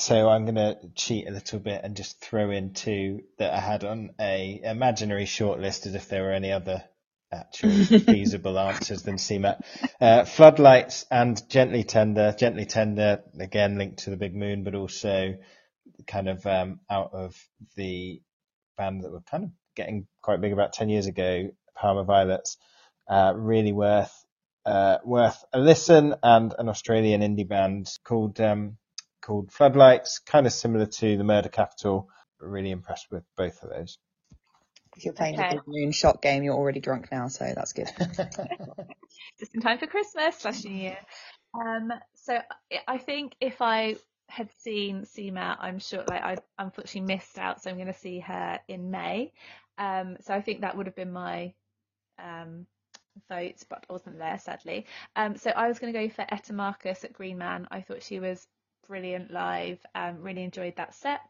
so 0.00 0.28
I'm 0.28 0.46
gonna 0.46 0.76
cheat 0.94 1.28
a 1.28 1.30
little 1.30 1.58
bit 1.58 1.82
and 1.84 1.94
just 1.94 2.20
throw 2.20 2.50
in 2.50 2.72
two 2.72 3.20
that 3.38 3.52
I 3.52 3.60
had 3.60 3.84
on 3.84 4.10
a 4.18 4.60
imaginary 4.64 5.26
shortlist 5.26 5.86
as 5.86 5.94
if 5.94 6.08
there 6.08 6.22
were 6.22 6.32
any 6.32 6.52
other 6.52 6.82
actual 7.30 7.70
feasible 7.84 8.58
answers 8.58 9.02
than 9.02 9.16
CMAT. 9.16 9.60
Uh, 10.00 10.24
floodlights 10.24 11.04
and 11.10 11.40
gently 11.48 11.84
tender. 11.84 12.34
Gently 12.36 12.64
tender 12.64 13.22
again 13.38 13.76
linked 13.76 14.00
to 14.00 14.10
the 14.10 14.16
big 14.16 14.34
moon, 14.34 14.64
but 14.64 14.74
also 14.74 15.34
kind 16.06 16.28
of 16.28 16.46
um, 16.46 16.80
out 16.90 17.10
of 17.12 17.36
the 17.76 18.22
band 18.78 19.02
that 19.02 19.12
were 19.12 19.22
kind 19.30 19.44
of 19.44 19.50
getting 19.76 20.06
quite 20.22 20.40
big 20.40 20.52
about 20.52 20.72
ten 20.72 20.88
years 20.88 21.06
ago, 21.06 21.50
Palma 21.76 22.04
Violets. 22.04 22.56
Uh, 23.06 23.34
really 23.36 23.72
worth 23.72 24.12
uh, 24.64 24.98
worth 25.04 25.44
a 25.52 25.58
listen, 25.58 26.14
and 26.22 26.54
an 26.58 26.68
Australian 26.68 27.20
indie 27.20 27.48
band 27.48 27.88
called 28.04 28.40
um, 28.40 28.78
called 29.20 29.52
Floodlights, 29.52 30.18
kind 30.20 30.46
of 30.46 30.52
similar 30.52 30.86
to 30.86 31.16
the 31.16 31.24
Murder 31.24 31.48
Capital. 31.48 32.08
But 32.38 32.48
really 32.48 32.70
impressed 32.70 33.10
with 33.10 33.24
both 33.36 33.62
of 33.62 33.70
those. 33.70 33.98
If 34.96 35.04
you're 35.04 35.14
playing 35.14 35.36
Okay. 35.36 35.48
the 35.50 35.56
big 35.56 35.64
moon 35.66 35.92
shot 35.92 36.22
game, 36.22 36.42
you're 36.42 36.54
already 36.54 36.80
drunk 36.80 37.08
now. 37.12 37.28
So 37.28 37.52
that's 37.54 37.72
good. 37.72 37.88
just 39.38 39.54
in 39.54 39.60
time 39.60 39.78
for 39.78 39.86
Christmas 39.86 40.36
slash 40.38 40.64
New 40.64 40.72
Year. 40.72 40.98
Um, 41.54 41.92
so 42.14 42.38
I- 42.72 42.80
I 42.86 42.98
think 42.98 43.34
if 43.40 43.60
I 43.60 43.96
had 44.28 44.50
seen 44.58 45.02
CMAT, 45.04 45.58
I'm 45.60 45.78
sure 45.78 46.04
like 46.06 46.22
I 46.22 46.36
unfortunately 46.58 47.14
missed 47.14 47.38
out, 47.38 47.62
so 47.62 47.70
I'm 47.70 47.76
going 47.76 47.88
to 47.88 47.92
see 47.92 48.20
her 48.20 48.60
in 48.68 48.90
May. 48.90 49.32
Um, 49.78 50.16
so 50.20 50.34
I 50.34 50.40
think 50.40 50.60
that 50.60 50.76
would 50.76 50.86
have 50.86 50.96
been 50.96 51.12
my 51.12 51.52
um, 52.18 52.66
vote, 53.28 53.62
but 53.68 53.84
I 53.88 53.92
wasn't 53.92 54.18
there 54.18 54.38
sadly. 54.38 54.86
Um, 55.16 55.36
so 55.36 55.50
I 55.50 55.68
was 55.68 55.78
going 55.78 55.92
to 55.92 55.98
go 55.98 56.08
for 56.14 56.26
Etta 56.28 56.52
Marcus 56.52 57.04
at 57.04 57.12
Green 57.12 57.38
Man. 57.38 57.66
I 57.70 57.80
thought 57.80 58.02
she 58.02 58.20
was 58.20 58.46
brilliant 58.90 59.30
live. 59.30 59.78
Um, 59.94 60.20
really 60.20 60.42
enjoyed 60.42 60.74
that 60.76 60.94
set, 60.94 61.20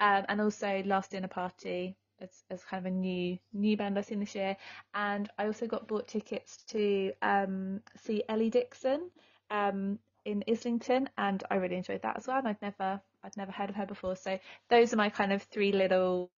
um, 0.00 0.24
and 0.28 0.40
also 0.40 0.82
Last 0.86 1.10
Dinner 1.10 1.28
Party 1.28 1.96
as, 2.18 2.30
as 2.50 2.64
kind 2.64 2.86
of 2.86 2.90
a 2.90 2.94
new 2.94 3.38
new 3.52 3.76
band 3.76 3.98
I've 3.98 4.06
seen 4.06 4.20
this 4.20 4.34
year. 4.34 4.56
And 4.94 5.28
I 5.38 5.46
also 5.46 5.66
got 5.66 5.86
bought 5.86 6.08
tickets 6.08 6.56
to 6.68 7.12
um, 7.20 7.82
see 8.04 8.22
Ellie 8.26 8.48
Dixon 8.48 9.10
um, 9.50 9.98
in 10.24 10.42
Islington, 10.48 11.10
and 11.18 11.44
I 11.50 11.56
really 11.56 11.76
enjoyed 11.76 12.02
that 12.02 12.16
as 12.16 12.26
well. 12.26 12.38
And 12.38 12.48
I'd 12.48 12.62
never 12.62 13.00
I'd 13.22 13.36
never 13.36 13.52
heard 13.52 13.68
of 13.68 13.76
her 13.76 13.86
before, 13.86 14.16
so 14.16 14.38
those 14.70 14.94
are 14.94 14.96
my 14.96 15.10
kind 15.10 15.32
of 15.32 15.42
three 15.42 15.72
little 15.72 16.30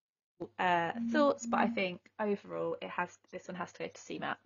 uh, 0.58 0.90
thoughts. 1.12 1.46
But 1.46 1.60
I 1.60 1.68
think 1.68 2.00
overall, 2.18 2.76
it 2.82 2.90
has 2.90 3.16
this 3.30 3.46
one 3.46 3.54
has 3.56 3.72
to 3.74 3.84
go 3.84 3.86
to 3.86 4.00
CMAT. 4.00 4.36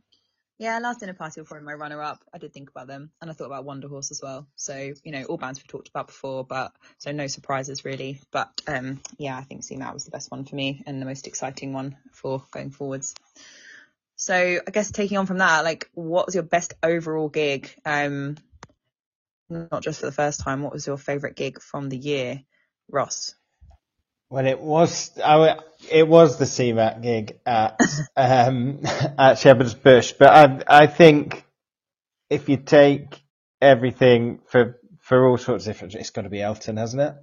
Yeah, 0.58 0.78
Last 0.78 1.00
Dinner 1.00 1.12
Party 1.12 1.42
probably 1.42 1.66
my 1.66 1.74
runner 1.74 2.00
up. 2.00 2.24
I 2.32 2.38
did 2.38 2.54
think 2.54 2.70
about 2.70 2.86
them 2.86 3.10
and 3.20 3.30
I 3.30 3.34
thought 3.34 3.46
about 3.46 3.66
Wunderhorse 3.66 4.10
as 4.10 4.22
well. 4.22 4.46
So, 4.56 4.94
you 5.04 5.12
know, 5.12 5.24
all 5.24 5.36
bands 5.36 5.58
we've 5.58 5.66
talked 5.66 5.88
about 5.88 6.06
before, 6.06 6.44
but 6.44 6.72
so 6.96 7.12
no 7.12 7.26
surprises 7.26 7.84
really. 7.84 8.20
But 8.30 8.62
um 8.66 9.02
yeah, 9.18 9.36
I 9.36 9.42
think 9.42 9.62
CMAT 9.62 9.92
was 9.92 10.04
the 10.04 10.10
best 10.10 10.30
one 10.30 10.44
for 10.44 10.56
me 10.56 10.82
and 10.86 11.00
the 11.00 11.06
most 11.06 11.26
exciting 11.26 11.74
one 11.74 11.96
for 12.12 12.42
going 12.52 12.70
forwards. 12.70 13.14
So 14.16 14.34
I 14.66 14.70
guess 14.70 14.90
taking 14.90 15.18
on 15.18 15.26
from 15.26 15.38
that, 15.38 15.62
like 15.62 15.90
what 15.92 16.24
was 16.24 16.34
your 16.34 16.44
best 16.44 16.72
overall 16.82 17.28
gig? 17.28 17.70
Um 17.84 18.36
not 19.50 19.82
just 19.82 20.00
for 20.00 20.06
the 20.06 20.12
first 20.12 20.40
time, 20.40 20.62
what 20.62 20.72
was 20.72 20.86
your 20.86 20.96
favourite 20.96 21.36
gig 21.36 21.60
from 21.60 21.90
the 21.90 21.98
year? 21.98 22.42
Ross. 22.90 23.34
Well, 24.30 24.46
it 24.46 24.60
was 24.60 25.12
I, 25.24 25.32
w- 25.34 25.62
it 25.90 26.08
was 26.08 26.38
the 26.38 26.46
CMAT 26.46 27.02
gig 27.02 27.40
at 27.46 27.80
um, 28.16 28.80
at 29.18 29.38
Shepherd's 29.38 29.74
Bush, 29.74 30.12
but 30.18 30.28
I 30.68 30.84
I 30.84 30.86
think 30.88 31.44
if 32.30 32.48
you 32.48 32.58
take 32.58 33.20
everything 33.62 34.40
for 34.48 34.80
for 35.00 35.28
all 35.28 35.38
sorts 35.38 35.66
of 35.66 35.72
different, 35.74 35.94
it's 35.94 36.10
got 36.10 36.22
to 36.22 36.30
be 36.30 36.42
Elton, 36.42 36.76
hasn't 36.78 37.02
it? 37.02 37.14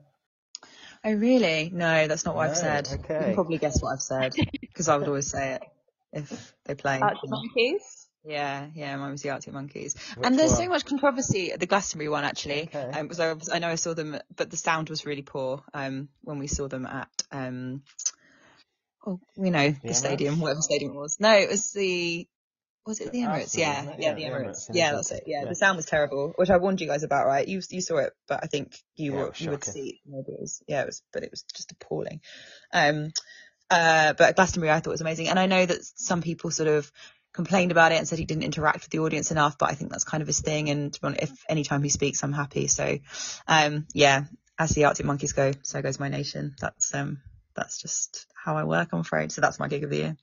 Oh 1.05 1.13
really? 1.13 1.71
No, 1.73 2.07
that's 2.07 2.25
not 2.25 2.35
what 2.35 2.45
I've 2.51 2.57
No, 2.57 2.57
said. 2.57 2.89
You 3.17 3.25
okay. 3.25 3.25
can 3.25 3.33
probably 3.33 3.59
guess 3.59 3.81
what 3.81 3.93
I've 3.93 4.01
said 4.01 4.33
because 4.71 4.89
I 4.89 4.97
would 4.97 5.07
always 5.07 5.29
say 5.29 5.53
it 5.55 5.63
if 6.13 6.53
they 6.65 6.75
play. 6.75 7.01
Arctic 7.01 7.29
Monkeys. 7.29 8.02
Yeah, 8.25 8.67
yeah, 8.73 8.95
mine 8.95 9.11
was 9.11 9.21
the 9.21 9.31
Arctic 9.31 9.53
Monkeys. 9.53 9.95
Which 10.15 10.25
and 10.27 10.39
there's 10.39 10.55
so 10.55 10.69
much 10.69 10.85
controversy 10.85 11.51
at 11.51 11.59
the 11.59 11.65
Glastonbury 11.65 12.09
one 12.09 12.23
actually. 12.23 12.63
Okay. 12.63 12.89
Um, 12.93 13.07
because 13.07 13.49
I, 13.49 13.55
I 13.55 13.59
know 13.59 13.69
I 13.69 13.75
saw 13.75 13.93
them, 13.93 14.17
but 14.35 14.49
the 14.49 14.57
sound 14.57 14.89
was 14.89 15.05
really 15.05 15.23
poor. 15.23 15.61
Um, 15.73 16.07
when 16.21 16.39
we 16.39 16.47
saw 16.47 16.67
them 16.69 16.85
at 16.85 17.09
um, 17.31 17.83
oh, 19.05 19.19
you 19.35 19.51
know, 19.51 19.69
the, 19.69 19.77
Emirates? 19.89 19.95
stadium, 19.95 20.39
whatever 20.39 20.61
stadium 20.61 20.91
it 20.91 20.97
was. 20.97 21.17
No, 21.19 21.33
it 21.33 21.49
was 21.49 21.73
the. 21.73 22.27
Was 22.85 22.99
it 22.99 23.13
the 23.13 23.19
Emirates? 23.19 23.57
Yeah, 23.57 23.81
it? 23.81 23.99
yeah, 23.99 24.09
Yeah, 24.09 24.13
the 24.13 24.23
the 24.23 24.29
Emirates. 24.29 24.69
Emirates 24.69 24.75
Yeah, 24.75 24.91
that's 24.93 25.11
it. 25.11 25.23
Yeah, 25.25 25.43
Yeah. 25.43 25.49
the 25.49 25.55
sound 25.55 25.77
was 25.77 25.85
terrible, 25.85 26.33
which 26.35 26.49
I 26.49 26.57
warned 26.57 26.81
you 26.81 26.87
guys 26.87 27.03
about, 27.03 27.25
right? 27.25 27.47
You 27.47 27.61
you 27.69 27.81
saw 27.81 27.97
it, 27.97 28.13
but 28.27 28.41
I 28.43 28.47
think 28.47 28.77
you 28.95 29.13
Yeah, 29.13 29.19
were 29.19 29.33
you 29.37 29.49
would 29.51 29.63
see 29.63 30.01
maybe 30.05 30.31
it 30.33 30.39
was 30.41 30.61
yeah 30.67 30.81
it 30.81 30.87
was, 30.87 31.01
but 31.13 31.23
it 31.23 31.31
was 31.31 31.43
just 31.43 31.71
appalling. 31.71 32.19
Um, 32.73 33.11
uh, 33.69 34.13
but 34.13 34.35
Glastonbury 34.35 34.71
I 34.71 34.81
thought 34.81 34.91
was 34.91 35.01
amazing, 35.01 35.29
and 35.29 35.39
I 35.39 35.45
know 35.45 35.65
that 35.65 35.79
some 35.95 36.21
people 36.21 36.51
sort 36.51 36.67
of 36.67 36.91
complained 37.33 37.71
about 37.71 37.91
it 37.91 37.97
and 37.97 38.07
said 38.07 38.19
he 38.19 38.25
didn't 38.25 38.43
interact 38.43 38.81
with 38.81 38.89
the 38.89 38.99
audience 38.99 39.31
enough, 39.31 39.57
but 39.57 39.69
I 39.69 39.73
think 39.73 39.91
that's 39.91 40.03
kind 40.03 40.21
of 40.21 40.27
his 40.27 40.39
thing. 40.39 40.69
And 40.69 40.97
if 41.03 41.31
anytime 41.49 41.83
he 41.83 41.89
speaks, 41.89 42.23
I'm 42.23 42.33
happy. 42.33 42.67
So, 42.67 42.99
um, 43.47 43.87
yeah, 43.93 44.25
as 44.57 44.71
the 44.71 44.85
Arctic 44.85 45.05
Monkeys 45.05 45.33
go, 45.33 45.51
so 45.63 45.81
goes 45.81 45.99
my 45.99 46.09
nation. 46.09 46.55
That's 46.61 46.93
um, 46.93 47.21
that's 47.55 47.81
just 47.81 48.27
how 48.33 48.57
I 48.57 48.63
work, 48.63 48.89
I'm 48.93 48.99
afraid. 48.99 49.31
So 49.31 49.41
that's 49.41 49.59
my 49.59 49.67
gig 49.67 49.83
of 49.83 49.89
the 49.89 49.97
year. 49.97 50.17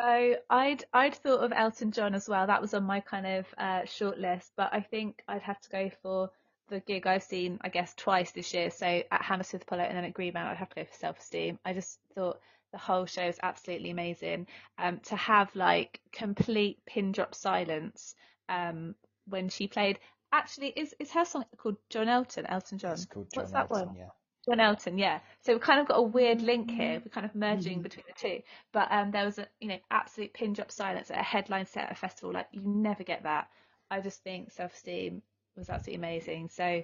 So 0.00 0.36
I'd 0.48 0.84
I'd 0.92 1.14
thought 1.14 1.44
of 1.44 1.52
Elton 1.54 1.92
John 1.92 2.14
as 2.14 2.28
well. 2.28 2.46
That 2.46 2.60
was 2.60 2.74
on 2.74 2.84
my 2.84 3.00
kind 3.00 3.26
of 3.26 3.46
uh, 3.56 3.84
short 3.84 4.18
list, 4.18 4.50
but 4.56 4.70
I 4.72 4.80
think 4.80 5.22
I'd 5.28 5.42
have 5.42 5.60
to 5.60 5.70
go 5.70 5.90
for 6.02 6.30
the 6.70 6.80
gig 6.80 7.06
I've 7.06 7.22
seen, 7.22 7.58
I 7.60 7.68
guess, 7.68 7.92
twice 7.94 8.30
this 8.30 8.54
year. 8.54 8.70
So 8.70 8.86
at 8.86 9.22
Hammersmith 9.22 9.62
Apollo 9.62 9.82
and 9.84 9.96
then 9.96 10.04
at 10.04 10.14
Green 10.14 10.32
Man, 10.32 10.46
I'd 10.46 10.56
have 10.56 10.70
to 10.70 10.76
go 10.76 10.84
for 10.84 10.96
Self 10.96 11.18
Esteem. 11.18 11.58
I 11.64 11.74
just 11.74 11.98
thought 12.14 12.40
the 12.72 12.78
whole 12.78 13.06
show 13.06 13.24
is 13.24 13.38
absolutely 13.42 13.90
amazing. 13.90 14.46
Um, 14.78 15.00
to 15.04 15.16
have 15.16 15.54
like 15.54 16.00
complete 16.12 16.84
pin 16.86 17.12
drop 17.12 17.34
silence 17.34 18.14
um, 18.48 18.94
when 19.26 19.48
she 19.48 19.66
played. 19.68 19.98
Actually, 20.32 20.68
is 20.68 20.94
is 20.98 21.10
her 21.12 21.24
song 21.24 21.44
called 21.56 21.76
John 21.88 22.08
Elton? 22.08 22.46
Elton 22.46 22.78
John. 22.78 22.92
It's 22.92 23.06
called 23.06 23.28
John 23.32 23.42
What's 23.42 23.52
that 23.52 23.70
Elton, 23.70 23.88
one? 23.88 23.96
Yeah. 23.96 24.08
John 24.48 24.60
Elton, 24.60 24.98
yeah. 24.98 25.20
So 25.42 25.52
we've 25.52 25.60
kind 25.60 25.80
of 25.80 25.88
got 25.88 25.98
a 25.98 26.02
weird 26.02 26.40
link 26.40 26.70
here. 26.70 27.00
We're 27.04 27.10
kind 27.10 27.26
of 27.26 27.34
merging 27.34 27.82
between 27.82 28.04
the 28.06 28.14
two. 28.14 28.42
But 28.72 28.90
um, 28.90 29.10
there 29.10 29.24
was 29.24 29.38
a 29.38 29.46
you 29.60 29.68
know 29.68 29.78
absolute 29.90 30.32
pin 30.32 30.52
drop 30.52 30.70
silence 30.70 31.10
at 31.10 31.18
a 31.18 31.22
headline 31.22 31.66
set 31.66 31.84
at 31.84 31.92
a 31.92 31.96
festival. 31.96 32.32
Like 32.32 32.48
you 32.52 32.62
never 32.64 33.04
get 33.04 33.24
that. 33.24 33.48
I 33.90 34.00
just 34.00 34.22
think 34.22 34.52
self 34.52 34.74
esteem 34.74 35.22
was 35.56 35.68
absolutely 35.68 36.06
amazing. 36.06 36.48
So 36.48 36.82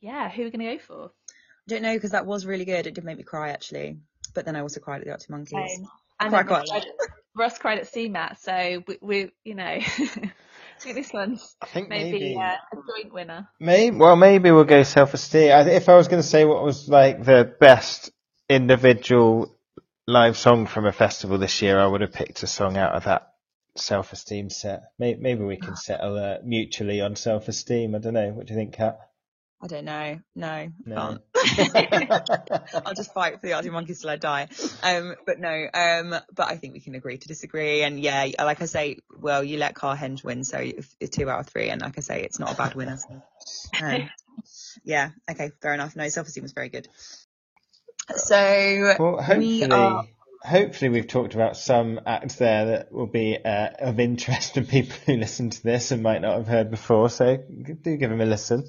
yeah, 0.00 0.28
who 0.28 0.42
are 0.42 0.44
we 0.44 0.50
gonna 0.50 0.76
go 0.76 0.78
for? 0.78 1.04
I 1.06 1.68
don't 1.68 1.82
know 1.82 1.94
because 1.94 2.10
that 2.10 2.26
was 2.26 2.46
really 2.46 2.64
good. 2.64 2.86
It 2.86 2.94
did 2.94 3.04
make 3.04 3.16
me 3.18 3.24
cry 3.24 3.50
actually, 3.50 3.98
but 4.34 4.44
then 4.44 4.56
I 4.56 4.60
also 4.60 4.80
cried 4.80 5.00
at 5.00 5.04
the 5.06 5.10
Arctic 5.12 5.30
Monkeys. 5.30 5.78
Um, 5.78 5.88
I 6.18 6.24
and 6.24 6.32
cry 6.32 6.42
then 6.42 6.66
quite 6.66 6.84
a. 6.84 6.86
Ross 7.34 7.58
cried 7.58 7.78
at 7.78 7.90
CMAT, 7.90 8.38
so 8.40 8.82
we, 8.86 8.98
we 9.00 9.30
you 9.42 9.54
know, 9.54 9.64
I 9.64 9.80
think 10.80 10.96
this 10.96 11.12
one's 11.12 11.56
I 11.62 11.66
think 11.66 11.88
maybe, 11.88 12.12
maybe, 12.12 12.36
uh, 12.36 12.40
a 12.40 12.76
joint 12.86 13.14
winner. 13.14 13.48
maybe, 13.58 13.96
well, 13.96 14.16
maybe 14.16 14.50
we'll 14.50 14.64
go 14.64 14.82
self-esteem. 14.82 15.50
I, 15.50 15.62
if 15.70 15.88
I 15.88 15.96
was 15.96 16.08
going 16.08 16.22
to 16.22 16.28
say 16.28 16.44
what 16.44 16.62
was 16.62 16.88
like 16.90 17.24
the 17.24 17.50
best 17.58 18.10
individual 18.50 19.56
live 20.06 20.36
song 20.36 20.66
from 20.66 20.84
a 20.84 20.92
festival 20.92 21.38
this 21.38 21.62
year, 21.62 21.78
I 21.78 21.86
would 21.86 22.02
have 22.02 22.12
picked 22.12 22.42
a 22.42 22.46
song 22.46 22.76
out 22.76 22.92
of 22.92 23.04
that 23.04 23.32
self-esteem 23.76 24.50
set. 24.50 24.82
Maybe, 24.98 25.20
maybe 25.20 25.44
we 25.44 25.56
can 25.56 25.76
settle 25.76 26.18
uh, 26.18 26.36
mutually 26.44 27.00
on 27.00 27.16
self-esteem. 27.16 27.94
I 27.94 27.98
don't 27.98 28.14
know. 28.14 28.30
What 28.30 28.46
do 28.46 28.52
you 28.52 28.58
think, 28.58 28.74
Kat? 28.74 28.98
I 29.62 29.68
don't 29.68 29.84
know. 29.84 30.18
No, 30.34 30.68
No. 30.84 31.18
can't. 31.34 32.64
I'll 32.84 32.94
just 32.94 33.14
fight 33.14 33.40
for 33.40 33.46
the 33.46 33.52
Arctic 33.52 33.72
Monkeys 33.72 34.00
till 34.00 34.10
I 34.10 34.16
die. 34.16 34.48
Um, 34.82 35.14
but 35.24 35.38
no, 35.38 35.66
um, 35.72 36.10
but 36.34 36.48
I 36.48 36.56
think 36.56 36.74
we 36.74 36.80
can 36.80 36.96
agree 36.96 37.16
to 37.18 37.28
disagree. 37.28 37.82
And 37.82 38.00
yeah, 38.00 38.26
like 38.40 38.60
I 38.60 38.66
say, 38.66 38.98
well, 39.16 39.44
you 39.44 39.58
let 39.58 39.76
Car 39.76 39.96
Henge 39.96 40.24
win, 40.24 40.42
so 40.42 40.58
it's 40.58 41.16
two 41.16 41.30
out 41.30 41.40
of 41.40 41.46
three. 41.48 41.68
And 41.68 41.80
like 41.80 41.96
I 41.96 42.00
say, 42.00 42.22
it's 42.22 42.40
not 42.40 42.52
a 42.52 42.56
bad 42.56 42.74
winner. 42.74 42.98
So, 42.98 43.22
um, 43.86 44.10
yeah, 44.82 45.10
okay, 45.30 45.52
fair 45.60 45.74
enough. 45.74 45.94
No, 45.94 46.08
self-esteem 46.08 46.42
was 46.42 46.52
very 46.52 46.68
good. 46.68 46.88
So 48.16 48.96
Well, 48.98 49.16
we 49.38 49.62
hopefully, 49.62 49.70
are. 49.70 50.04
hopefully 50.42 50.88
we've 50.88 51.06
talked 51.06 51.34
about 51.34 51.56
some 51.56 52.00
acts 52.04 52.34
there 52.34 52.64
that 52.66 52.92
will 52.92 53.06
be 53.06 53.38
uh, 53.42 53.68
of 53.78 54.00
interest 54.00 54.54
to 54.54 54.62
people 54.62 54.96
who 55.06 55.16
listen 55.18 55.50
to 55.50 55.62
this 55.62 55.92
and 55.92 56.02
might 56.02 56.20
not 56.20 56.36
have 56.38 56.48
heard 56.48 56.70
before. 56.70 57.08
So 57.10 57.36
do 57.36 57.96
give 57.96 58.10
them 58.10 58.20
a 58.20 58.26
listen. 58.26 58.68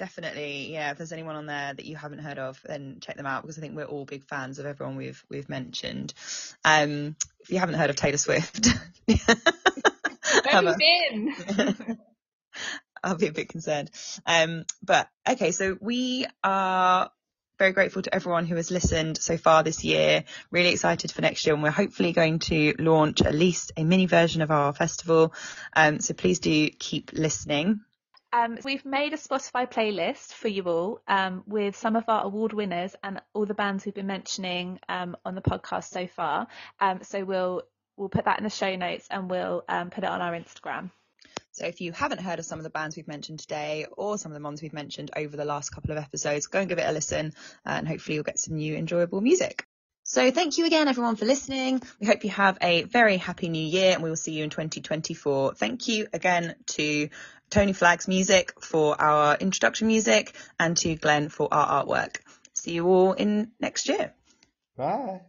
Definitely, 0.00 0.72
yeah. 0.72 0.92
If 0.92 0.96
there's 0.96 1.12
anyone 1.12 1.36
on 1.36 1.44
there 1.44 1.74
that 1.74 1.84
you 1.84 1.94
haven't 1.94 2.20
heard 2.20 2.38
of, 2.38 2.58
then 2.64 3.00
check 3.02 3.18
them 3.18 3.26
out 3.26 3.42
because 3.42 3.58
I 3.58 3.60
think 3.60 3.76
we're 3.76 3.84
all 3.84 4.06
big 4.06 4.24
fans 4.24 4.58
of 4.58 4.64
everyone 4.64 4.96
we've 4.96 5.22
we've 5.28 5.50
mentioned. 5.50 6.14
Um, 6.64 7.16
if 7.40 7.50
you 7.50 7.58
haven't 7.58 7.74
heard 7.74 7.90
of 7.90 7.96
Taylor 7.96 8.16
Swift, 8.16 8.66
Where 9.04 9.18
have 10.62 10.78
been? 10.78 11.98
I'll 13.04 13.16
be 13.16 13.26
a 13.26 13.32
bit 13.32 13.50
concerned. 13.50 13.90
Um, 14.24 14.64
but 14.82 15.06
okay, 15.28 15.52
so 15.52 15.76
we 15.78 16.24
are 16.42 17.10
very 17.58 17.72
grateful 17.72 18.00
to 18.00 18.14
everyone 18.14 18.46
who 18.46 18.56
has 18.56 18.70
listened 18.70 19.18
so 19.18 19.36
far 19.36 19.62
this 19.62 19.84
year. 19.84 20.24
Really 20.50 20.70
excited 20.70 21.12
for 21.12 21.20
next 21.20 21.44
year, 21.44 21.52
and 21.52 21.62
we're 21.62 21.70
hopefully 21.70 22.12
going 22.12 22.38
to 22.38 22.74
launch 22.78 23.20
at 23.20 23.34
least 23.34 23.72
a 23.76 23.84
mini 23.84 24.06
version 24.06 24.40
of 24.40 24.50
our 24.50 24.72
festival. 24.72 25.34
Um, 25.76 26.00
so 26.00 26.14
please 26.14 26.38
do 26.38 26.70
keep 26.70 27.10
listening. 27.12 27.80
Um, 28.32 28.58
we've 28.64 28.84
made 28.84 29.12
a 29.12 29.16
Spotify 29.16 29.68
playlist 29.68 30.32
for 30.34 30.48
you 30.48 30.62
all 30.64 31.00
um, 31.08 31.42
with 31.46 31.76
some 31.76 31.96
of 31.96 32.04
our 32.08 32.24
award 32.24 32.52
winners 32.52 32.94
and 33.02 33.20
all 33.34 33.44
the 33.44 33.54
bands 33.54 33.84
we've 33.84 33.94
been 33.94 34.06
mentioning 34.06 34.78
um, 34.88 35.16
on 35.24 35.34
the 35.34 35.42
podcast 35.42 35.90
so 35.90 36.06
far. 36.06 36.46
Um, 36.78 37.00
so 37.02 37.24
we'll 37.24 37.62
we'll 37.96 38.08
put 38.08 38.26
that 38.26 38.38
in 38.38 38.44
the 38.44 38.50
show 38.50 38.76
notes 38.76 39.06
and 39.10 39.28
we'll 39.28 39.64
um, 39.68 39.90
put 39.90 40.04
it 40.04 40.10
on 40.10 40.20
our 40.20 40.32
Instagram. 40.32 40.90
So 41.52 41.66
if 41.66 41.80
you 41.80 41.92
haven't 41.92 42.20
heard 42.20 42.38
of 42.38 42.44
some 42.44 42.60
of 42.60 42.62
the 42.62 42.70
bands 42.70 42.96
we've 42.96 43.08
mentioned 43.08 43.40
today 43.40 43.86
or 43.92 44.16
some 44.16 44.32
of 44.32 44.38
the 44.38 44.44
ones 44.44 44.62
we've 44.62 44.72
mentioned 44.72 45.10
over 45.16 45.36
the 45.36 45.44
last 45.44 45.70
couple 45.70 45.90
of 45.90 45.98
episodes, 45.98 46.46
go 46.46 46.60
and 46.60 46.68
give 46.68 46.78
it 46.78 46.88
a 46.88 46.92
listen 46.92 47.34
uh, 47.66 47.70
and 47.70 47.88
hopefully 47.88 48.14
you'll 48.14 48.24
get 48.24 48.38
some 48.38 48.56
new 48.56 48.76
enjoyable 48.76 49.20
music. 49.20 49.66
So 50.10 50.32
thank 50.32 50.58
you 50.58 50.66
again 50.66 50.88
everyone 50.88 51.14
for 51.14 51.24
listening. 51.24 51.80
We 52.00 52.08
hope 52.08 52.24
you 52.24 52.30
have 52.30 52.58
a 52.60 52.82
very 52.82 53.16
happy 53.16 53.48
new 53.48 53.64
year 53.64 53.92
and 53.92 54.02
we 54.02 54.08
will 54.08 54.16
see 54.16 54.32
you 54.32 54.42
in 54.42 54.50
2024. 54.50 55.54
Thank 55.54 55.86
you 55.86 56.08
again 56.12 56.56
to 56.66 57.10
Tony 57.48 57.72
Flagg's 57.72 58.08
music 58.08 58.60
for 58.60 59.00
our 59.00 59.36
introduction 59.36 59.86
music 59.86 60.34
and 60.58 60.76
to 60.78 60.96
Glenn 60.96 61.28
for 61.28 61.46
our 61.54 61.84
artwork. 61.84 62.16
See 62.54 62.72
you 62.72 62.88
all 62.88 63.12
in 63.12 63.52
next 63.60 63.88
year. 63.88 64.12
Bye. 64.76 65.20